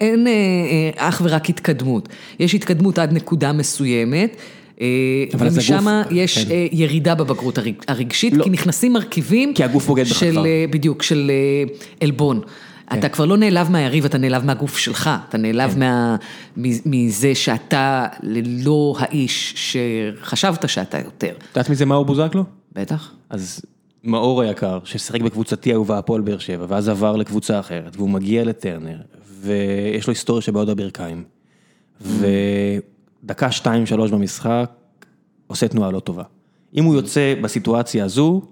[0.00, 2.08] אין אה, אה, אך ורק התקדמות.
[2.38, 4.36] יש התקדמות עד נקודה מסוימת.
[5.38, 6.50] ומשם יש כן.
[6.72, 8.44] ירידה בבגרות הרגשית, לא.
[8.44, 10.44] כי נכנסים מרכיבים, כי הגוף בוגד בך כבר.
[10.70, 11.30] בדיוק, של
[12.00, 12.40] עלבון.
[12.90, 12.98] כן.
[12.98, 15.78] אתה כבר לא נעלב מהיריב, אתה נעלב מהגוף שלך, אתה נעלב כן.
[15.78, 16.16] מה,
[16.86, 18.06] מזה שאתה
[18.64, 21.32] לא האיש שחשבת שאתה יותר.
[21.38, 22.44] את יודעת מי זה מאור בוזגלו?
[22.72, 23.12] בטח.
[23.30, 23.60] אז
[24.04, 28.96] מאור היקר, ששיחק בקבוצתי אהובה הפועל באר שבע, ואז עבר לקבוצה אחרת, והוא מגיע לטרנר,
[29.40, 31.24] ויש לו היסטוריה שבעוד הברכיים.
[32.00, 34.70] ודקה שתיים שלוש במשחק,
[35.46, 36.22] עושה תנועה לא טובה.
[36.74, 38.42] אם הוא יוצא בסיטואציה הזו,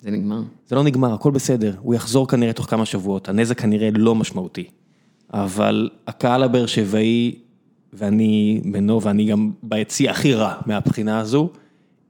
[0.00, 0.42] זה נגמר.
[0.66, 1.74] זה לא נגמר, הכל בסדר.
[1.82, 4.64] הוא יחזור כנראה תוך כמה שבועות, הנזק כנראה לא משמעותי.
[5.32, 7.34] אבל הקהל הבאר שבעי,
[7.92, 11.48] ואני בינו, ואני גם ביציא הכי רע מהבחינה הזו,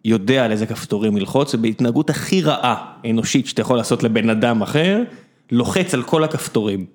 [0.05, 5.03] יודע על איזה כפתורים ללחוץ, ובהתנהגות הכי רעה אנושית שאתה יכול לעשות לבן אדם אחר,
[5.51, 6.87] לוחץ על כל הכפתורים.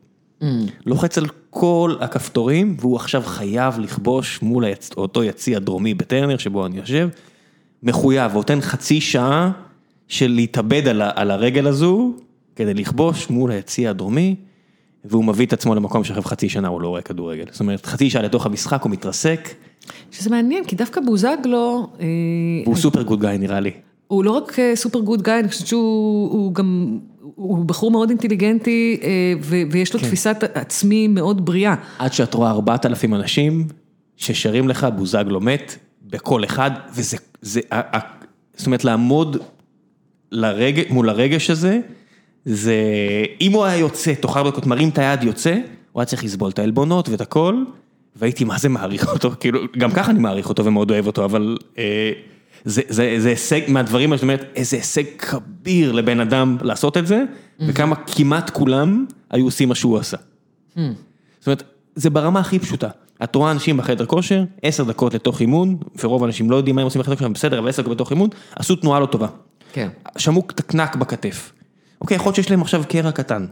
[0.42, 0.46] Mm.
[0.86, 4.90] לוחץ על כל הכפתורים, והוא עכשיו חייב לכבוש מול היצ...
[4.98, 7.10] אותו יציא הדרומי בטרנר, שבו אני יושב,
[7.84, 9.52] מחויב, הוא נותן חצי שעה
[10.08, 12.14] של להתאבד על, על הרגל הזו,
[12.56, 14.36] כדי לכבוש מול היציא הדרומי,
[15.06, 17.46] והוא מביא את עצמו למקום שאחרי חצי שנה הוא לא רואה כדורגל.
[17.52, 19.50] זאת אומרת, חצי שעה לתוך המשחק הוא מתרסק.
[20.12, 21.88] שזה מעניין, כי דווקא בוזגלו...
[22.00, 22.06] אה,
[22.66, 23.72] הוא סופר גוד גאי נראה לי.
[24.08, 27.00] הוא לא רק סופר גוד גאי, אני חושבת שהוא גם,
[27.36, 29.34] הוא בחור מאוד אינטליגנטי, אה,
[29.72, 30.08] ויש לו כן.
[30.08, 31.76] תפיסת עצמי מאוד בריאה.
[32.00, 33.68] עד שאת רואה ארבעת אלפים אנשים
[34.18, 35.78] ששרים לך, בוזגלו מת,
[36.10, 37.62] בקול אחד, וזה, זה,
[38.56, 39.38] זאת אומרת, לעמוד
[40.32, 40.82] לרג...
[40.90, 41.80] מול הרגש הזה,
[42.46, 42.76] זה,
[43.42, 45.58] אם הוא היה יוצא, תוך ארבע דקות מרים את היד יוצא,
[45.92, 47.64] הוא היה צריך לסבול את העלבונות ואת הכל,
[48.18, 51.58] והייתי מה זה מעריך אותו, כאילו, גם ככה אני מעריך אותו ומאוד אוהב אותו, אבל
[51.78, 52.12] אה,
[52.66, 57.24] זה, זה, זה הישג מהדברים, זאת אומרת, איזה הישג כביר לבן אדם לעשות את זה,
[57.24, 57.64] mm-hmm.
[57.68, 60.18] וכמה כמעט כולם היו עושים מה שהוא עשה.
[60.18, 60.80] Mm-hmm.
[61.40, 61.64] זאת אומרת,
[61.96, 62.90] זה ברמה הכי פשוטה.
[63.24, 66.86] את רואה אנשים בחדר כושר, עשר דקות לתוך אימון, ורוב האנשים לא יודעים מה הם
[66.86, 69.28] עושים בחדר כושר, בסדר, אבל עשר דקות בתוך אימון, עשו תנועה לא טובה.
[69.74, 69.90] כן.
[70.18, 71.52] שמעו קנק בכתף.
[72.02, 73.46] אוקיי, יכול להיות שיש להם עכשיו קרע קטן.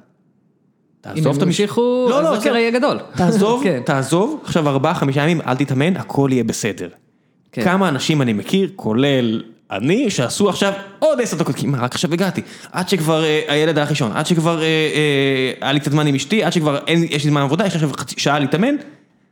[1.16, 3.00] אם הם ימשיכו, לא, אז לא, הקרע יהיה גדול.
[3.16, 3.82] תעזוב, כן.
[3.86, 6.90] תעזוב, עכשיו ארבעה, חמישה ימים, אל תתאמן, הכל יהיה בסדר.
[7.52, 7.64] כן.
[7.64, 12.14] כמה אנשים אני מכיר, כולל אני, שעשו עכשיו עוד עשר דקות, כי מה, רק עכשיו
[12.14, 12.42] הגעתי.
[12.72, 16.16] עד שכבר אה, הילד היה ראשון, עד שכבר אה, אה, היה לי קצת זמן עם
[16.16, 18.76] אשתי, עד שכבר יש לי זמן עבודה, יש לי עכשיו שעה להתאמן,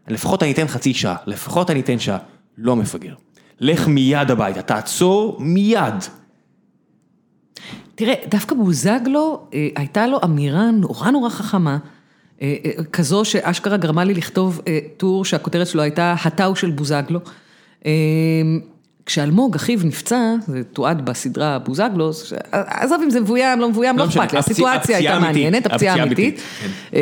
[0.07, 2.17] לפחות אני אתן חצי שעה, לפחות אני אתן שעה.
[2.57, 3.13] לא מפגר.
[3.59, 5.93] לך מיד הביתה, תעצור מיד.
[7.95, 11.77] תראה, דווקא בוזגלו, אה, הייתה לו אמירה נורא נורא חכמה,
[12.41, 14.61] אה, אה, כזו שאשכרה גרמה לי לכתוב
[14.97, 17.19] טור שהכותרת שלו הייתה הטאו של בוזגלו.
[19.05, 22.11] כשאלמוג, אחיו, נפצע, זה תועד בסדרה בוזגלו,
[22.51, 26.41] עזוב אם זה מבוים, לא מבוים, לא, לא אכפת לי, הסיטואציה הייתה מעניינת, הפציעה אמיתית.
[26.61, 26.97] כן.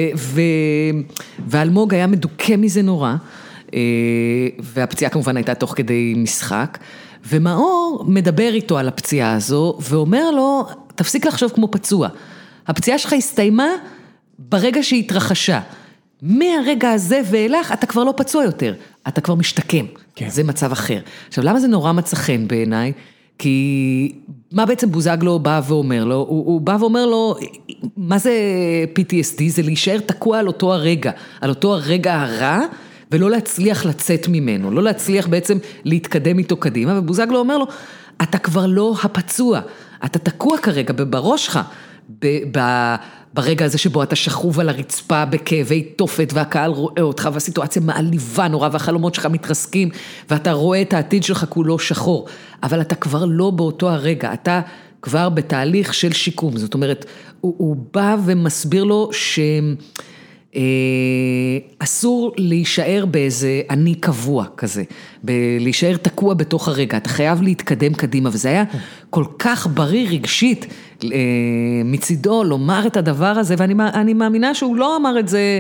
[1.48, 3.16] ואלמוג היה מדוכא מזה נורא,
[4.60, 6.78] והפציעה כמובן הייתה תוך כדי משחק.
[7.26, 10.66] ומאור מדבר איתו על הפציעה הזו, ואומר לו,
[10.96, 12.08] תפסיק לחשוב כמו פצוע.
[12.68, 13.68] הפציעה שלך הסתיימה
[14.40, 15.60] ברגע שהיא התרחשה.
[16.22, 18.74] מהרגע הזה ואילך אתה כבר לא פצוע יותר,
[19.08, 19.86] אתה כבר משתקם.
[20.16, 20.30] כן.
[20.30, 21.00] זה מצב אחר.
[21.28, 22.94] עכשיו, למה זה נורא מצא חן בעיניי?
[23.38, 24.16] כי
[24.52, 26.16] מה בעצם בוזגלו בא ואומר לו?
[26.16, 27.36] הוא, הוא בא ואומר לו,
[27.98, 28.34] מה זה
[29.00, 29.44] PTSD?
[29.48, 31.12] זה להישאר תקוע על אותו הרגע,
[31.42, 32.60] על אותו הרגע הרע.
[33.12, 37.66] ולא להצליח לצאת ממנו, לא להצליח בעצם להתקדם איתו קדימה, ובוזגלו אומר לו,
[38.22, 39.60] אתה כבר לא הפצוע,
[40.06, 41.60] אתה תקוע כרגע בראש שלך,
[43.34, 48.70] ברגע הזה שבו אתה שכוב על הרצפה בכאבי תופת והקהל רואה אותך והסיטואציה מעליבה נורא
[48.72, 49.90] והחלומות שלך מתרסקים
[50.30, 52.28] ואתה רואה את העתיד שלך כולו שחור,
[52.64, 54.62] אבל אתה כבר לא באותו הרגע, אתה
[55.02, 57.06] כבר בתהליך של שיקום, זאת אומרת,
[57.42, 59.40] הוא, הוא בא ומסביר לו ש...
[60.56, 60.62] אה,
[61.80, 64.84] אסור להישאר באיזה אני קבוע כזה,
[65.60, 68.64] להישאר תקוע בתוך הרגע, אתה חייב להתקדם קדימה, וזה היה
[69.10, 70.66] כל כך בריא רגשית
[71.04, 71.10] אה,
[71.86, 75.60] מצידו לומר את הדבר הזה, ואני מאמינה שהוא לא אמר את זה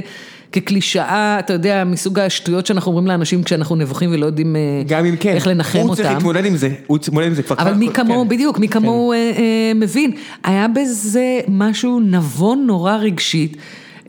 [0.51, 5.47] כקלישאה, אתה יודע, מסוג השטויות שאנחנו אומרים לאנשים כשאנחנו נבוכים ולא יודעים אה, כן, איך
[5.47, 5.87] לנחם אותם.
[5.87, 7.55] הוא צריך להתמודד עם זה, הוא מתמודד עם זה כבר.
[7.59, 8.29] אבל מי כמוהו, כן.
[8.29, 9.77] בדיוק, מי כמוהו כן.
[9.79, 10.11] מבין,
[10.43, 13.57] היה בזה משהו נבון נורא רגשית.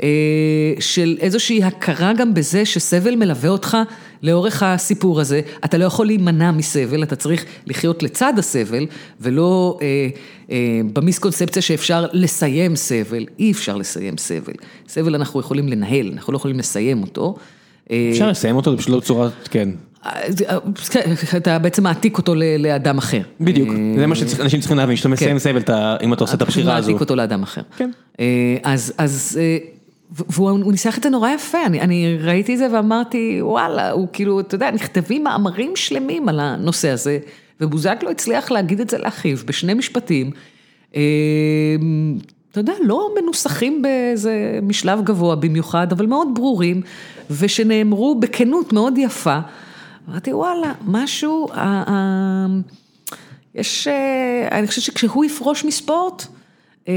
[0.03, 0.09] אה,
[0.81, 3.77] של איזושהי הכרה גם בזה שסבל מלווה אותך
[4.23, 5.41] לאורך הסיפור הזה.
[5.65, 8.87] אתה לא יכול להימנע מסבל, אתה צריך לחיות לצד הסבל,
[9.21, 10.09] ולא אה,
[10.51, 10.57] אה,
[10.93, 13.27] במיסקונספציה שאפשר לסיים סבל.
[13.39, 14.53] אי אפשר לסיים סבל.
[14.89, 17.35] סבל אנחנו יכולים לנהל, אנחנו לא יכולים לסיים אותו.
[17.91, 19.69] אה, אפשר לסיים אותו, זה פשוט לא צורת, כן.
[21.37, 23.21] אתה בעצם מעתיק אותו לאדם אחר.
[23.41, 23.69] בדיוק,
[23.99, 26.77] זה מה שאנשים צריכים להבין, שאתה מסיים סבל, אתה- אם אתה עושה את הבחירה אתה
[26.79, 26.83] הזו.
[26.85, 27.63] פשוט מעתיק אותו לאדם אחר.
[27.77, 27.91] כן.
[28.21, 28.25] אה,
[28.99, 29.59] אז, אה,
[30.13, 34.09] והוא הוא ניסח את זה נורא יפה, אני, אני ראיתי את זה ואמרתי, וואלה, הוא
[34.13, 37.19] כאילו, אתה יודע, נכתבים מאמרים שלמים על הנושא הזה,
[37.61, 40.31] ובוזגלו הצליח להגיד את זה לאחיו בשני משפטים.
[40.97, 41.01] אה,
[42.51, 46.83] אתה יודע, לא מנוסחים באיזה משלב גבוה במיוחד, אבל מאוד ברורים,
[47.31, 49.39] ושנאמרו בכנות מאוד יפה.
[50.09, 52.47] אמרתי, וואלה, משהו, ה- ה-
[53.55, 56.27] יש, אה, אני חושבת שכשהוא יפרוש מספורט,
[56.89, 56.95] אה,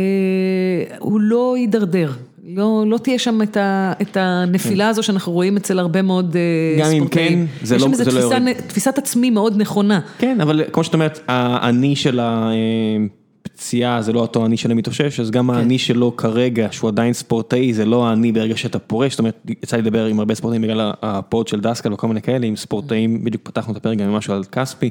[0.99, 2.11] הוא לא יידרדר.
[2.47, 6.81] לא, לא תהיה שם את, ה, את הנפילה הזו שאנחנו רואים אצל הרבה מאוד אה,
[6.83, 7.47] גם אם ספורטאים.
[7.47, 8.53] כן, זה יש לא- שם איזו זה לא יורד.
[8.67, 9.99] תפיסת עצמי מאוד נכונה.
[10.17, 15.31] כן, אבל כמו שאת אומרת, האני של הפציעה זה לא אותו אני של המתאושש, אז
[15.31, 19.45] גם האני שלו כרגע, שהוא עדיין ספורטאי, זה לא האני ברגע שאתה פורש, זאת אומרת,
[19.63, 23.23] יצא לי לדבר עם הרבה ספורטאים בגלל הפוד של דסקל וכל מיני כאלה, עם ספורטאים,
[23.23, 24.89] בדיוק פתחנו את הפרק גם עם משהו על כספי,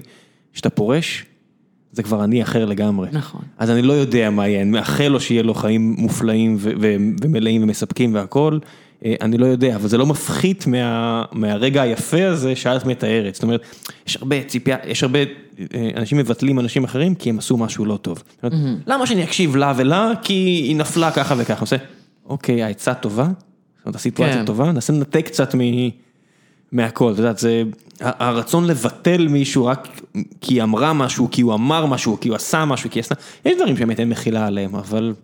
[0.52, 1.24] כשאתה פורש,
[1.94, 3.08] זה כבר אני אחר לגמרי.
[3.12, 3.40] נכון.
[3.58, 6.96] אז אני לא יודע מה יהיה, אני מאחל לו שיהיה לו חיים מופלאים ו- ו-
[7.22, 8.58] ומלאים ומספקים והכל,
[9.04, 13.42] אה, אני לא יודע, אבל זה לא מפחית מה, מהרגע היפה הזה שאת מתארת, זאת
[13.42, 13.62] אומרת,
[14.06, 17.96] יש הרבה ציפייה, יש הרבה, אה, אנשים מבטלים אנשים אחרים כי הם עשו משהו לא
[17.96, 18.22] טוב.
[18.42, 20.12] אומרת, למה שאני אקשיב לה ולה?
[20.22, 21.76] כי היא נפלה ככה וככה, עושה,
[22.26, 24.44] אוקיי, העצה טובה, זאת אומרת, הסיטואציה כן.
[24.44, 25.60] טובה, ננסה לנתק קצת מ...
[26.74, 27.62] מהכל, את יודעת, זה
[28.00, 29.88] הרצון לבטל מישהו רק
[30.40, 33.14] כי היא אמרה משהו, כי הוא אמר משהו, כי הוא עשה משהו, כי היא עשתה,
[33.44, 35.14] יש דברים שבאמת אין מחילה עליהם, אבל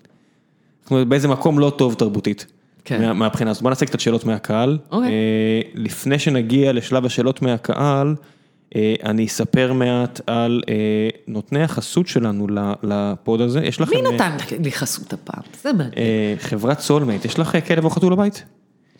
[0.90, 2.46] באיזה מקום לא טוב תרבותית,
[2.84, 3.02] כן.
[3.02, 3.62] מה- מהבחינה הזאת.
[3.62, 4.78] בוא נעשה קצת שאלות מהקהל.
[4.92, 5.08] אוקיי.
[5.08, 8.14] אה, לפני שנגיע לשלב השאלות מהקהל,
[8.76, 10.74] אה, אני אספר מעט על אה,
[11.28, 12.46] נותני החסות שלנו
[12.82, 13.96] ל pod הזה, יש לכם...
[14.02, 15.42] מי אה, נתן לי חסות הפעם?
[15.62, 15.92] זה מעניין.
[15.96, 18.44] אה, חברת סולמייט, יש לך כלב או חתול בבית?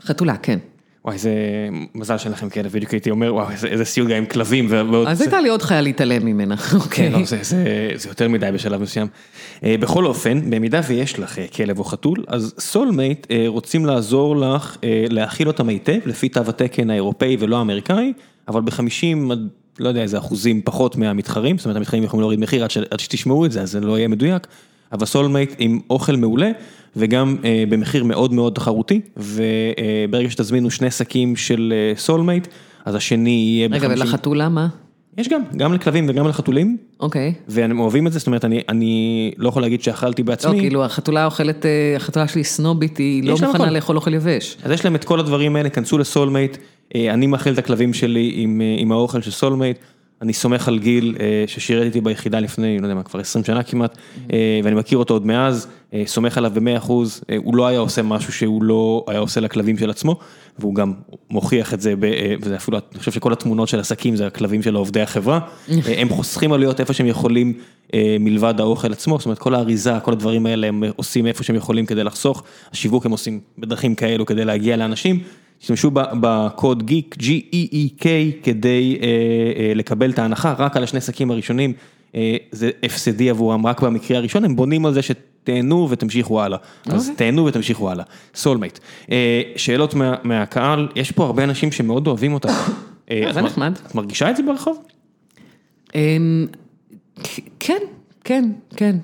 [0.03, 0.59] חתולה, כן.
[1.05, 1.33] וואי, זה
[1.95, 5.09] מזל שאין לכם כלב, בדיוק הייתי אומר, וואי, איזה- איזה גם עם כלבים ועוד...
[5.09, 7.11] אז הייתה לי עוד חיה להתעלם ממנה, אוקיי.
[7.11, 7.65] כן, לא, זה, זה,
[7.95, 9.07] זה יותר מדי בשלב מסוים.
[9.65, 14.37] אה, בכל אופן, במידה ויש לך אה, כלב או חתול, אז סולמייט אה, רוצים לעזור
[14.37, 14.77] לך
[15.11, 18.13] להאכיל אותם היטב, לפי תו התקן האירופאי ולא האמריקאי,
[18.49, 19.49] אבל ב-50 עד
[19.79, 23.01] לא יודע איזה אחוזים פחות מהמתחרים, זאת אומרת המתחרים יכולים להוריד מחיר עד, ש, עד
[23.01, 24.47] שתשמעו את זה, אז זה לא יהיה מדויק,
[24.93, 26.51] אבל סולמייט עם אוכל מעולה,
[26.97, 32.47] וגם אה, במחיר מאוד מאוד תחרותי, וברגע שתזמינו שני שקים של אה, סולמייט,
[32.85, 33.93] אז השני יהיה רגע, ב-50.
[33.93, 34.69] ולחתולה מה?
[35.19, 36.77] יש גם, גם לכלבים וגם לחתולים.
[37.01, 37.35] אוקיי.
[37.49, 40.85] והם אוהבים את זה, זאת אומרת, אני, אני לא יכול להגיד שאכלתי לא, בעצמי, כאילו
[40.85, 43.69] החתולה אוכלת, אה, החתולה שלי סנובית, היא לא מוכנה הכל.
[43.69, 44.57] לאכול אוכל יבש.
[44.63, 46.57] אז יש להם את כל הדברים האלה, כנסו לסולמייט,
[46.95, 49.79] אה, אני מאכיל את הכלבים שלי עם, אה, עם האוכל של סולמייט,
[50.23, 53.63] אני סומך על גיל אה, ששירת איתי ביחידה לפני, לא יודע מה, כבר 20 שנה
[53.63, 53.99] כמעט,
[54.33, 58.03] אה, ואני מכיר אותו עוד מאז, אה, סומך עליו ב-100 אחוז, הוא לא היה עושה
[58.03, 60.19] משהו שהוא לא היה עושה לכלבים של עצמו,
[60.59, 60.93] והוא גם
[61.31, 61.95] מוכיח את זה,
[62.43, 65.41] וזה אפילו, אני חושב שכל התמונות של עסקים זה הכלבים של עובדי החברה,
[65.99, 67.53] הם חוסכים עלויות איפה שהם יכולים
[68.21, 71.87] מלבד האוכל עצמו, זאת אומרת כל האריזה, כל הדברים האלה הם עושים איפה שהם יכולים
[71.87, 72.43] כדי לחסוך,
[72.73, 75.21] השיווק הם עושים בדרכים כאלו כדי להגיע לאנשים.
[75.61, 78.05] תשתמשו ב- בקוד גיק, G-E-E-K,
[78.43, 79.07] כדי אה,
[79.63, 81.73] אה, לקבל את ההנחה רק על השני שקים הראשונים,
[82.15, 86.59] אה, זה הפסדי עבורם רק במקרה הראשון, הם בונים על זה שתהנו ותמשיכו הלאה.
[86.87, 87.17] אז אוקיי.
[87.27, 88.05] תהנו ותמשיכו הלאה.
[88.35, 88.79] סולמייט.
[89.11, 92.71] אה, שאלות מה- מהקהל, יש פה הרבה אנשים שמאוד אוהבים אותך.
[93.11, 93.73] אה, זה נחמד.
[93.87, 94.79] את מרגישה את זה ברחוב?
[95.95, 96.47] אמ,
[97.61, 97.79] כן,
[98.25, 98.97] כן, כן.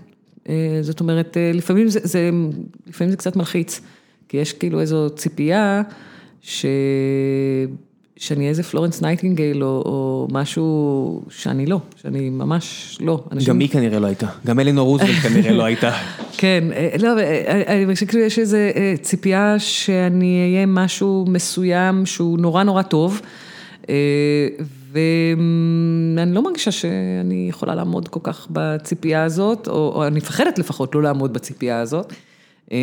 [0.49, 2.31] אה, זאת אומרת, אה, לפעמים זה, זה,
[2.87, 3.81] לפעמים זה קצת מלחיץ,
[4.29, 5.83] כי יש כאילו איזו ציפייה
[6.43, 6.67] ש...
[8.17, 13.25] שאני איזה פלורנס נייטינגייל או, או משהו שאני לא, שאני ממש לא.
[13.33, 15.93] אנשים- גם היא כנראה לא הייתה, גם אלינור רוזוולט כנראה לא הייתה.
[16.39, 17.09] כן, אה, לא,
[17.67, 18.57] אני חושבת שכאילו יש איזו
[19.03, 23.21] ציפייה שאני אהיה משהו מסוים שהוא נורא נורא טוב,
[23.89, 23.95] אה,
[24.93, 30.95] ואני לא מרגישה שאני יכולה לעמוד כל כך בציפייה הזאת, או, או אני מפחדת לפחות
[30.95, 32.13] לא לעמוד בציפייה הזאת.
[32.73, 32.79] אה,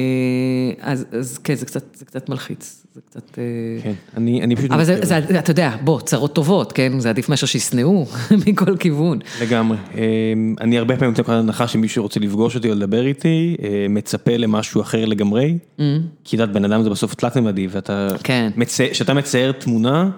[0.81, 3.38] אז, אז כן, זה קצת, זה קצת מלחיץ, זה קצת...
[3.38, 3.43] אה,
[3.84, 4.72] כן, אני אני פשוט...
[4.72, 6.99] אבל זה, זה, אתה יודע, בוא, צרות טובות, כן?
[6.99, 8.05] זה עדיף מאשר שישנאו
[8.47, 9.19] מכל כיוון.
[9.41, 9.77] לגמרי.
[9.95, 13.85] אמ, אני הרבה פעמים נותן לך הנחה שמי שרוצה לפגוש אותי או לדבר איתי, אה,
[13.89, 15.57] מצפה למשהו אחר לגמרי.
[15.77, 15.84] כי
[16.23, 18.07] את יודעת, בן אדם זה בסוף תלת-ממדי, ואתה...
[18.23, 18.51] כן.
[18.91, 20.10] כשאתה מצייר תמונה,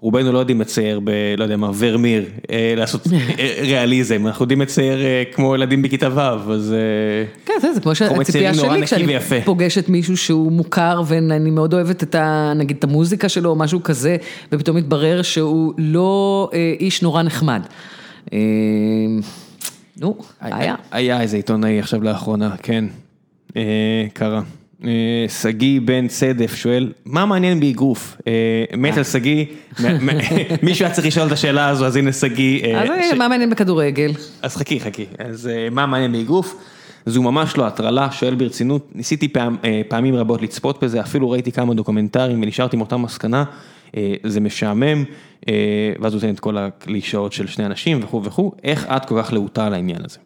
[0.00, 1.10] רובנו לא יודעים לצייר ב...
[1.38, 3.06] לא יודע מה, ורמיר, אה, לעשות
[3.62, 6.72] ריאליזם, אנחנו יודעים לצייר אה, כמו ילדים בכיתה ו', אז...
[6.72, 9.16] אה, כן, יודע, זה כמו שהציפייה שלי, כשאני.
[9.44, 12.52] פוגשת מישהו שהוא מוכר ואני מאוד אוהבת את ה...
[12.56, 14.16] נגיד את המוזיקה שלו או משהו כזה,
[14.52, 17.62] ופתאום מתברר שהוא לא אה, איש נורא נחמד.
[18.32, 18.38] אה,
[20.00, 20.74] נו, היה.
[20.90, 22.84] היה איזה עיתונאי עכשיו לאחרונה, כן,
[23.56, 24.42] אה, קרה.
[24.84, 28.16] אה, שגיא בן צדף שואל, מה מעניין באגרוף?
[28.26, 29.44] אה, מת על שגיא,
[30.62, 32.64] מישהו היה צריך לשאול את השאלה הזו, אז הנה שגיא.
[32.64, 34.12] אה, אז מה מעניין בכדורגל?
[34.42, 35.06] אז חכי, חכי.
[35.18, 36.56] אז מה מעניין באגרוף?
[37.06, 39.56] זו ממש לא הטרלה, שואל ברצינות, ניסיתי פעם,
[39.88, 43.44] פעמים רבות לצפות בזה, אפילו ראיתי כמה דוקומנטרים ונשארתי עם אותה מסקנה,
[44.24, 45.04] זה משעמם,
[46.00, 49.32] ואז הוא נותן את כל הקלישאות של שני אנשים וכו' וכו', איך את כל כך
[49.32, 50.18] להוטה על העניין הזה?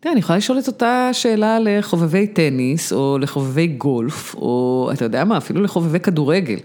[0.00, 5.24] תראה, אני יכולה לשאול את אותה שאלה לחובבי טניס, או לחובבי גולף, או אתה יודע
[5.24, 6.56] מה, אפילו לחובבי כדורגל.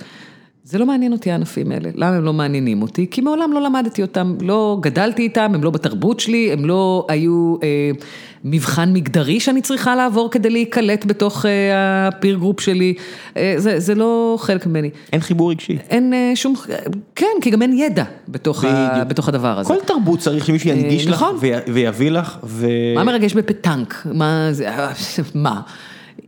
[0.63, 1.89] זה לא מעניין אותי הענפים האלה.
[1.95, 3.07] למה הם לא מעניינים אותי?
[3.11, 7.55] כי מעולם לא למדתי אותם, לא גדלתי איתם, הם לא בתרבות שלי, הם לא היו
[7.63, 7.91] אה,
[8.47, 11.51] מבחן מגדרי שאני צריכה לעבור כדי להיקלט בתוך אה,
[12.07, 12.93] ה peer group שלי.
[13.37, 14.89] אה, זה, זה לא חלק ממני.
[15.13, 15.77] אין חיבור רגשי.
[15.89, 16.53] אין אה, שום,
[17.15, 19.03] כן, כי גם אין ידע בתוך, ה.
[19.03, 19.67] בתוך הדבר הזה.
[19.73, 21.35] כל תרבות צריך שמישהו ינגיש לך נכון.
[21.39, 22.67] וי- ויביא לך, ו...
[22.95, 24.07] מה מרגש בפטנק?
[24.13, 24.69] מה זה,
[25.35, 25.61] מה?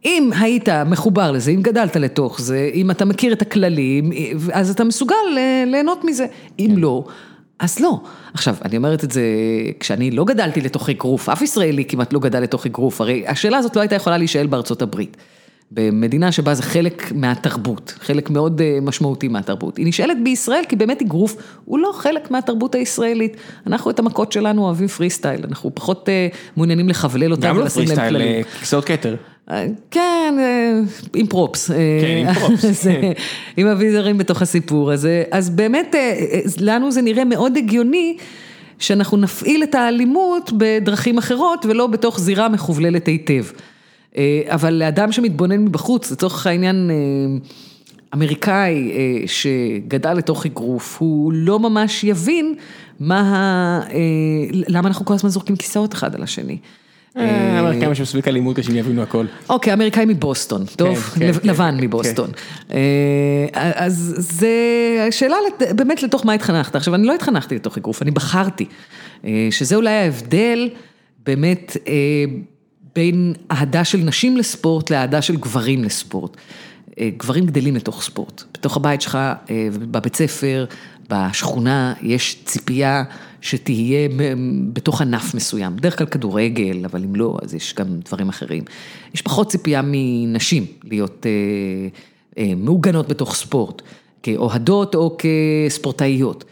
[0.06, 4.11] אם היית מחובר לזה, אם גדלת לתוך זה, אם אתה מכיר את הכללים,
[4.53, 5.15] אז אתה מסוגל
[5.65, 6.26] ליהנות מזה.
[6.60, 7.06] אם לא,
[7.59, 8.01] אז לא.
[8.34, 9.21] עכשיו, אני אומרת את זה,
[9.79, 13.75] כשאני לא גדלתי לתוך אגרוף, אף ישראלי כמעט לא גדל לתוך אגרוף, הרי השאלה הזאת
[13.75, 15.17] לא הייתה יכולה להישאל בארצות הברית.
[15.72, 19.77] במדינה שבה זה חלק מהתרבות, חלק מאוד אה, משמעותי מהתרבות.
[19.77, 21.35] היא נשאלת בישראל כי באמת אגרוף
[21.65, 23.38] הוא לא חלק מהתרבות הישראלית.
[23.68, 26.27] אנחנו את המכות שלנו אוהבים פרי סטייל, אנחנו פחות אה,
[26.57, 28.27] מעוניינים לחבלל אותם גם לא ולשים פרי להם סטייל, כללים.
[28.27, 29.15] אה, כיסאות כתר.
[29.52, 30.80] אה, כן, אה,
[31.15, 31.72] עם פרופס.
[31.72, 33.11] כן, עם פרופס, כן.
[33.57, 35.23] עם אביזרים בתוך הסיפור הזה.
[35.31, 35.95] אז באמת,
[36.60, 38.18] לנו זה נראה מאוד הגיוני
[38.80, 43.44] שאנחנו נפעיל את האלימות בדרכים אחרות ולא בתוך זירה מחובללת היטב.
[44.18, 46.89] אה, אבל לאדם שמתבונן מבחוץ, לצורך העניין...
[46.91, 46.95] אה,
[48.14, 52.56] אמריקאי אה, שגדל לתוך אגרוף, הוא לא ממש יבין
[52.99, 53.80] מה ה...
[54.68, 56.57] למה אנחנו כל הזמן זורקים כיסאות אחד על השני.
[57.60, 59.26] אמריקאים יש מספיק אלימות כדי שהם יבינו הכל.
[59.49, 62.30] אוקיי, אמריקאי מבוסטון, טוב, כן, לב- כן, לבן כן, מבוסטון.
[63.53, 64.49] אז זה
[65.10, 66.76] השאלה לת- באמת לתוך מה התחנכת.
[66.76, 68.65] עכשיו, אני לא התחנכתי לתוך אגרוף, אני בחרתי.
[69.52, 70.69] שזה אולי ההבדל
[71.26, 71.77] באמת
[72.98, 76.38] בין אהדה של נשים לספורט לאהדה של גברים לספורט.
[76.99, 78.44] אה, גברים גדלים לתוך ספורט.
[78.53, 80.65] בתוך הבית שלך, אה, בבית ספר,
[81.10, 83.03] בשכונה, יש ציפייה
[83.41, 84.10] שתהיה
[84.74, 85.76] בתוך ענף מסוים.
[85.76, 88.64] בדרך כלל כדורגל, אבל אם לא, אז יש גם דברים אחרים.
[89.14, 91.26] יש פחות ציפייה מנשים להיות
[92.38, 93.82] אה, מעוגנות בתוך ספורט,
[94.24, 96.45] כאוהדות או כספורטאיות.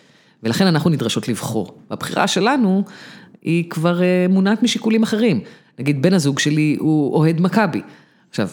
[0.44, 1.78] ולכן אנחנו נדרשות לבחור.
[1.90, 2.84] והבחירה שלנו
[3.42, 5.42] היא כבר מונעת משיקולים אחרים.
[5.80, 7.82] נגיד, בן הזוג שלי הוא אוהד מכבי.
[8.30, 8.50] עכשיו,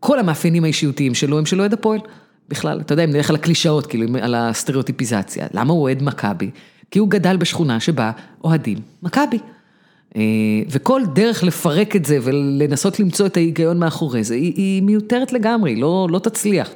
[0.00, 2.00] כל המאפיינים האישיותיים שלו הם של אוהד הפועל.
[2.48, 5.46] בכלל, אתה יודע, אם נלך על הקלישאות, כאילו, על הסטריאוטיפיזציה.
[5.54, 6.50] למה הוא אוהד מכבי?
[6.90, 8.10] כי הוא גדל בשכונה שבה
[8.44, 9.38] אוהדים מכבי.
[10.16, 10.22] אה,
[10.70, 15.76] וכל דרך לפרק את זה ולנסות למצוא את ההיגיון מאחורי זה, היא, היא מיותרת לגמרי,
[15.76, 16.70] לא, לא תצליח.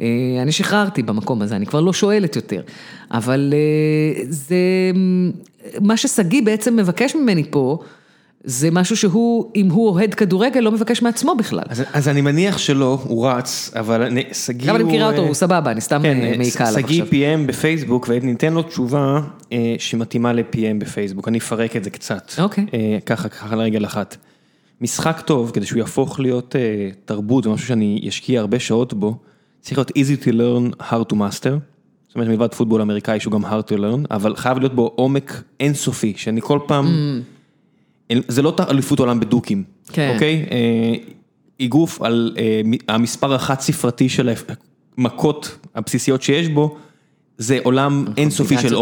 [0.00, 0.06] אה,
[0.42, 2.62] אני שחררתי במקום הזה, אני כבר לא שואלת יותר.
[3.10, 4.56] אבל אה, זה,
[5.80, 7.78] מה ששגיא בעצם מבקש ממני פה,
[8.44, 11.62] זה משהו שהוא, אם הוא אוהד כדורגל, לא מבקש מעצמו בכלל.
[11.68, 15.26] אז, אז אני מניח שלא, הוא רץ, אבל אני- שגיא גם אני מכירה אותו, אה,
[15.26, 17.18] הוא סבבה, אני סתם כן, אה, מעיקה עליו שגיא עכשיו.
[17.18, 19.20] PM בפייסבוק, וניתן לו תשובה
[19.52, 22.32] אה, שמתאימה ל-PM בפייסבוק, אני אפרק את זה קצת.
[22.38, 22.66] אוקיי.
[22.74, 24.16] אה, ככה, ככה לרגל אחת.
[24.80, 26.60] משחק טוב, כדי שהוא יהפוך להיות אה,
[27.04, 29.16] תרבות, זה משהו שאני אשקיע הרבה שעות בו,
[29.60, 31.50] צריך להיות easy to learn, hard to master.
[32.08, 35.42] זאת אומרת, מלבד פוטבול אמריקאי שהוא גם hard to learn, אבל חייב להיות בו עומק
[35.60, 36.86] אינסופי, שאני כל פעם...
[36.86, 37.22] אין-
[38.28, 40.10] זה לא אליפות עולם בדוקים, כן.
[40.14, 40.46] אוקיי?
[40.50, 40.94] אה,
[41.66, 44.30] אגרוף על אה, המספר החד ספרתי של
[44.98, 46.76] המכות הבסיסיות שיש בו,
[47.38, 48.74] זה עולם אינסופי של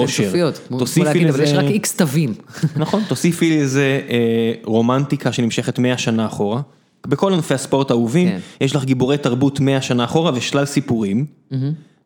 [0.69, 2.35] כמו תוסיפי להגיד, אבל יש לזה, רק איקס תווים.
[2.77, 6.61] נכון, תוסיפי לזה אה, רומנטיקה שנמשכת 100 שנה אחורה.
[7.07, 8.39] בכל ענפי הספורט האהובים, כן.
[8.61, 11.27] יש לך גיבורי תרבות 100 שנה אחורה ושלל סיפורים.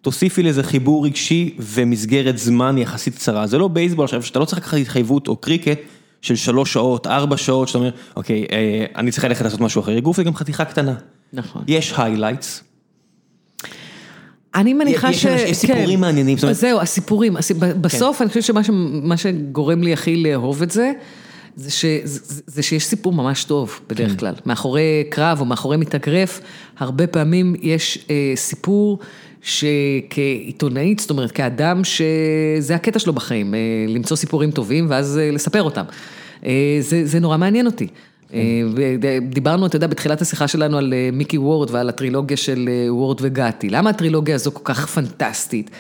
[0.01, 3.47] תוסיפי לזה חיבור רגשי ומסגרת זמן יחסית קצרה.
[3.47, 5.79] זה לא בייסבול עכשיו, שאתה לא צריך לקחת התחייבות או קריקט
[6.25, 9.99] של שלוש שעות, ארבע שעות, שאתה אומר, אוקיי, אה, אני צריך ללכת לעשות משהו אחר.
[9.99, 10.95] אגרוף זה גם חתיכה קטנה.
[11.33, 11.63] נכון.
[11.69, 12.63] יש highlights,
[14.55, 15.27] אני מניחה יש ש...
[15.27, 16.01] אנשים- יש סיפורים כן.
[16.01, 17.37] מעניינים, זאת אומרת- זהו, הסיפורים.
[17.37, 17.83] הסיפ- כן.
[17.83, 18.63] בסוף אני חושבת שמה
[19.17, 20.93] ש- שגורם לי הכי לאהוב את זה,
[21.57, 23.95] זה ש- זה- זה שיש סיפור ממש טוב כן.
[23.95, 24.35] בדרך כלל.
[24.47, 26.41] מאחורי קרב או מאחורי מתאגרף,
[26.79, 28.99] הרבה פעמים יש אה, סיפור
[29.45, 35.63] שכעיתונאית, זאת אומרת, כאדם שזה הקטע שלו בחיים, אה, למצוא סיפורים טובים ואז אה, לספר
[35.63, 35.85] אותם.
[36.47, 37.87] אה, זה, זה נורא מעניין אותי.
[39.29, 43.71] דיברנו, אתה יודע, בתחילת השיחה שלנו על מיקי וורד ועל הטרילוגיה של וורד וגתי.
[43.71, 45.71] למה הטרילוגיה הזו כל כך פנטסטית?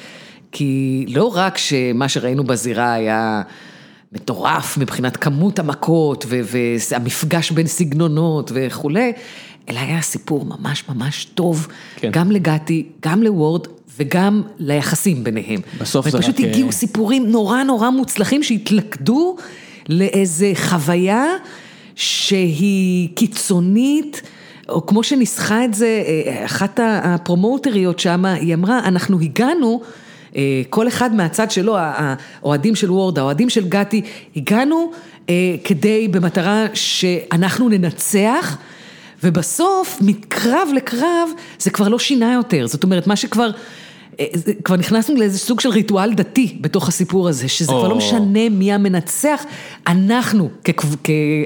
[0.52, 3.42] כי לא רק שמה שראינו בזירה היה
[4.12, 9.12] מטורף מבחינת כמות המכות והמפגש בין סגנונות וכולי,
[9.68, 12.10] אלא היה סיפור ממש ממש טוב, כן.
[12.12, 13.66] גם לגתי, גם לוורד
[13.98, 15.60] וגם ליחסים ביניהם.
[15.80, 16.24] בסוף זה רק...
[16.24, 19.36] ופשוט הגיעו סיפורים נורא נורא מוצלחים שהתלכדו
[19.88, 21.26] לאיזה חוויה
[21.94, 24.22] שהיא קיצונית.
[24.68, 29.80] או כמו שניסחה את זה, אה, אחת הפרומוטריות שם, היא אמרה, אנחנו הגענו,
[30.36, 34.02] אה, כל אחד מהצד שלו, האוהדים של וורד, האוהדים של גתי,
[34.36, 34.90] הגענו
[35.28, 35.34] אה,
[35.64, 38.56] כדי, במטרה שאנחנו ננצח.
[39.24, 41.28] ובסוף, מקרב לקרב,
[41.58, 42.66] זה כבר לא שינה יותר.
[42.66, 43.50] זאת אומרת, מה שכבר...
[44.20, 44.26] אה,
[44.64, 48.72] כבר נכנסנו לאיזה סוג של ריטואל דתי בתוך הסיפור הזה, שזה כבר לא משנה מי
[48.72, 49.44] המנצח,
[49.86, 50.50] אנחנו,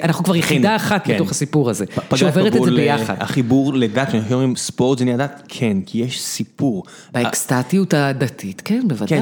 [0.03, 1.15] אנחנו כבר יחידה אחת כן.
[1.15, 1.85] בתוך הסיפור הזה,
[2.15, 3.15] שעוברת את זה ביחד.
[3.21, 6.85] החיבור לדת, שאנחנו אומרים ספורט זה נהיה דת, כן, כי יש סיפור.
[7.13, 9.21] באקסטטיות הדתית, כן, בוודאי.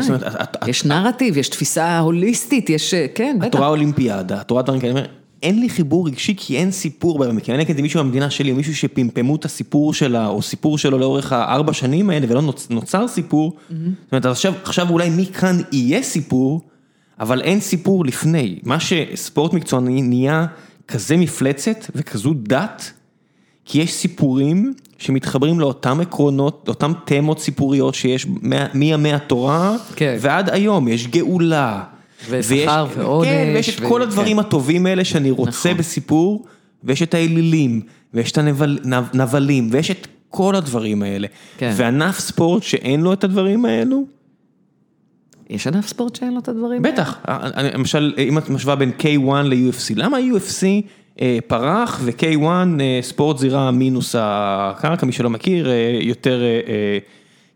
[0.66, 3.48] יש נרטיב, יש תפיסה הוליסטית, יש, כן, בטח.
[3.48, 5.00] את רואה אולימפיאדה, את רואה דברים כאלה,
[5.42, 9.36] אין לי חיבור רגשי כי אין סיפור אני נגד מישהו במדינה שלי, או מישהו שפמפמו
[9.36, 14.26] את הסיפור שלה, או סיפור שלו לאורך הארבע שנים האלה, ולא נוצר סיפור, זאת אומרת,
[14.26, 16.60] עכשיו, עכשיו אולי מכאן יהיה סיפור,
[17.20, 18.58] אבל אין סיפור לפני.
[18.62, 20.46] מה שספורט מקצועני נהיה
[20.88, 22.92] כזה מפלצת וכזו דת,
[23.64, 28.26] כי יש סיפורים שמתחברים לאותם עקרונות, לאותם תמות סיפוריות שיש
[28.74, 30.16] מימי התורה, כן.
[30.20, 31.84] ועד היום, יש גאולה.
[32.30, 33.28] ושכר ועונש.
[33.28, 35.76] כן, ויש את כל הדברים הטובים האלה שאני רוצה נכון.
[35.76, 36.46] בסיפור,
[36.84, 37.80] ויש את האלילים,
[38.14, 41.26] ויש את הנבלים, ויש את כל הדברים האלה.
[41.58, 41.72] כן.
[41.76, 44.04] וענף ספורט שאין לו את הדברים האלו,
[45.50, 46.94] יש ענף ספורט שאין לו את הדברים האלה?
[46.94, 47.18] בטח,
[47.74, 50.64] למשל, אם את משווה בין K1 ל-UFC, למה UFC
[51.20, 52.44] אה, פרח ו-K1
[52.80, 56.42] אה, ספורט זירה מינוס הקרקע, מי שלא מכיר, אה, יותר...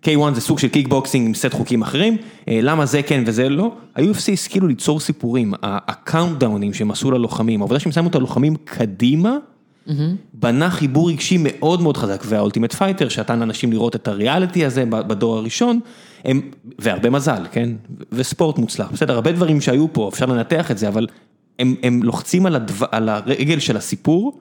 [0.04, 2.16] K1 זה סוג של קיקבוקסינג עם סט חוקים אחרים,
[2.48, 3.74] אה, למה זה כן וזה לא?
[3.96, 9.36] ה-UFC השכילו ליצור סיפורים, הקאונטדאונים שהם עשו ללוחמים, העובדה שהם שמו את הלוחמים קדימה,
[10.34, 14.84] בנה חיבור רגשי מאוד מאוד חזק, וה Ultimate Fighter שנתן לאנשים לראות את הריאליטי הזה
[14.86, 15.80] בדור הראשון,
[16.24, 16.40] הם,
[16.78, 17.70] והרבה מזל, כן,
[18.12, 21.06] וספורט מוצלח, בסדר, הרבה דברים שהיו פה, אפשר לנתח את זה, אבל
[21.58, 24.40] הם, הם לוחצים על, הדו, על הרגל של הסיפור,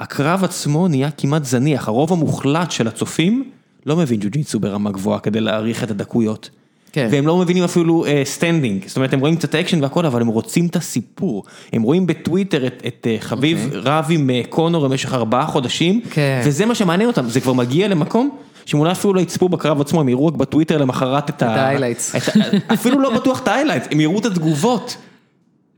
[0.00, 3.50] הקרב עצמו נהיה כמעט זניח, הרוב המוחלט של הצופים,
[3.86, 6.50] לא מבין ג'ו-ג'יצו ברמה גבוהה כדי להעריך את הדקויות.
[6.92, 7.08] כן.
[7.10, 10.26] והם לא מבינים אפילו standing, אה, זאת אומרת הם רואים קצת אקשן והכל, אבל הם
[10.26, 11.44] רוצים את הסיפור.
[11.72, 13.76] הם רואים בטוויטר את, את uh, חביב אוקיי.
[13.76, 13.80] אוקיי.
[13.80, 16.42] רב עם אה, קונור במשך ארבעה חודשים, כן.
[16.44, 18.36] וזה מה שמעניין אותם, זה כבר מגיע למקום
[18.66, 21.76] שהם אולי אפילו לא יצפו בקרב עצמו, הם יראו רק בטוויטר למחרת את ה...
[22.16, 22.74] את ה...
[22.74, 24.96] אפילו לא בטוח את ה highlights, הם יראו את התגובות.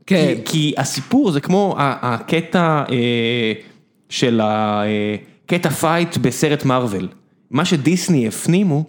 [0.05, 0.33] כן.
[0.35, 3.53] כי, כי הסיפור זה כמו הקטע אה,
[4.09, 7.07] של הקטע fight בסרט מארוול.
[7.51, 8.83] מה שדיסני הפנימו,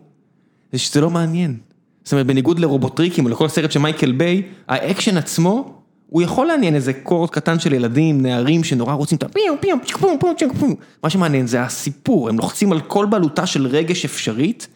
[0.73, 1.57] זה שזה לא מעניין.
[2.05, 5.81] זאת אומרת, בניגוד לרובוטריקים או לכל סרט של מייקל ביי, האקשן עצמו,
[6.11, 9.99] הוא יכול לעניין איזה crowd קטן של ילדים, נערים שנורא רוצים את הפיו פיו פיו
[10.21, 10.75] פיו פיו פיו.
[11.05, 14.69] מה שמעניין זה הסיפור, הם לוחצים על כל בלוטה של רגש אפשרית,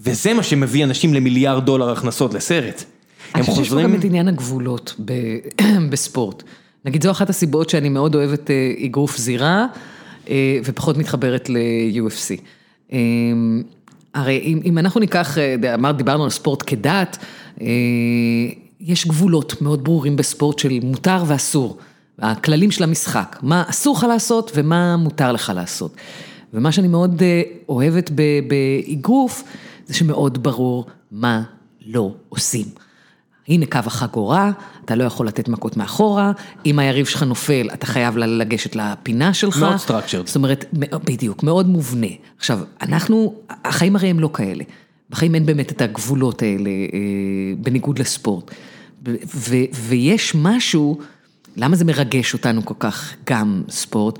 [0.00, 2.84] וזה מה שמביא אנשים למיליארד דולר הכנסות לסרט.
[3.34, 4.94] אני חושב שיש פה גם את עניין הגבולות
[5.90, 6.42] בספורט.
[6.84, 9.66] נגיד זו אחת הסיבות שאני מאוד אוהבת אה, אגרוף זירה,
[10.28, 12.40] אה, ופחות מתחברת ל-UFC.
[12.94, 13.62] אמ,
[14.14, 17.18] הרי אם, אם אנחנו ניקח, אה, אמרת, דיברנו על ספורט כדת,
[17.60, 17.66] אה,
[18.80, 21.78] יש גבולות מאוד ברורים בספורט של מותר ואסור,
[22.18, 25.96] הכללים של המשחק, מה אסור לך לעשות ומה מותר לך לעשות.
[26.54, 28.10] ומה שאני מאוד אה, אוהבת
[28.48, 29.44] באגרוף,
[29.86, 31.42] זה שמאוד ברור מה
[31.86, 32.83] לא עושים.
[33.48, 34.50] הנה קו החגורה,
[34.84, 36.32] אתה לא יכול לתת מכות מאחורה,
[36.66, 39.58] אם היריב שלך נופל, אתה חייב לגשת לפינה שלך.
[39.58, 40.26] מאוד structured.
[40.26, 40.64] זאת אומרת,
[41.04, 42.06] בדיוק, מאוד מובנה.
[42.38, 43.34] עכשיו, אנחנו,
[43.64, 44.64] החיים הרי הם לא כאלה.
[45.10, 46.98] בחיים אין באמת את הגבולות האלה, אה,
[47.58, 48.50] בניגוד לספורט.
[49.74, 50.98] ויש משהו,
[51.56, 54.18] למה זה מרגש אותנו כל כך, גם ספורט?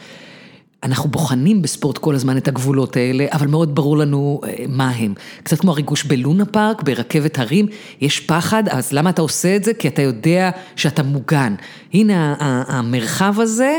[0.84, 5.14] אנחנו בוחנים בספורט כל הזמן את הגבולות האלה, אבל מאוד ברור לנו אה, מה הם.
[5.42, 7.66] קצת כמו הריגוש בלונה פארק, ברכבת הרים,
[8.00, 9.74] יש פחד, אז למה אתה עושה את זה?
[9.74, 11.54] כי אתה יודע שאתה מוגן.
[11.94, 12.34] הנה
[12.68, 13.78] המרחב הזה.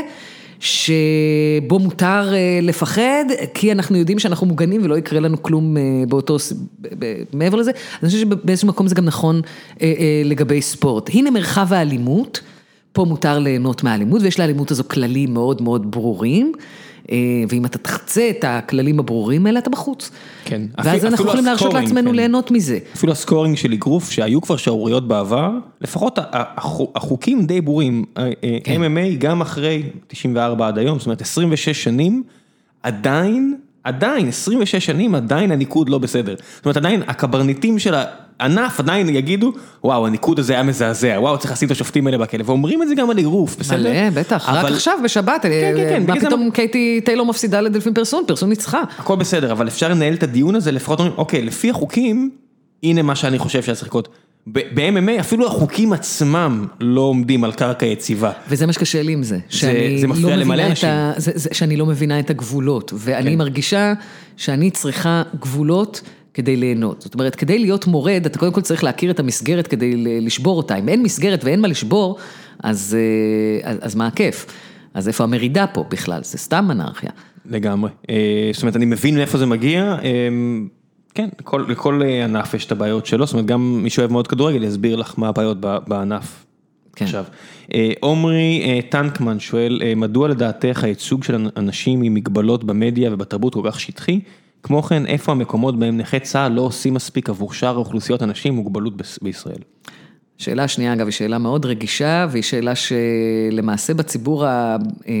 [0.60, 3.24] שבו מותר אה, לפחד,
[3.54, 6.36] כי אנחנו יודעים שאנחנו מוגנים ולא יקרה לנו כלום אה, באותו,
[7.32, 7.70] מעבר לזה,
[8.02, 9.40] אני חושבת שבאיזשהו מקום זה גם נכון
[10.24, 11.10] לגבי ספורט.
[11.14, 12.40] הנה מרחב האלימות,
[12.92, 16.52] פה מותר ליהנות מהאלימות, ויש לאלימות הזו כללים מאוד מאוד ברורים.
[17.12, 17.16] אה,
[17.48, 20.10] ואם אתה תחצה את הכללים הברורים האלה, אתה בחוץ.
[20.44, 20.62] כן.
[20.78, 22.16] ואז אפילו- אנחנו אפילו יכולים להרשות לעצמנו כן.
[22.16, 22.78] ליהנות מזה.
[22.94, 25.50] אפילו הסקורינג של אגרוף, שהיו כבר שערוריות בעבר,
[25.80, 28.04] לפחות ה- ה- החו- החוקים די ברורים.
[28.18, 28.82] אה, אה, כן.
[28.84, 32.22] MMA גם אחרי 94 עד היום, זאת אומרת 26 שנים,
[32.82, 36.34] עדיין, עדיין, 26 שנים עדיין הניקוד לא בסדר.
[36.56, 37.94] זאת אומרת עדיין הקברניטים של
[38.40, 39.52] הענף עדיין יגידו,
[39.84, 42.94] וואו הניקוד הזה היה מזעזע, וואו צריך לשים את השופטים האלה בכלא, ואומרים את זה
[42.94, 43.78] גם על אגרוף, בסדר?
[43.90, 47.60] מלא, בטח, רק אבל- עכשיו בשבת, כן, כן, מה בגלל זה פתאום קייטי טיילור מפסידה
[47.60, 48.82] לדלפין פרסון, פרסון ניצחה.
[48.98, 52.30] הכל בסדר, אבל אפשר לנהל את הדיון הזה, לפחות אומרים, אוקיי, לפי החוקים,
[52.82, 54.08] הנה מה שאני חושב שהיה צריך לקרות.
[54.52, 58.30] ב-MMA אפילו החוקים עצמם לא עומדים על קרקע יציבה.
[58.48, 59.38] וזה מה שקשה לי עם זה.
[59.48, 60.88] שאני זה מפריע לא למלא אנשים.
[60.88, 63.38] ה- זה- זה- שאני לא מבינה את הגבולות, ואני כן.
[63.38, 63.92] מרגישה
[64.36, 66.00] שאני צריכה גבולות
[66.36, 67.02] כדי ליהנות.
[67.02, 70.76] זאת אומרת, כדי להיות מורד, אתה קודם כל צריך להכיר את המסגרת כדי לשבור אותה.
[70.76, 72.18] אם אין מסגרת ואין מה לשבור,
[72.62, 74.46] אז, אה, אז, אז מה הכיף?
[74.94, 76.22] אז איפה המרידה פה בכלל?
[76.22, 77.10] זה סתם אנרכיה.
[77.46, 77.90] לגמרי.
[78.10, 79.82] אה, זאת אומרת, אני מבין מאיפה זה מגיע.
[79.82, 80.28] אה,
[81.14, 84.64] כן, לכל, לכל ענף יש את הבעיות שלו, זאת אומרת, גם מי שאוהב מאוד כדורגל
[84.64, 86.46] יסביר לך מה הבעיות בענף.
[86.96, 87.04] כן.
[87.04, 87.24] עכשיו,
[88.00, 94.20] עומרי טנקמן שואל, מדוע לדעתך הייצוג של אנשים עם מגבלות במדיה ובתרבות כל כך שטחי?
[94.66, 98.58] כמו כן, איפה המקומות בהם נכי צה"ל לא עושים מספיק עבור שאר אוכלוסיות אנשים עם
[98.58, 99.58] מוגבלות בישראל?
[100.38, 104.76] שאלה השנייה, אגב, היא שאלה מאוד רגישה, והיא שאלה שלמעשה בציבור, ה,
[105.08, 105.12] אה,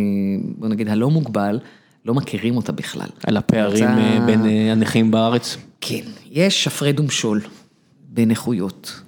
[0.58, 1.58] בוא נגיד, הלא מוגבל,
[2.04, 3.06] לא מכירים אותה בכלל.
[3.26, 5.56] על הפערים רוצה- אה, בין אה, הנכים בארץ?
[5.80, 6.00] כן,
[6.30, 7.40] יש הפרד ומשול
[8.08, 9.00] בנכויות,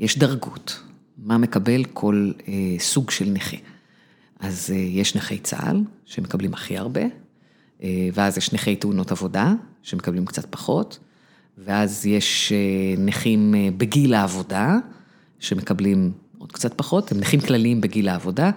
[0.00, 0.80] יש דרגות,
[1.18, 3.56] מה מקבל כל אה, סוג של נכה.
[4.40, 7.00] אז אה, יש נכי צה"ל, שמקבלים הכי הרבה,
[8.12, 9.52] ואז יש נכי תאונות עבודה,
[9.82, 10.98] שמקבלים קצת פחות,
[11.58, 14.78] ואז יש אה, נכים אה, בגיל העבודה,
[15.38, 18.50] שמקבלים עוד קצת פחות, הם נכים כלליים בגיל העבודה,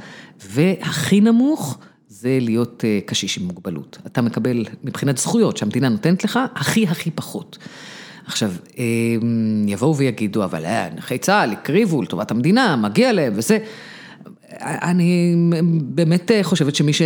[0.45, 1.78] והכי נמוך
[2.08, 3.98] זה להיות אה, קשיש עם מוגבלות.
[4.06, 7.58] אתה מקבל מבחינת זכויות שהמדינה נותנת לך, הכי הכי פחות.
[8.26, 8.84] עכשיו, אה,
[9.68, 13.58] יבואו ויגידו, אבל אה, נכי צה"ל הקריבו לטובת המדינה, מגיע להם וזה.
[14.62, 15.36] אני
[15.82, 17.02] באמת חושבת שמי ש...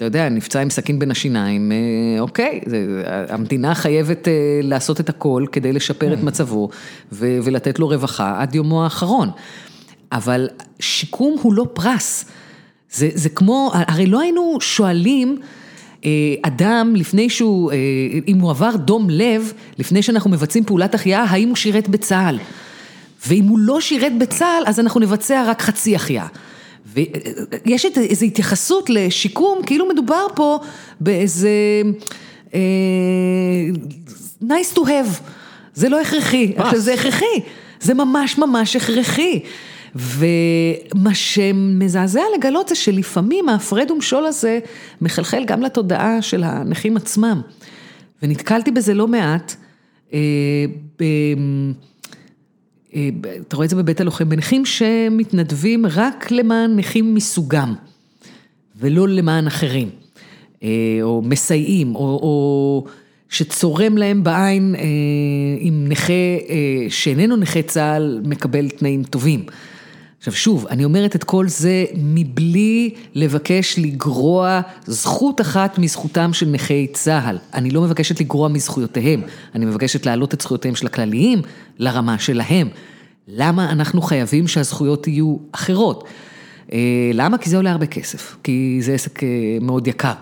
[0.00, 4.32] אתה יודע, נפצע עם סכין בין השיניים, אה, אוקיי, זה, המדינה חייבת אה,
[4.62, 6.68] לעשות את הכל כדי לשפר את מצבו
[7.12, 9.30] ו- ולתת לו רווחה עד יומו האחרון.
[10.12, 10.48] אבל
[10.78, 12.24] שיקום הוא לא פרס.
[12.92, 15.38] זה, זה כמו, הרי לא היינו שואלים
[16.04, 16.10] אה,
[16.42, 17.72] אדם לפני שהוא,
[18.28, 22.38] אם הוא עבר דום לב, לפני שאנחנו מבצעים פעולת החייאה, האם הוא שירת בצה"ל.
[23.26, 26.26] ואם הוא לא שירת בצה"ל, אז אנחנו נבצע רק חצי החייאה.
[26.92, 30.58] ויש איזו התייחסות לשיקום, כאילו מדובר פה
[31.00, 31.50] באיזה
[32.54, 32.60] אה,
[34.42, 35.22] nice to have,
[35.74, 37.40] זה לא הכרחי, עכשיו זה הכרחי,
[37.80, 39.40] זה ממש ממש הכרחי.
[39.94, 44.58] ומה שמזעזע לגלות זה שלפעמים ההפרד ומשול הזה
[45.00, 47.40] מחלחל גם לתודעה של הנכים עצמם.
[48.22, 49.54] ונתקלתי בזה לא מעט.
[50.12, 50.18] אה,
[50.98, 51.04] ב...
[52.94, 53.08] אה,
[53.48, 57.74] אתה רואה את זה בבית הלוחם, בנכים שמתנדבים רק למען נכים מסוגם,
[58.80, 59.88] ולא למען אחרים,
[60.62, 60.68] אה,
[61.02, 62.84] או מסייעים, או, או
[63.30, 64.82] שצורם להם בעין אה,
[65.60, 69.44] אם נכה אה, שאיננו נכה צה"ל מקבל תנאים טובים.
[70.18, 76.86] עכשיו שוב, אני אומרת את כל זה מבלי לבקש לגרוע זכות אחת מזכותם של נכי
[76.92, 77.38] צה"ל.
[77.54, 79.22] אני לא מבקשת לגרוע מזכויותיהם,
[79.54, 81.42] אני מבקשת להעלות את זכויותיהם של הכלליים
[81.80, 82.68] לרמה שלהם.
[83.28, 86.04] למה אנחנו חייבים שהזכויות יהיו אחרות?
[86.72, 86.78] אה,
[87.14, 87.38] למה?
[87.38, 89.28] כי זה עולה הרבה כסף, כי זה עסק אה,
[89.60, 90.12] מאוד יקר.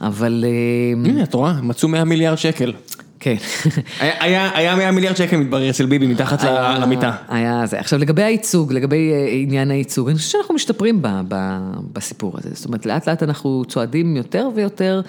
[0.00, 0.44] אבל...
[0.46, 2.72] אה, הנה, את רואה, מצאו 100 מיליארד שקל.
[3.20, 3.34] כן.
[4.00, 7.12] היה- היה היה 100 מיליארד שקל מתברר אצל ביבי מתחת ל- למיטה.
[7.28, 7.80] היה זה.
[7.80, 9.12] עכשיו לגבי הייצוג, לגבי
[9.42, 11.58] עניין הייצוג, אני חושבת שאנחנו משתפרים ב, ב,
[11.92, 12.50] בסיפור הזה.
[12.52, 15.00] זאת אומרת, לאט לאט אנחנו צועדים יותר ויותר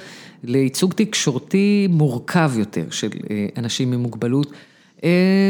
[0.44, 3.10] לייצוג תקשורתי מורכב יותר של
[3.58, 4.52] אנשים עם מוגבלות,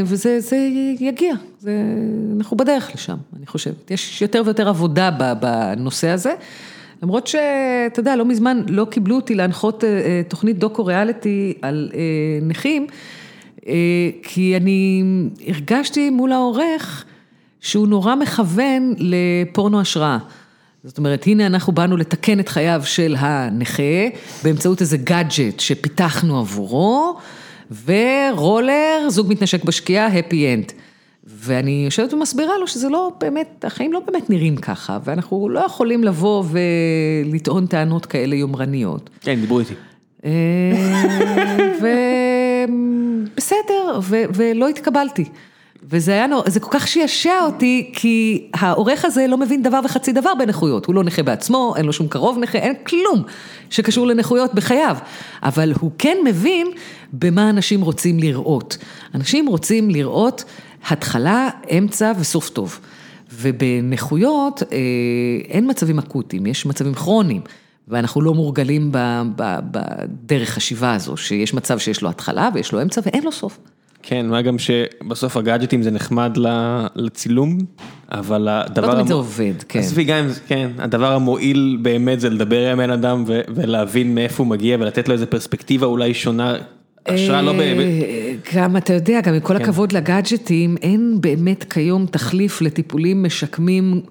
[0.05, 0.57] וזה זה
[0.99, 1.71] יגיע, זה,
[2.37, 3.91] אנחנו בדרך לשם, אני חושבת.
[3.91, 6.33] יש יותר ויותר עבודה בנושא הזה.
[7.03, 11.91] למרות שאתה יודע, לא מזמן לא קיבלו אותי להנחות אה, אה, תוכנית דוקו ריאליטי על
[11.93, 11.99] אה,
[12.41, 12.87] נכים,
[13.67, 13.73] אה,
[14.23, 15.03] כי אני
[15.47, 17.05] הרגשתי מול העורך
[17.61, 20.17] שהוא נורא מכוון לפורנו השראה.
[20.83, 23.83] זאת אומרת, הנה אנחנו באנו לתקן את חייו של הנכה
[24.43, 27.17] באמצעות איזה גאדג'ט שפיתחנו עבורו,
[27.85, 30.73] ורולר, זוג מתנשק בשקיעה, happy end.
[31.23, 36.03] ואני יושבת ומסבירה לו שזה לא באמת, החיים לא באמת נראים ככה, ואנחנו לא יכולים
[36.03, 39.09] לבוא ולטעון טענות כאלה יומרניות.
[39.21, 39.73] כן, דיברו איתי.
[43.35, 45.25] ובסדר, ולא התקבלתי.
[45.83, 50.11] וזה היה נורא, זה כל כך שישע אותי, כי העורך הזה לא מבין דבר וחצי
[50.11, 50.85] דבר בנכויות.
[50.85, 53.23] הוא לא נכה בעצמו, אין לו שום קרוב נכה, אין כלום
[53.69, 54.97] שקשור לנכויות בחייו.
[55.43, 56.67] אבל הוא כן מבין
[57.13, 58.77] במה אנשים רוצים לראות.
[59.15, 60.43] אנשים רוצים לראות
[60.87, 62.79] התחלה, אמצע וסוף טוב.
[63.33, 64.77] ובנכויות אה,
[65.49, 67.41] אין מצבים אקוטיים, יש מצבים כרוניים.
[67.87, 68.91] ואנחנו לא מורגלים
[69.35, 73.59] בדרך חשיבה הזו, שיש מצב שיש לו התחלה ויש לו אמצע ואין לו סוף.
[74.09, 76.37] כן, מה גם שבסוף הגאדג'טים זה נחמד
[76.95, 77.57] לצילום,
[78.11, 78.87] אבל הדבר...
[78.87, 79.79] לא תמיד זה עובד, כן.
[79.79, 84.49] עזבי גם, כן, הדבר המועיל באמת זה לדבר עם בן אדם ו- ולהבין מאיפה הוא
[84.49, 86.55] מגיע ולתת לו איזה פרספקטיבה אולי שונה.
[87.05, 92.61] השראה לא אה, גם אתה יודע, גם עם כל הכבוד לגאדג'טים, אין באמת כיום תחליף
[92.61, 94.01] לטיפולים משקמים,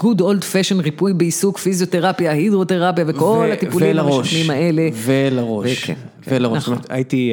[0.00, 4.88] good old fashion ריפוי בעיסוק, פיזיותרפיה, הידרותרפיה וכל הטיפולים ולראש, המשקמים האלה.
[4.94, 5.94] ולראש, כן,
[6.28, 6.84] ולראש, זאת נכון.
[6.88, 7.30] הייתי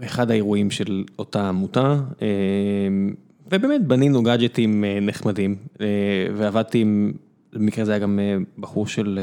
[0.00, 3.14] באחד האירועים של אותה עמותה, אמ,
[3.52, 5.86] ובאמת בנינו גאדג'טים אה, נחמדים, אה,
[6.36, 7.12] ועבדתי עם,
[7.52, 9.18] במקרה זה היה גם אה, בחור של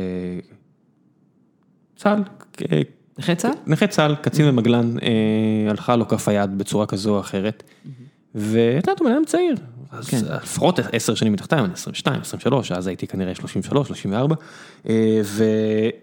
[1.95, 2.23] צה"ל,
[3.19, 3.53] נכה צה"ל?
[3.67, 7.63] נכה צה"ל, קצין במגלן, אה, הלכה לו כף היד בצורה כזו או אחרת,
[8.35, 9.55] ואתה יודע, הוא אדם צעיר,
[9.91, 10.17] אז כן.
[10.43, 14.35] לפחות עשר שנים מתחתיי, אני 22, 23, אז הייתי כנראה 33, 34,
[14.89, 15.43] אה, ו...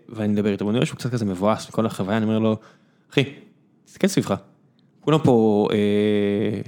[0.08, 2.56] ואני מדבר איתו, ואני רואה שהוא קצת כזה מבואס מכל החוויה, אני אומר לו,
[3.12, 3.24] אחי,
[3.84, 4.34] תסתכל סביבך,
[5.04, 5.78] כולם פה אה,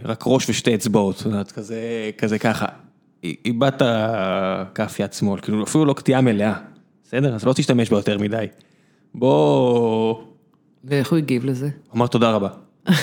[0.05, 2.67] רק ראש ושתי אצבעות, את יודעת, כזה, כזה ככה,
[3.25, 3.83] איבדת
[4.75, 6.55] כף יד שמאל, כאילו אפילו לא קטיעה מלאה,
[7.05, 7.35] בסדר?
[7.35, 8.47] אז לא תשתמש בה יותר מדי.
[9.15, 10.15] בוא...
[10.85, 11.67] ואיך הוא הגיב לזה?
[11.67, 12.49] הוא אמר תודה רבה.
[12.89, 12.95] הוא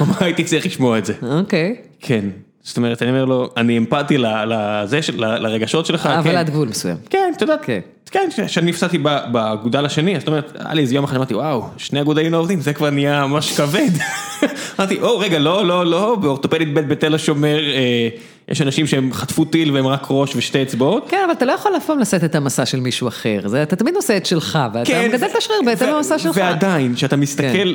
[0.00, 1.14] אמר הייתי צריך לשמוע את זה.
[1.22, 1.76] אוקיי.
[2.00, 2.28] כן.
[2.64, 6.06] זאת אומרת, אני אומר לו, אני אמפתי לזה לרגשות שלך.
[6.06, 6.36] אבל כן.
[6.36, 6.96] עד גבול מסוים.
[7.10, 7.80] כן, אתה יודע, כן.
[8.10, 11.62] כן, כשאני הפסדתי ב- באגודל השני, זאת אומרת, היה לי איזה יום אחד, אמרתי, וואו,
[11.76, 13.90] שני אגודלים לא עובדים, זה כבר נהיה ממש כבד.
[14.78, 18.08] אמרתי, או, רגע, לא, לא, לא, באורתופדית ב' בתל השומר, אה,
[18.48, 21.06] יש אנשים שהם חטפו טיל והם רק ראש ושתי אצבעות.
[21.08, 23.96] כן, אבל אתה לא יכול אף פעם לשאת את המסע של מישהו אחר, אתה תמיד
[23.96, 26.36] עושה את שלך, ואתה כן, מגדל את השריר בהתאם למסע שלך.
[26.36, 27.68] ועדיין, כשאתה מסתכל כן.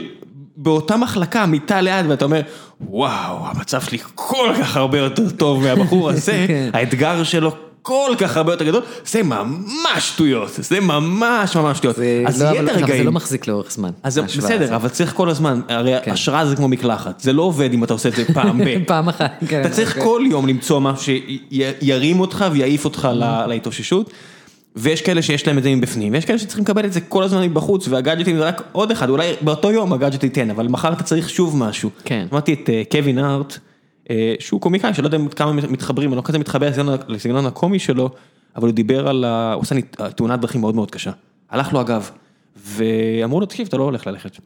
[0.61, 2.41] באותה מחלקה, מיטה ליד, ואתה אומר,
[2.81, 6.69] וואו, המצב שלי כל כך הרבה יותר טוב מהבחור הזה, כן.
[6.73, 9.63] האתגר שלו כל כך הרבה יותר גדול, זה ממש
[9.99, 11.95] שטויות, זה ממש ממש שטויות.
[11.95, 13.05] זה, אז לא, יהיה את אבל זה הרגעים.
[13.05, 13.89] לא מחזיק לאורך זמן.
[14.03, 14.75] אז בסדר.
[14.75, 16.11] אבל צריך כל הזמן, הרי כן.
[16.11, 18.77] השראה זה כמו מקלחת, זה לא עובד אם אתה עושה את זה פעם ב...
[18.87, 19.61] פעם אחת, כן.
[19.61, 20.03] אתה צריך אוקיי.
[20.03, 21.13] כל יום למצוא משהו
[21.51, 23.07] שירים אותך ויעיף אותך.
[23.13, 24.09] לה- להתאוששות.
[24.75, 27.43] ויש כאלה שיש להם את זה מבפנים, ויש כאלה שצריכים לקבל את זה כל הזמן
[27.43, 31.29] מבחוץ, והגאדג'טים זה רק עוד אחד, אולי באותו יום הגאדג'ט ייתן, אבל מחר אתה צריך
[31.29, 31.89] שוב משהו.
[32.05, 32.25] כן.
[32.29, 33.57] שמעתי את אה, קווין הארט,
[34.09, 38.09] אה, שהוא קומיקאי, שלא יודע כמה מתחברים, אני לא כזה מתחבר לסגנון- לסגנון הקומי שלו,
[38.55, 39.81] אבל הוא דיבר על, ה- הוא עושה לי
[40.15, 41.11] תאונת דרכים מאוד מאוד קשה.
[41.49, 42.09] הלך לו הגב,
[42.65, 44.37] ואמרו לו, תקשיב, אתה לא הולך ללכת.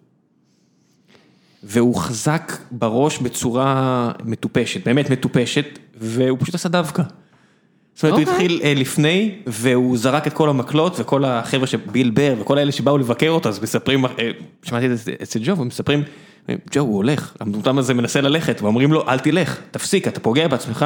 [1.64, 5.66] והוא חזק בראש בצורה מטופשת, באמת מטופשת,
[5.98, 7.04] והוא פשוט עשה דווקא.
[7.96, 8.34] זאת אומרת, הוא אוקיי.
[8.34, 12.98] התחיל אה, לפני, והוא זרק את כל המקלות, וכל החבר'ה שביל בר, וכל האלה שבאו
[12.98, 14.12] לבקר אותו, אז מספרים, אה,
[14.64, 16.04] שמעתי את זה אצל ג'ו, ומספרים,
[16.50, 20.48] אה, ג'ו, הוא הולך, המטומטם הזה מנסה ללכת, ואומרים לו, אל תלך, תפסיק, אתה פוגע
[20.48, 20.86] בעצמך.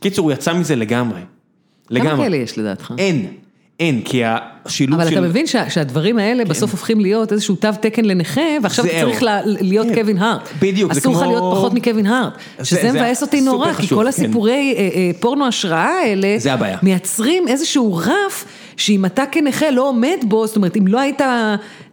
[0.00, 1.20] קיצור, הוא יצא מזה לגמרי.
[1.20, 2.24] כמה לגמרי.
[2.24, 2.94] כאלה יש לדעתך?
[2.98, 3.34] אין,
[3.80, 5.18] אין, כי השילוב אבל של...
[5.18, 8.94] אתה מבין שה- שהדברים האלה בסוף הופכים להיות איזשהו תו תקן לנכה, ועכשיו אתה.
[9.00, 9.94] צריך לה- להיות כן.
[9.94, 10.48] קווין הארט.
[10.62, 12.32] בדיוק, זה אסור לך כמו- להיות פחות מקווין הארט.
[12.58, 14.08] זה- שזה זה מבאס אותי נורא, כי חשוב, כל כן.
[14.08, 16.78] הסיפורי אה, אה, פורנו השראה האלה, זה הבעיה.
[16.82, 18.44] מייצרים איזשהו רף,
[18.76, 21.20] שאם אתה כנכה לא עומד בו, זאת אומרת, אם לא היית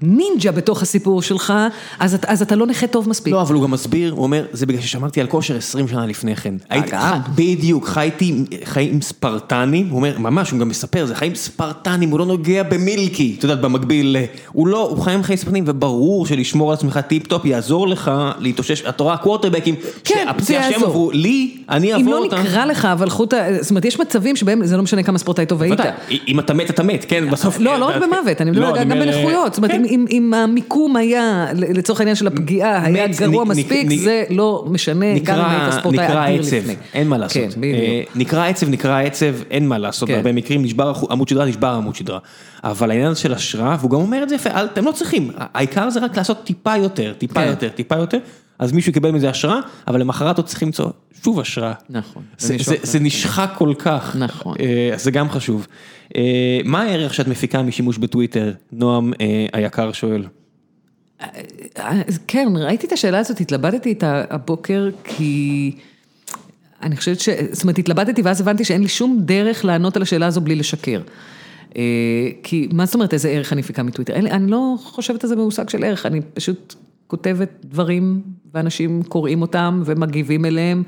[0.02, 1.53] נינג'ה בתוך הסיפור שלך,
[1.99, 3.34] אז אתה- אז אתה לא נכה טוב מספיק.
[3.34, 6.36] לא, אבל הוא גם מסביר, הוא אומר, זה בגלל ששמרתי על כושר 20 שנה לפני
[6.36, 6.53] כן.
[6.69, 7.19] הייתי- גם.
[7.36, 8.34] בדיוק, חייתי
[8.64, 13.36] חיים ספרטנים, הוא אומר, ממש, הוא גם מספר, זה חיים ספרטנים, הוא לא נוגע במילקי,
[13.38, 17.45] את יודעת, במקביל, אה, הוא לא, הוא חיים חיים ספרטנים, וברור שלשמור על עצמך טיפ-טופ
[17.45, 21.11] יעזור לך להתאושש, אתה רואה קוורטרבקים, כן, זה יעזור.
[21.14, 22.38] לי, אני אם אעבור לא אותם.
[22.38, 23.34] נקרע לך, אבל חוט.
[23.61, 25.80] זאת אומרת, יש מצבים שבהם זה לא משנה כמה ספורטאי טוב היית.
[26.28, 27.60] אם אתה מת, אתה מת, כן, בסוף.
[27.60, 29.84] לא, לא רק במוות, אני מדבר לא, גם בנכויות, זאת אומרת, כן.
[29.92, 34.24] אם- אם- המיקום היה, לצורך העניין של הפגיעה, היה גרוע נ- נ- מספיק, נ- זה
[34.30, 36.58] לא משנה, נקרע, נקרע עצב.
[36.94, 37.38] אין מה לעשות.
[37.54, 37.64] כן.
[37.64, 40.16] אה, נקרא עצב, נקרא עצב, אין מה לעשות, כן.
[40.16, 42.20] בהרבה מקרים נשבר עמוד שדרה, נשבר עמוד שדרה.
[42.64, 45.30] אבל העניין הזה של השראה, והוא גם אומר את זה יפה, אל- אתם לא צריכים,
[45.54, 47.48] העיקר זה רק לעשות טיפה יותר, טיפה כן.
[47.48, 48.18] יותר, טיפה יותר,
[48.60, 50.90] אז מישהו יקבל מזה השראה, אבל למחרת עוד צריכים למצוא
[51.24, 51.74] שוב השראה.
[51.90, 52.24] נכון.
[52.38, 53.06] זה- זה- זה כן.
[53.06, 54.16] נשחק כל כך.
[54.20, 54.56] נכון.
[54.60, 55.68] אה, זה גם חשוב.
[56.16, 58.54] אה, מה הערך שאת מפיקה משימוש בטוויטר?
[58.72, 60.24] נועם אה, היקר שואל.
[61.76, 65.72] אז כן, ראיתי את השאלה הזאת, התלבטתי איתה הבוקר, כי
[66.82, 67.30] אני חושבת ש...
[67.52, 71.02] זאת אומרת, התלבטתי ואז הבנתי שאין לי שום דרך לענות על השאלה הזו בלי לשקר.
[71.78, 71.82] אה,
[72.44, 74.14] כי מה זאת אומרת איזה ערך אני מפיקה מטוויטר?
[74.14, 76.76] אין אני לא חושבת על זה במושג של ערך, אני פשוט
[77.08, 78.22] כותבת דברים
[78.54, 80.84] ואנשים קוראים אותם ומגיבים אליהם.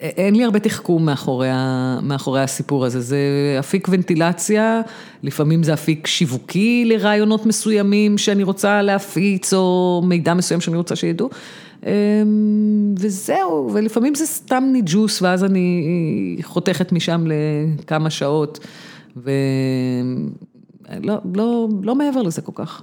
[0.00, 3.18] אין לי הרבה תחכום מאחורי, ה, מאחורי הסיפור הזה, זה
[3.60, 4.80] אפיק ונטילציה,
[5.22, 11.30] לפעמים זה אפיק שיווקי לרעיונות מסוימים שאני רוצה להפיץ, או מידע מסוים שאני רוצה שידעו.
[11.86, 11.90] אמ,
[12.98, 15.86] וזהו, ולפעמים זה סתם ניג'וס, ואז אני
[16.42, 17.24] חותכת משם
[17.78, 18.66] לכמה שעות,
[19.16, 19.32] ולא
[21.34, 22.82] לא, לא מעבר לזה כל כך.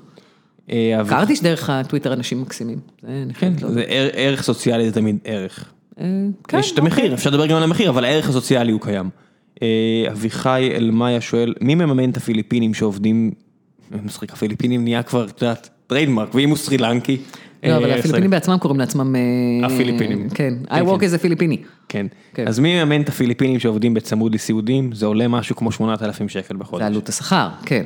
[0.71, 2.79] אה, אבל- הכרתי שדרך הטוויטר אנשים מקסימים.
[3.01, 3.53] זה כן.
[3.73, 5.71] זה ער- ערך סוציאלי זה תמיד ערך.
[6.47, 6.91] כן, יש את אוקיי.
[6.91, 9.09] המחיר, אפשר לדבר גם על המחיר, אבל הערך הסוציאלי הוא קיים.
[9.61, 9.67] אה,
[10.11, 13.31] אביחי אלמיה שואל, מי מממן את הפיליפינים שעובדים,
[13.91, 17.17] מצחיק, הפיליפינים נהיה כבר, את יודעת, trademark, ואם הוא סרי לנקי.
[17.63, 19.15] לא, אבל אה, הפיליפינים בעצמם קוראים לעצמם...
[19.63, 20.29] הפיליפינים.
[20.29, 21.07] כן, I כן, walk כן.
[21.07, 21.57] as a פיליפיני.
[21.89, 22.07] כן.
[22.33, 22.47] כן.
[22.47, 24.91] אז מי מממן את הפיליפינים שעובדים בצמוד לסיעודים?
[24.93, 26.81] זה עולה משהו כמו 8,000 שקל בחודש.
[26.81, 27.83] זה עלות השכר, כן.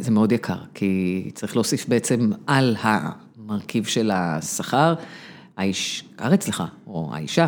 [0.00, 4.94] זה מאוד יקר, כי צריך להוסיף בעצם על המרכיב של השכר,
[5.56, 7.46] האיש גר אצלך, או האישה,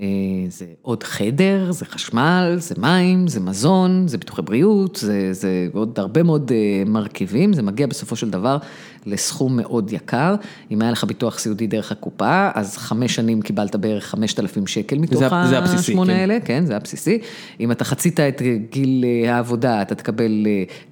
[0.00, 0.08] אה,
[0.48, 5.98] זה עוד חדר, זה חשמל, זה מים, זה מזון, זה ביטוחי בריאות, זה, זה עוד
[5.98, 8.58] הרבה מאוד אה, מרכיבים, זה מגיע בסופו של דבר
[9.06, 10.34] לסכום מאוד יקר.
[10.70, 15.22] אם היה לך ביטוח סיעודי דרך הקופה, אז חמש שנים קיבלת בערך 5,000 שקל מתוך
[15.22, 16.18] השמונה כן.
[16.18, 16.38] האלה.
[16.44, 17.18] כן, זה הבסיסי.
[17.60, 20.46] אם אתה חצית את גיל אה, העבודה, אתה תקבל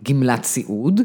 [0.09, 1.01] גמלת סיעוד,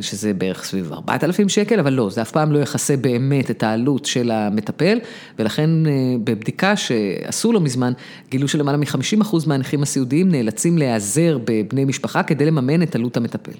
[0.00, 4.04] שזה בערך סביב 4,000 שקל, אבל לא, זה אף פעם לא יכסה באמת את העלות
[4.04, 4.98] של המטפל,
[5.38, 5.92] ולכן אה,
[6.24, 7.92] בבדיקה שעשו לא מזמן,
[8.30, 13.52] גילו שלמעלה מ-50% מהנכים הסיעודיים נאלצים להיעזר בבני משפחה כדי לממן את עלות המטפל.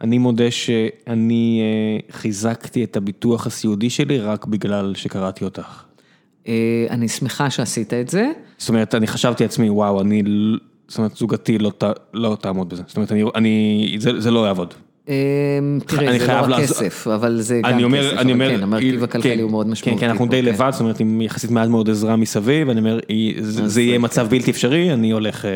[0.00, 5.82] אני מודה שאני אה, חיזקתי את הביטוח הסיעודי שלי רק בגלל שקראתי אותך.
[6.48, 8.30] אה, אני שמחה שעשית את זה.
[8.58, 10.22] זאת אומרת, אני חשבתי לעצמי, וואו, אני,
[10.88, 11.84] זאת אומרת, זוגתי לא, ת-
[12.14, 12.82] לא תעמוד בזה.
[12.86, 14.74] זאת אומרת, אני, אני, זה, זה לא יעבוד.
[15.08, 15.14] אה,
[15.58, 19.42] אני תראה, זה לא רק כסף, אבל זה גם כסף, אבל כן, המרכיב הכלכלי כן,
[19.42, 20.00] הוא מאוד כן, משמעותי.
[20.00, 20.48] כן, אנחנו פה, די כן.
[20.48, 23.00] לבד, זאת אומרת, עם יחסית מעט מאוד עזרה מסביב, אני אומר,
[23.44, 25.50] זה יהיה מצב בלתי אפשרי, אני הולך, אה,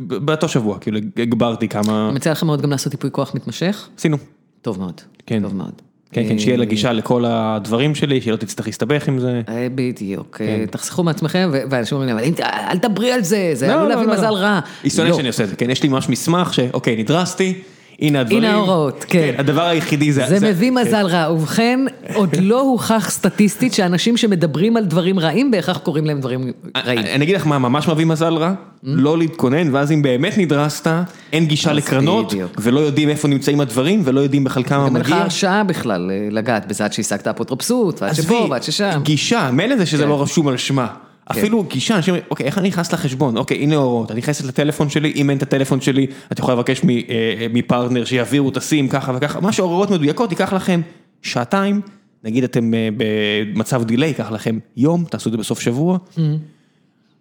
[0.00, 4.16] באותו שבוע, כאילו, הגברתי כמה, אני מציע לכם מאוד גם לעשות ייפוי כוח מתמשך, עשינו.
[4.62, 5.42] טוב מאוד, כן.
[5.42, 5.72] טוב מאוד.
[6.12, 9.40] כן, כן, שיהיה לה גישה לכל הדברים שלי, שלא תצטרך להסתבך עם זה.
[9.48, 10.44] אה, בדיוק, כן.
[10.44, 14.32] אה, תחסכו מעצמכם, ואנשים אומרים לי, אבל אל תדברי על זה, זה עלול להביא מזל
[14.32, 14.60] רע.
[14.82, 15.16] היא שונאת לא.
[15.16, 17.62] שאני עושה את זה, כן, יש לי ממש מסמך שאוקיי, נדרסתי,
[18.00, 18.44] הנה הדברים.
[18.44, 19.34] הנה ההוראות, כן.
[19.38, 20.24] הדבר היחידי זה...
[20.26, 21.80] זה מביא מזל רע, ובכן,
[22.14, 26.98] עוד לא הוכח סטטיסטית שאנשים שמדברים על דברים רעים, בהכרח קוראים להם דברים רעים.
[26.98, 28.52] אני אגיד לך מה ממש מביא מזל רע,
[28.82, 30.90] לא להתכונן, ואז אם באמת נדרסת,
[31.32, 32.34] אין גישה לקרנות.
[32.58, 35.22] ולא יודעים איפה נמצאים הדברים, ולא יודעים בכלל כמה גם אין לך מגיע.
[35.22, 39.00] הרשאה בכלל אה, לגעת בזה עד שהשגת אפוטרופסות, ועד שפה, ועד ששם.
[39.02, 40.08] גישה, מילא זה שזה כן.
[40.08, 40.86] לא רשום על שמה.
[41.30, 43.36] אפילו גישה, אנשים אומרים, אוקיי, איך אני נכנס לחשבון?
[43.36, 46.84] אוקיי, הנה ההוראות, אני נכנסת לטלפון שלי, אם אין את הטלפון שלי, את יכולה לבקש
[46.84, 50.80] מ- אה, מפרטנר שיעבירו, תשים ככה וככה, מה שהוראות מדויקות, ייקח לכם
[51.22, 51.80] שעתיים,
[52.24, 55.98] נגיד אתם אה, במצב דיליי, ייקח לכם יום, תעשו את זה בסוף שבוע.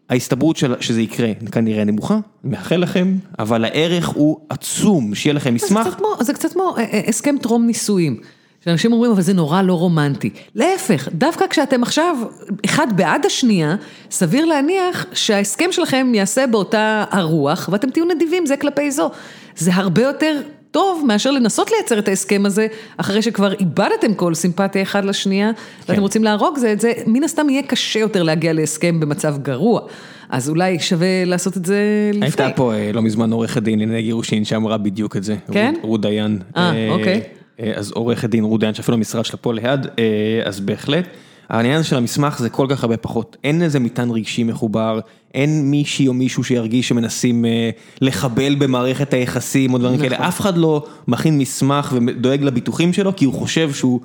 [0.10, 5.88] ההסתברות של, שזה יקרה כנראה נמוכה, מאחל לכם, אבל הערך הוא עצום, שיהיה לכם מסמך.
[6.22, 8.20] זה קצת כמו אה, אה, הסכם טרום נישואים.
[8.68, 10.30] שאנשים אומרים, אבל זה נורא לא רומנטי.
[10.56, 12.18] להפך, דווקא כשאתם עכשיו
[12.66, 13.76] אחד בעד השנייה,
[14.12, 19.10] סביר להניח שההסכם שלכם יעשה באותה הרוח, ואתם תהיו נדיבים זה כלפי זו.
[19.58, 20.42] זה הרבה יותר
[20.72, 22.68] טוב מאשר לנסות לייצר את ההסכם הזה,
[22.98, 25.52] אחרי שכבר איבדתם כל סימפתיה אחד לשנייה,
[25.90, 29.82] ואתם רוצים להרוג זה את זה, מן הסתם יהיה קשה יותר להגיע להסכם במצב גרוע.
[30.30, 31.78] אז אולי שווה לעשות את זה
[32.14, 32.26] לפני.
[32.26, 35.36] הייתה פה אה, לא מזמן עורכת דין לענייני גירושין שאמרה בדיוק את זה.
[35.52, 35.74] כן?
[35.76, 36.40] רות- רות דיין.
[36.58, 37.22] אה, אוקיי.
[37.60, 41.08] אה, אז עורכת דין רות דיין שאפילו המשרד שלה פה ליד, אה, אז בהחלט.
[41.50, 45.00] העניין של המסמך זה כל כך הרבה פחות, אין איזה מטען רגשי מחובר,
[45.34, 47.70] אין מישהי או מישהו שירגיש שמנסים אה,
[48.02, 53.26] לחבל במערכת היחסים או דברים כאלה, אף אחד לא מכין מסמך ודואג לביטוחים שלו כי
[53.26, 54.00] הוא חושב שהוא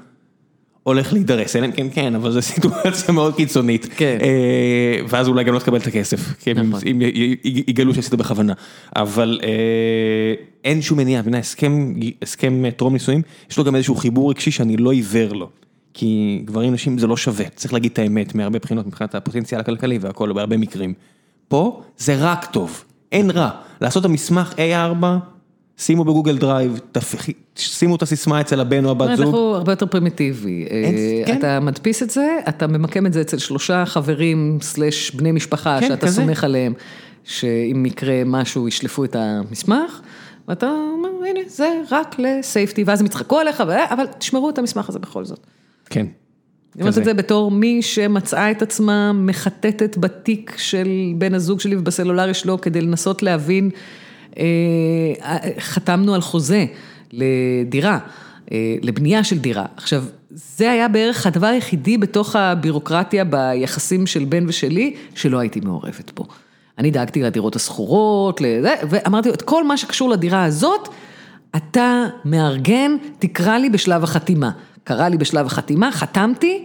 [0.83, 3.89] הולך להידרס, אלא אם כן כן, אבל זו סיטואציה מאוד קיצונית.
[3.97, 4.19] כן.
[4.23, 6.81] אה, ואז אולי גם לא תקבל את הכסף, נכון.
[6.91, 7.03] אם
[7.45, 8.53] יגלו שעשית בכוונה.
[8.97, 10.35] אבל אה,
[10.65, 11.23] אין שום מניעה,
[12.23, 15.49] הסכם אה, טרום נישואים, יש לו גם איזשהו חיבור רגשי שאני לא עיוור לו.
[15.95, 19.99] כי גברים נשים זה לא שווה, צריך להגיד את האמת מהרבה בחינות מבחינת הפוטנציאל הכלכלי
[19.99, 20.95] והכל בהרבה מקרים.
[21.49, 23.51] פה זה רק טוב, אין רע.
[23.81, 25.05] לעשות את המסמך A4,
[25.78, 26.81] שימו בגוגל דרייב,
[27.57, 29.35] שימו את הסיסמה אצל הבן או הבת זוג.
[29.35, 30.66] הרבה יותר פרימיטיבי.
[30.70, 31.39] אה, כן.
[31.39, 35.89] אתה מדפיס את זה, אתה ממקם את זה אצל שלושה חברים slash בני משפחה כן,
[35.89, 36.09] שאתה.
[36.09, 36.73] סומך עליהם,
[37.24, 40.01] שאם יקרה משהו ישלפו את המסמך,
[40.49, 44.89] ואתה אומר, הנה, זה רק ל safety, ואז הם יצחקו עליך, אבל תשמרו את המסמך
[44.89, 45.47] הזה בכל זאת.
[45.90, 46.07] כן.
[46.77, 46.99] אני אומרת.
[46.99, 50.89] את זה בתור מי שמצאה את עצמה מחטטת בתיק של
[51.19, 53.70] בן הזוג שלי ובסלולרי שלו כדי לנסות להבין,
[55.59, 56.65] חתמנו על חוזה
[57.13, 57.99] לדירה,
[58.53, 59.65] אה, לבנייה של דירה.
[59.77, 66.13] עכשיו, זה היה בערך הדבר היחידי בתוך הבירוקרטיה ביחסים של בן ושלי, שלא הייתי מעורבת
[66.15, 66.25] בו.
[66.79, 70.89] אני דאגתי לדירות השכורות, לזה, ואמרתי לו, את כל מה שקשור לדירה הזאת,
[71.57, 74.51] אתה מארגן, תקרא לי בשלב החתימה.
[74.85, 76.65] קרא לי בשלב החתימה, חתמתי,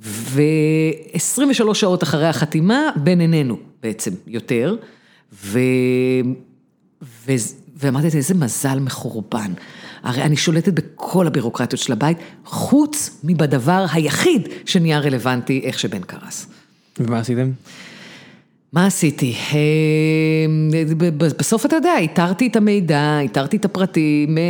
[0.00, 4.76] ו-23 שעות אחרי החתימה, בין עינינו בעצם, יותר,
[5.32, 5.58] ו...
[7.76, 9.52] ואמרתי, איזה מזל מחורבן.
[10.02, 16.46] הרי אני שולטת בכל הבירוקרטיות של הבית, חוץ מבדבר היחיד שנהיה רלוונטי, איך שבן קרס.
[17.00, 17.50] ומה עשיתם?
[18.72, 19.34] מה עשיתי?
[19.52, 19.58] אה,
[21.18, 24.42] בסוף אתה יודע, איתרתי את המידע, איתרתי את הפרטים, אה,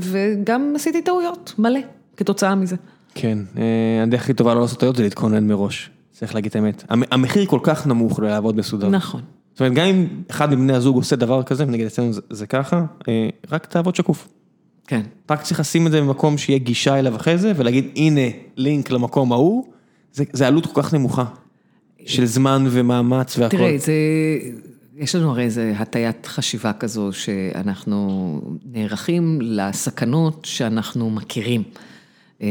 [0.00, 1.80] וגם עשיתי טעויות, מלא,
[2.16, 2.76] כתוצאה מזה.
[3.14, 6.84] כן, אה, הדרך הכי טובה לא לעשות טעויות זה להתכונן מראש, צריך להגיד את האמת.
[6.88, 8.88] המחיר כל כך נמוך לעבוד מסודר.
[8.88, 9.20] נכון.
[9.54, 12.84] זאת אומרת, גם אם אחד מבני הזוג עושה דבר כזה, ונגיד אצלנו זה, זה ככה,
[13.50, 14.28] רק תעבוד שקוף.
[14.86, 15.02] כן.
[15.30, 18.20] רק צריך לשים את זה במקום שיהיה גישה אליו אחרי זה, ולהגיד הנה
[18.56, 19.64] לינק למקום ההוא,
[20.12, 21.24] זה, זה עלות כל כך נמוכה.
[22.06, 23.56] של זמן ומאמץ והכל.
[23.56, 23.92] תראה, זה,
[24.96, 31.62] יש לנו הרי איזה הטיית חשיבה כזו, שאנחנו נערכים לסכנות שאנחנו מכירים,
[32.42, 32.48] אה,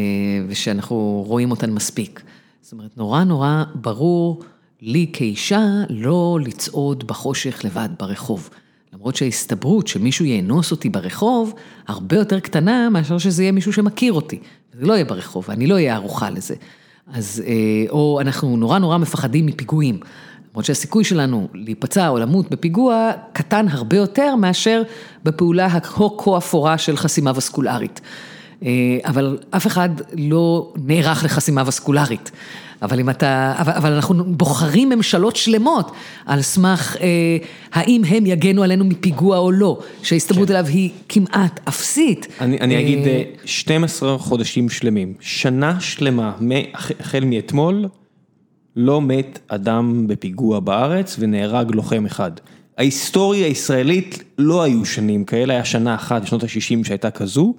[0.47, 2.21] ושאנחנו רואים אותן מספיק.
[2.61, 4.43] זאת אומרת, נורא נורא ברור
[4.85, 8.49] לי כאישה לא לצעוד בחושך לבד ברחוב.
[8.93, 11.53] למרות שההסתברות שמישהו יאנוס אותי ברחוב,
[11.87, 14.39] הרבה יותר קטנה מאשר שזה יהיה מישהו שמכיר אותי.
[14.79, 16.55] זה לא יהיה ברחוב, אני לא אהיה ערוכה לזה.
[17.13, 17.53] אז, אה,
[17.89, 19.99] או אנחנו נורא נורא מפחדים מפיגועים.
[20.51, 24.83] למרות שהסיכוי שלנו להיפצע או למות בפיגוע קטן הרבה יותר מאשר
[25.23, 26.05] בפעולה הכה
[26.37, 28.01] אפורה של חסימה וסקולרית.
[28.63, 28.69] אה,
[29.05, 32.31] אבל אף אחד לא נערך לחסימה וסקולרית.
[32.83, 35.91] אבל אם אתה, אבל, אבל אנחנו בוחרים ממשלות שלמות
[36.25, 37.37] על סמך אה,
[37.73, 40.53] האם הם יגנו עלינו מפיגוע או לא, שההסתברות כן.
[40.53, 42.27] אליו היא כמעט אפסית.
[42.41, 42.99] אני, אני אגיד
[43.45, 46.33] 12 אה, חודשים שלמים, שנה שלמה,
[46.73, 47.85] החל מאתמול,
[48.75, 52.31] לא מת אדם בפיגוע בארץ ונהרג לוחם אחד.
[52.77, 57.53] ההיסטוריה הישראלית לא היו שנים כאלה, היה שנה אחת בשנות ה-60 שהייתה כזו.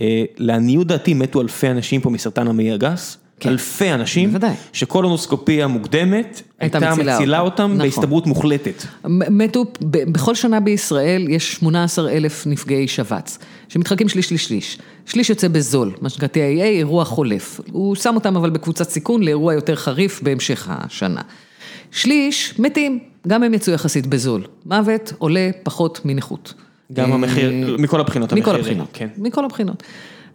[0.00, 3.18] אה, לעניות דעתי מתו אלפי אנשים פה מסרטן המעי הגס.
[3.40, 3.48] כן.
[3.48, 4.54] אלפי אנשים, בוודאי.
[4.72, 7.78] שקולונוסקופיה מוקדמת הייתה מצילה, מצילה אותם נכון.
[7.78, 8.82] בהסתברות מוחלטת.
[9.30, 13.38] מתו, בכל שנה בישראל יש 18 אלף נפגעי שבץ,
[13.68, 14.78] שמתחלקים שליש לשליש.
[15.06, 17.60] שליש יוצא בזול, מה שנקרא TIA, אירוע חולף.
[17.72, 21.20] הוא שם אותם אבל בקבוצת סיכון לאירוע יותר חריף בהמשך השנה.
[21.90, 22.98] שליש מתים,
[23.28, 24.42] גם הם יצאו יחסית בזול.
[24.66, 26.54] מוות עולה פחות מנכות.
[26.92, 28.32] גם המחיר, אה, מכל הבחינות.
[28.32, 29.08] מכל הבחינות, כן.
[29.18, 29.82] מכל הבחינות.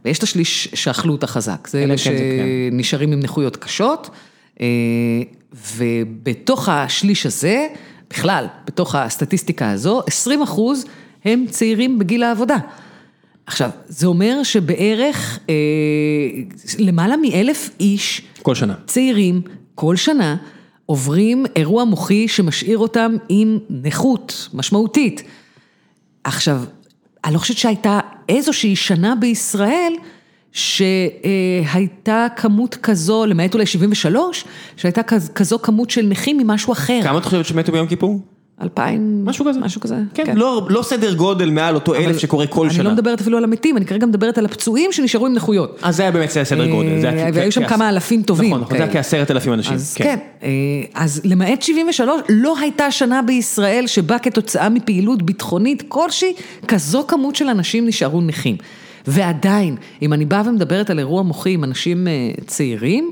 [0.05, 1.97] ויש את השליש שאכלו אותה חזק, זה אלה כן,
[2.71, 4.09] שנשארים עם נכויות קשות,
[4.61, 4.65] אה,
[5.67, 7.67] ובתוך השליש הזה,
[8.09, 10.85] בכלל, בתוך הסטטיסטיקה הזו, 20 אחוז
[11.25, 12.57] הם צעירים בגיל העבודה.
[13.45, 15.55] עכשיו, זה אומר שבערך אה,
[16.79, 19.41] למעלה מאלף איש, כל שנה, צעירים,
[19.75, 20.35] כל שנה,
[20.85, 25.23] עוברים אירוע מוחי שמשאיר אותם עם נכות משמעותית.
[26.23, 26.63] עכשיו,
[27.25, 29.93] אני לא חושבת שהייתה איזושהי שנה בישראל
[30.51, 34.45] שהייתה כמות כזו, למעט אולי 73,
[34.77, 35.01] שהייתה
[35.35, 36.99] כזו כמות של נכים ממשהו אחר.
[37.03, 38.32] כמה את חושבת שמתו ביום כיפור?
[38.61, 40.37] אלפיים, משהו כזה, משהו כזה, כן, כן.
[40.37, 42.81] לא, לא סדר גודל מעל אותו אלף שקורה כל אני שנה.
[42.81, 45.79] אני לא מדברת אפילו על המתים, אני כרגע מדברת על הפצועים שנשארו עם נכויות.
[45.81, 47.01] אז זה היה באמת סדר גודל.
[47.01, 48.49] זה היה והיו שם כמה אלפים טובים.
[48.49, 49.73] נכון, נכון, זה היה כעשרת אלפים אנשים.
[49.73, 50.47] אז כן, כן.
[50.93, 56.33] אז למעט 73, לא הייתה שנה בישראל שבה כתוצאה מפעילות ביטחונית כלשהי,
[56.67, 58.57] כזו כמות של אנשים נשארו נכים.
[59.07, 62.13] ועדיין, אם אני באה ומדברת על אירוע מוחי עם אנשים אה,
[62.47, 63.11] צעירים,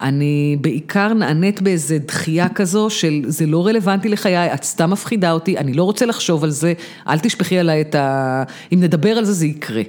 [0.00, 5.58] אני בעיקר נענית באיזה דחייה כזו של זה לא רלוונטי לחיי, את סתם מפחידה אותי,
[5.58, 6.72] אני לא רוצה לחשוב על זה,
[7.08, 8.42] אל תשפכי עליי את ה...
[8.72, 9.82] אם נדבר על זה, זה יקרה.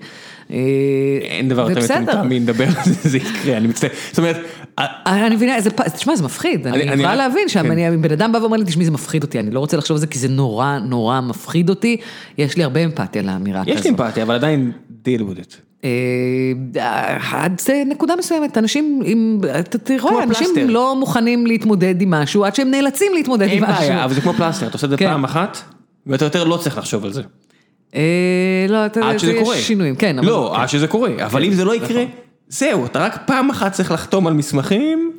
[0.51, 0.57] אה,
[1.21, 4.37] אין דבר יותר מטומטם מלדבר על זה, זה יקרה, אני מצטער, זאת אומרת...
[4.77, 5.55] אני מבינה,
[5.95, 9.23] תשמע, זה מפחיד, אני יכולה להבין שאם בן אדם בא ואומר לי, תשמעי, זה מפחיד
[9.23, 11.97] אותי, אני לא רוצה לחשוב על זה כי זה נורא נורא מפחיד אותי,
[12.37, 13.71] יש לי הרבה אמפתיה לאמירה כזו.
[13.71, 14.71] יש לי אמפתיה, אבל עדיין
[15.05, 15.72] deal with it.
[15.83, 15.89] אה,
[17.31, 19.01] עד נקודה מסוימת, אנשים,
[19.59, 23.81] אתה רואה, אנשים לא מוכנים להתמודד עם משהו עד שהם נאלצים להתמודד עם משהו.
[23.81, 25.05] אין בעיה, אבל זה כמו פלסטר, אתה עושה את זה כן.
[25.05, 25.57] פעם אחת,
[26.07, 27.21] ואתה יותר לא צריך לחשוב על זה.
[27.95, 30.15] אה, לא, אתה יודע, יש שינויים, כן.
[30.21, 31.47] לא, עד שזה קורה, אבל כן.
[31.47, 32.15] אם זה לא יקרה, נכון.
[32.47, 35.11] זהו, אתה רק פעם אחת צריך לחתום על מסמכים.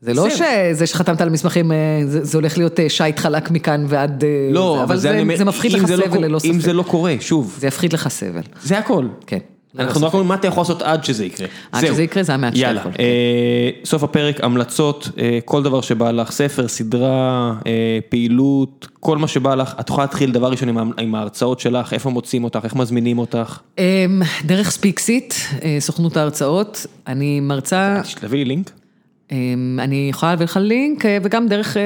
[0.00, 1.76] זה לא שזה שחתמת על מסמכים, אה,
[2.06, 4.24] זה הולך להיות שייט חלק מכאן ועד...
[4.52, 6.50] לא, אבל זה מפחית לך לא סבל ללא ספק.
[6.50, 7.56] אם זה לא קורה, שוב.
[7.60, 8.42] זה יפחית לך סבל.
[8.62, 9.06] זה הכל.
[9.26, 9.38] כן.
[9.78, 11.46] אנחנו רק אומרים מה אתה יכול לעשות עד שזה יקרה.
[11.72, 11.86] עד.
[11.86, 12.82] שזה יקרה, זה המעט שאתה יאללה.
[12.98, 19.28] אה, סוף הפרק, המלצות, אה, כל דבר שבא לך, ספר, סדרה, אה, פעילות, כל מה
[19.28, 23.18] שבא לך, את יכולה להתחיל דבר ראשון עם ההרצאות שלך, איפה מוצאים אותך, איך מזמינים
[23.18, 23.58] אותך.
[23.78, 25.34] אמ, דרך ספיקסיט,
[25.78, 28.81] סוכנות ההרצאות, אני מרצה, תביא לי לינק.
[29.32, 31.82] אמ, אני יכולה להביא לך לינק, אה, וגם דרך אה,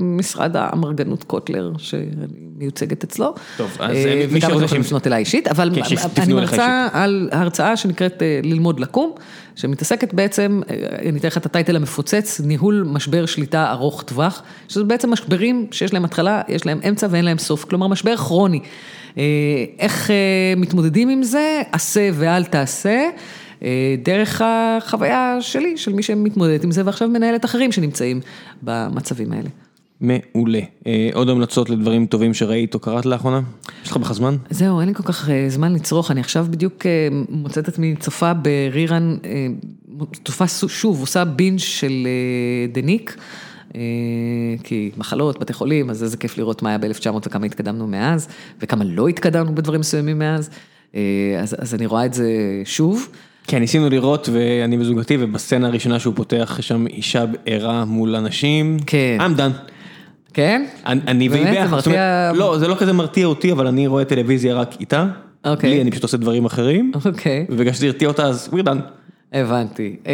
[0.00, 2.06] משרד האמרגנות קוטלר, שאני
[2.56, 3.34] מיוצגת אצלו.
[3.56, 6.88] טוב, אז, אה, מי וגם שרוצה אתם יכולים לפנות אליי אישית, אבל כן, אני מרצה
[6.92, 9.12] על הרצאה שנקראת ללמוד לקום,
[9.56, 10.60] שמתעסקת בעצם,
[11.02, 15.92] אני אתן לך את הטייטל המפוצץ, ניהול משבר שליטה ארוך טווח, שזה בעצם משברים שיש
[15.92, 18.60] להם התחלה, יש להם אמצע ואין להם סוף, כלומר משבר כרוני.
[19.78, 20.10] איך
[20.56, 23.08] מתמודדים עם זה, עשה ואל תעשה.
[23.62, 28.20] אה, דרך החוויה שלי, של מי שמתמודדת עם זה ועכשיו מנהלת אחרים שנמצאים
[28.62, 29.48] במצבים האלה.
[30.00, 30.60] מעולה.
[30.86, 33.40] אה, עוד המלצות לדברים טובים שראית או קראת לאחרונה?
[33.84, 34.36] יש לך בכלל זמן?
[34.50, 36.86] זהו, אין לי כל כך אה, זמן לצרוך, אני עכשיו בדיוק
[37.28, 39.16] מוצאת את עצמי צופה ברירן,
[40.24, 42.06] צופה שוב, עושה בינג' של
[42.72, 43.16] דניק,
[44.62, 48.28] כי מחלות, בתי חולים, אז איזה כיף לראות מה היה ב-1900 וכמה התקדמנו מאז,
[48.60, 50.50] וכמה לא התקדמנו בדברים מסוימים מאז,
[51.40, 52.28] אז, אז אני רואה את זה
[52.64, 53.08] שוב.
[53.50, 58.76] כן, ניסינו לראות, ואני וזוגתי, ובסצנה הראשונה שהוא פותח, יש שם אישה ערה מול אנשים.
[58.86, 59.18] כן.
[59.20, 59.70] I'm done.
[60.34, 60.64] כן?
[60.86, 61.54] אני- והיא באמת?
[61.54, 61.76] זה ביחד.
[61.76, 65.06] זאת אומרת, מרתיע- לא, זה לא כזה מרתיע אותי, אבל אני רואה טלוויזיה רק איתה.
[65.44, 65.70] אוקיי.
[65.70, 66.92] לי אני פשוט עושה דברים אחרים.
[67.06, 67.46] אוקיי.
[67.48, 68.78] ובגלל שזה הרתיע אותה, אז we're done.
[69.32, 69.96] הבנתי.
[70.06, 70.12] אה,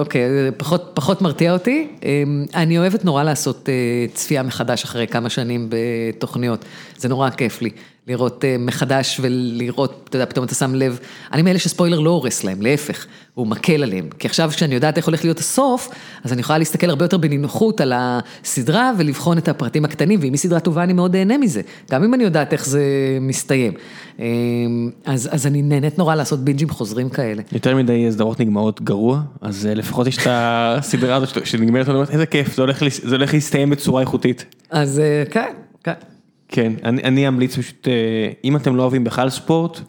[0.00, 1.88] אוקיי, זה פחות, פחות מרתיע אותי.
[2.04, 2.22] אה,
[2.54, 3.74] אני אוהבת נורא לעשות אה,
[4.14, 6.64] צפייה מחדש אחרי כמה שנים בתוכניות.
[6.96, 7.70] זה נורא כיף לי.
[8.08, 10.98] לראות אה, מחדש ולראות, אתה יודע, פתאום אתה שם לב,
[11.32, 14.08] אני מאלה שספוילר לא הורס להם, להפך, הוא מקל עליהם.
[14.18, 15.88] כי עכשיו כשאני יודעת איך הולך להיות הסוף,
[16.24, 20.38] אז אני יכולה להסתכל הרבה יותר בנינוחות על הסדרה ולבחון את הפרטים הקטנים, ואם היא
[20.38, 21.60] סדרה טובה אני מאוד אהנה מזה,
[21.90, 22.82] גם אם אני יודעת איך זה
[23.20, 23.72] מסתיים.
[24.20, 24.26] אה,
[25.04, 27.42] אז, אז אני נהנית נורא לעשות בינג'ים חוזרים כאלה.
[27.52, 32.56] יותר מדי סדרות נגמרות גרוע, אז אה, לפחות יש את הסדרה הזאת שנגמרת, איזה כיף,
[32.56, 34.44] זה הולך זה הולך להסתיים בצורה איכותית.
[34.70, 35.52] אז אה, כן,
[35.84, 36.13] כן.
[36.54, 37.92] כן, אני, אני אמליץ פשוט, אה,
[38.44, 39.80] אם אתם לא אוהבים בכלל ספורט,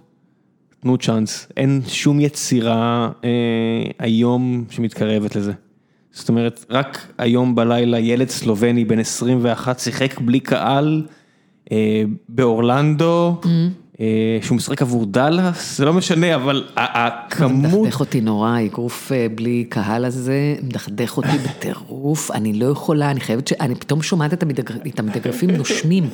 [0.80, 3.30] תנו צ'אנס, אין שום יצירה אה,
[4.00, 5.54] היום שמתקרבת לזה.
[6.12, 11.08] זאת אומרת, רק היום בלילה ילד סלובני בן 21 שיחק בלי קהל
[11.72, 13.68] אה, באורלנדו, אה,
[14.42, 17.82] שהוא משחק עבור דאלאס, זה לא משנה, אבל הכמות...
[17.82, 23.20] מדכדך אותי נורא, אגרוף אה, בלי קהל הזה, מדכדך אותי בטירוף, אני לא יכולה, אני
[23.20, 23.54] חייבת ש...
[23.60, 26.10] אני פתאום שומעת את המתאגר- את המתאגרפים נושמים.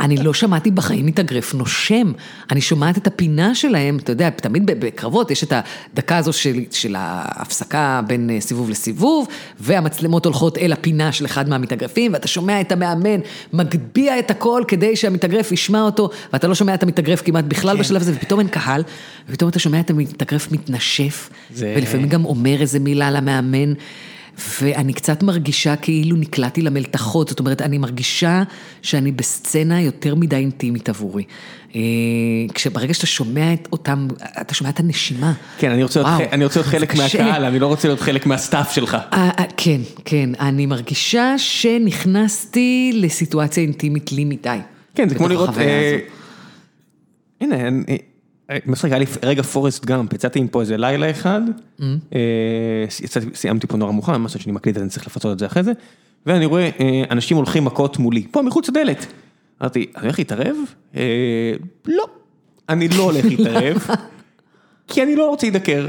[0.00, 2.12] אני לא שמעתי בחיים מתאגרף נושם,
[2.50, 5.52] אני שומעת את הפינה שלהם, אתה יודע, תמיד בקרבות יש את
[5.92, 9.28] הדקה הזו של, של ההפסקה בין אה, סיבוב לסיבוב,
[9.60, 13.20] והמצלמות הולכות אל הפינה של אחד מהמתאגרפים, ואתה שומע את המאמן
[13.52, 18.00] מגביה את הקול כדי שהמתאגרף ישמע אותו, ואתה לא שומע את המתאגרף כמעט בכלל בשלב
[18.00, 18.82] הזה, ופתאום אין קהל,
[19.28, 23.72] ופתאום אתה שומע את המתאגרף מתנשף, זה- ולפעמים גם אומר איזה מילה למאמן.
[24.60, 28.42] ואני קצת מרגישה כאילו נקלעתי למלתחות, זאת אומרת, אני מרגישה
[28.82, 31.24] שאני בסצנה יותר מדי אינטימית עבורי.
[31.74, 31.80] אה,
[32.54, 34.08] כשברגע שאתה שומע את אותם,
[34.40, 35.32] אתה שומע את הנשימה.
[35.58, 37.02] כן, אני רוצה להיות וואו, ח- אני רוצה להיות חלק קשה.
[37.24, 38.94] מהקהל, אני לא רוצה להיות חלק מה setup שלך.
[39.12, 44.58] אה, אה, כן, כן, אני מרגישה שנכנסתי לסיטואציה אינטימית לי מדי.
[44.94, 45.50] כן, זה כמו לראות...
[47.42, 47.46] אה.
[47.46, 47.98] הנה, אני-
[48.50, 51.82] אה, מצחיק, היה לי רגע פורסט גאמפ, יצאתי עם פה איזה לילה אחד, Mm-hmm.
[52.14, 52.18] אה,
[53.04, 55.72] יצאתי, סיימתי פה נורא מאוחר, מה שאני מקליט אני צריך לפצות את זה אחרי זה,
[56.26, 59.06] ואני רואה אה, אנשים הולכים מכות מולי, פה מחוץ לדלת.
[59.62, 60.56] אמרתי, אני הולך להתערב?
[60.96, 61.52] אה,
[61.86, 62.04] לא,
[62.68, 63.86] אני לא הולך להתערב,
[64.88, 65.86] כי אני לא רוצה להידקר.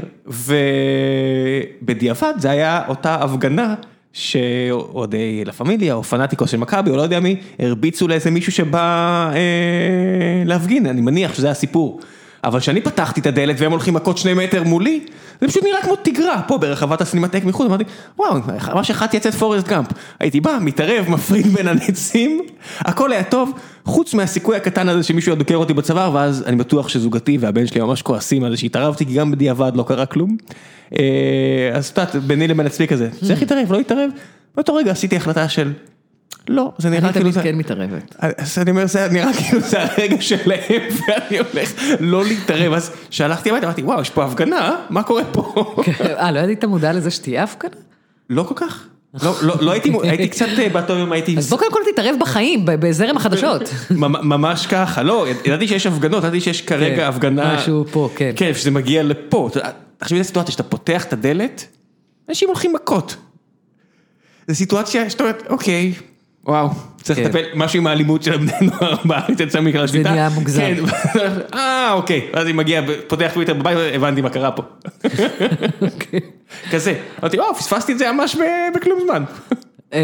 [1.82, 3.74] ובדיעבד זה היה אותה הפגנה
[4.12, 9.30] שאוהדי לה פמיליה או פנאטיקוס של מכבי או לא יודע מי, הרביצו לאיזה מישהו שבא
[9.34, 12.00] אה, להפגין, אני מניח שזה הסיפור.
[12.44, 15.00] אבל כשאני פתחתי את הדלת והם הולכים מכות שני מטר מולי,
[15.40, 17.84] זה פשוט נראה כמו תיגרה פה ברחבת הסינמטק מחוץ, אמרתי,
[18.18, 18.34] וואו,
[18.74, 19.86] ממש אחת יצאת פורסט גאמפ.
[20.20, 22.40] הייתי בא, מתערב, מפריד בין הנצים,
[22.78, 23.52] הכל היה טוב,
[23.84, 28.02] חוץ מהסיכוי הקטן הזה שמישהו ידוקר אותי בצוואר, ואז אני בטוח שזוגתי והבן שלי ממש
[28.02, 30.36] כועסים על זה שהתערבתי, כי גם בדיעבד לא קרה כלום.
[30.98, 34.10] אה, אז את יודעת, ביני לבין עצמי כזה, צריך להתערב, לא להתערב?
[34.54, 35.72] באותו רגע עשיתי החלטה של,
[36.48, 37.42] לא, זה נראה אני כאילו תמיד זה...
[37.42, 38.16] כן מתערבת.
[38.18, 43.50] אז אני אומר, זה נראה כאילו זה הרגע שלהם, ואני הולך לא להתערב, אז שהלכתי
[43.50, 44.76] הביתה, אמרתי, וואו, יש פה הפגנה?
[44.90, 45.54] מה קורה פה?
[46.00, 47.74] אה, לא היית מודע לזה שתהיה הפגנה?
[48.30, 48.86] לא כל כך.
[49.22, 52.16] לא, לא, לא הייתי, הייתי קצת אה, באותו יום הייתי, אז בוא קודם כל תתערב
[52.20, 53.62] בחיים, בזרם החדשות.
[53.90, 58.32] ממ- ממש ככה, לא, ידעתי שיש הפגנות, ידעתי שיש כן, כרגע הפגנה, משהו פה, כן.
[58.36, 59.50] כן, שזה מגיע לפה,
[59.98, 61.66] תחשבי על סיטואציה שאתה פותח את הדלת,
[62.28, 63.16] אנשים הולכים מכות.
[64.48, 65.92] זו סיטואציה שאתה אומר, אוקיי,
[66.46, 66.68] וואו,
[67.02, 67.24] צריך כן.
[67.24, 70.10] לטפל, משהו עם האלימות של הבני נוער בארץ יצא מכלל השביתה.
[70.10, 70.60] נהיה מוגזם.
[70.60, 70.84] כן,
[71.54, 74.62] אה, אוקיי, ואז אני מגיע, פותח טוויטר בבית, הבנתי מה קרה פה.
[75.82, 76.20] אוקיי.
[76.72, 78.36] כזה, אמרתי, או, פספסתי את זה ממש
[78.76, 79.22] בכלום זמן.
[79.92, 79.98] אמ,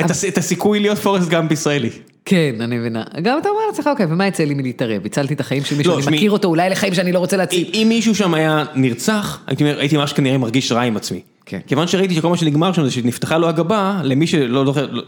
[0.00, 1.90] את הס- את הסיכוי להיות פורסט גאמפ ישראלי.
[2.24, 3.02] כן, אני מבינה.
[3.22, 5.06] גם אתה אומר לעצמך, אוקיי, ומה יצא לי מלהתערב?
[5.06, 7.70] הצלתי את החיים של מישהו, לא, אני מכיר אותו, אולי לחיים שאני לא רוצה להציל.
[7.74, 11.20] אם מישהו שם היה נרצח, הייתי ממש כנראה מרגיש רע עם עצמי.
[11.46, 11.58] כן.
[11.66, 15.02] כיוון שראיתי שכל מה שנגמר שם זה שנפתחה לו הגבה, למי שלא זוכר, לא-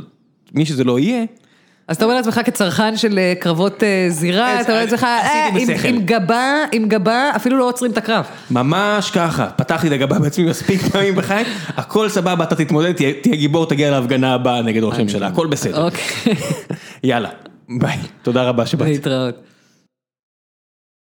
[0.54, 1.24] מי שזה לא יהיה,
[1.88, 5.54] אז אתה אומר לעצמך כצרכן של אה, קרבות אה, זירה, אתה אומר לעצמך, "אה, עם-
[5.54, 8.24] בשכל." עם גבה, עם גבה, אפילו לא עוצרים את הקרב.
[8.50, 11.44] ממש ככה, פתחתי את הגבה בעצמי מספיק פעמים בחיי,
[11.76, 15.84] הכל סבבה, אתה תתמודד, תהיה תהיה גיבור, תגיע להפגנה הבאה נגד ראש הממשלה, הכל בסדר.
[15.84, 16.34] אוקיי,
[17.04, 17.28] יאללה,
[17.68, 18.88] ביי, תודה רבה שבאת.
[18.88, 19.34] להתראות.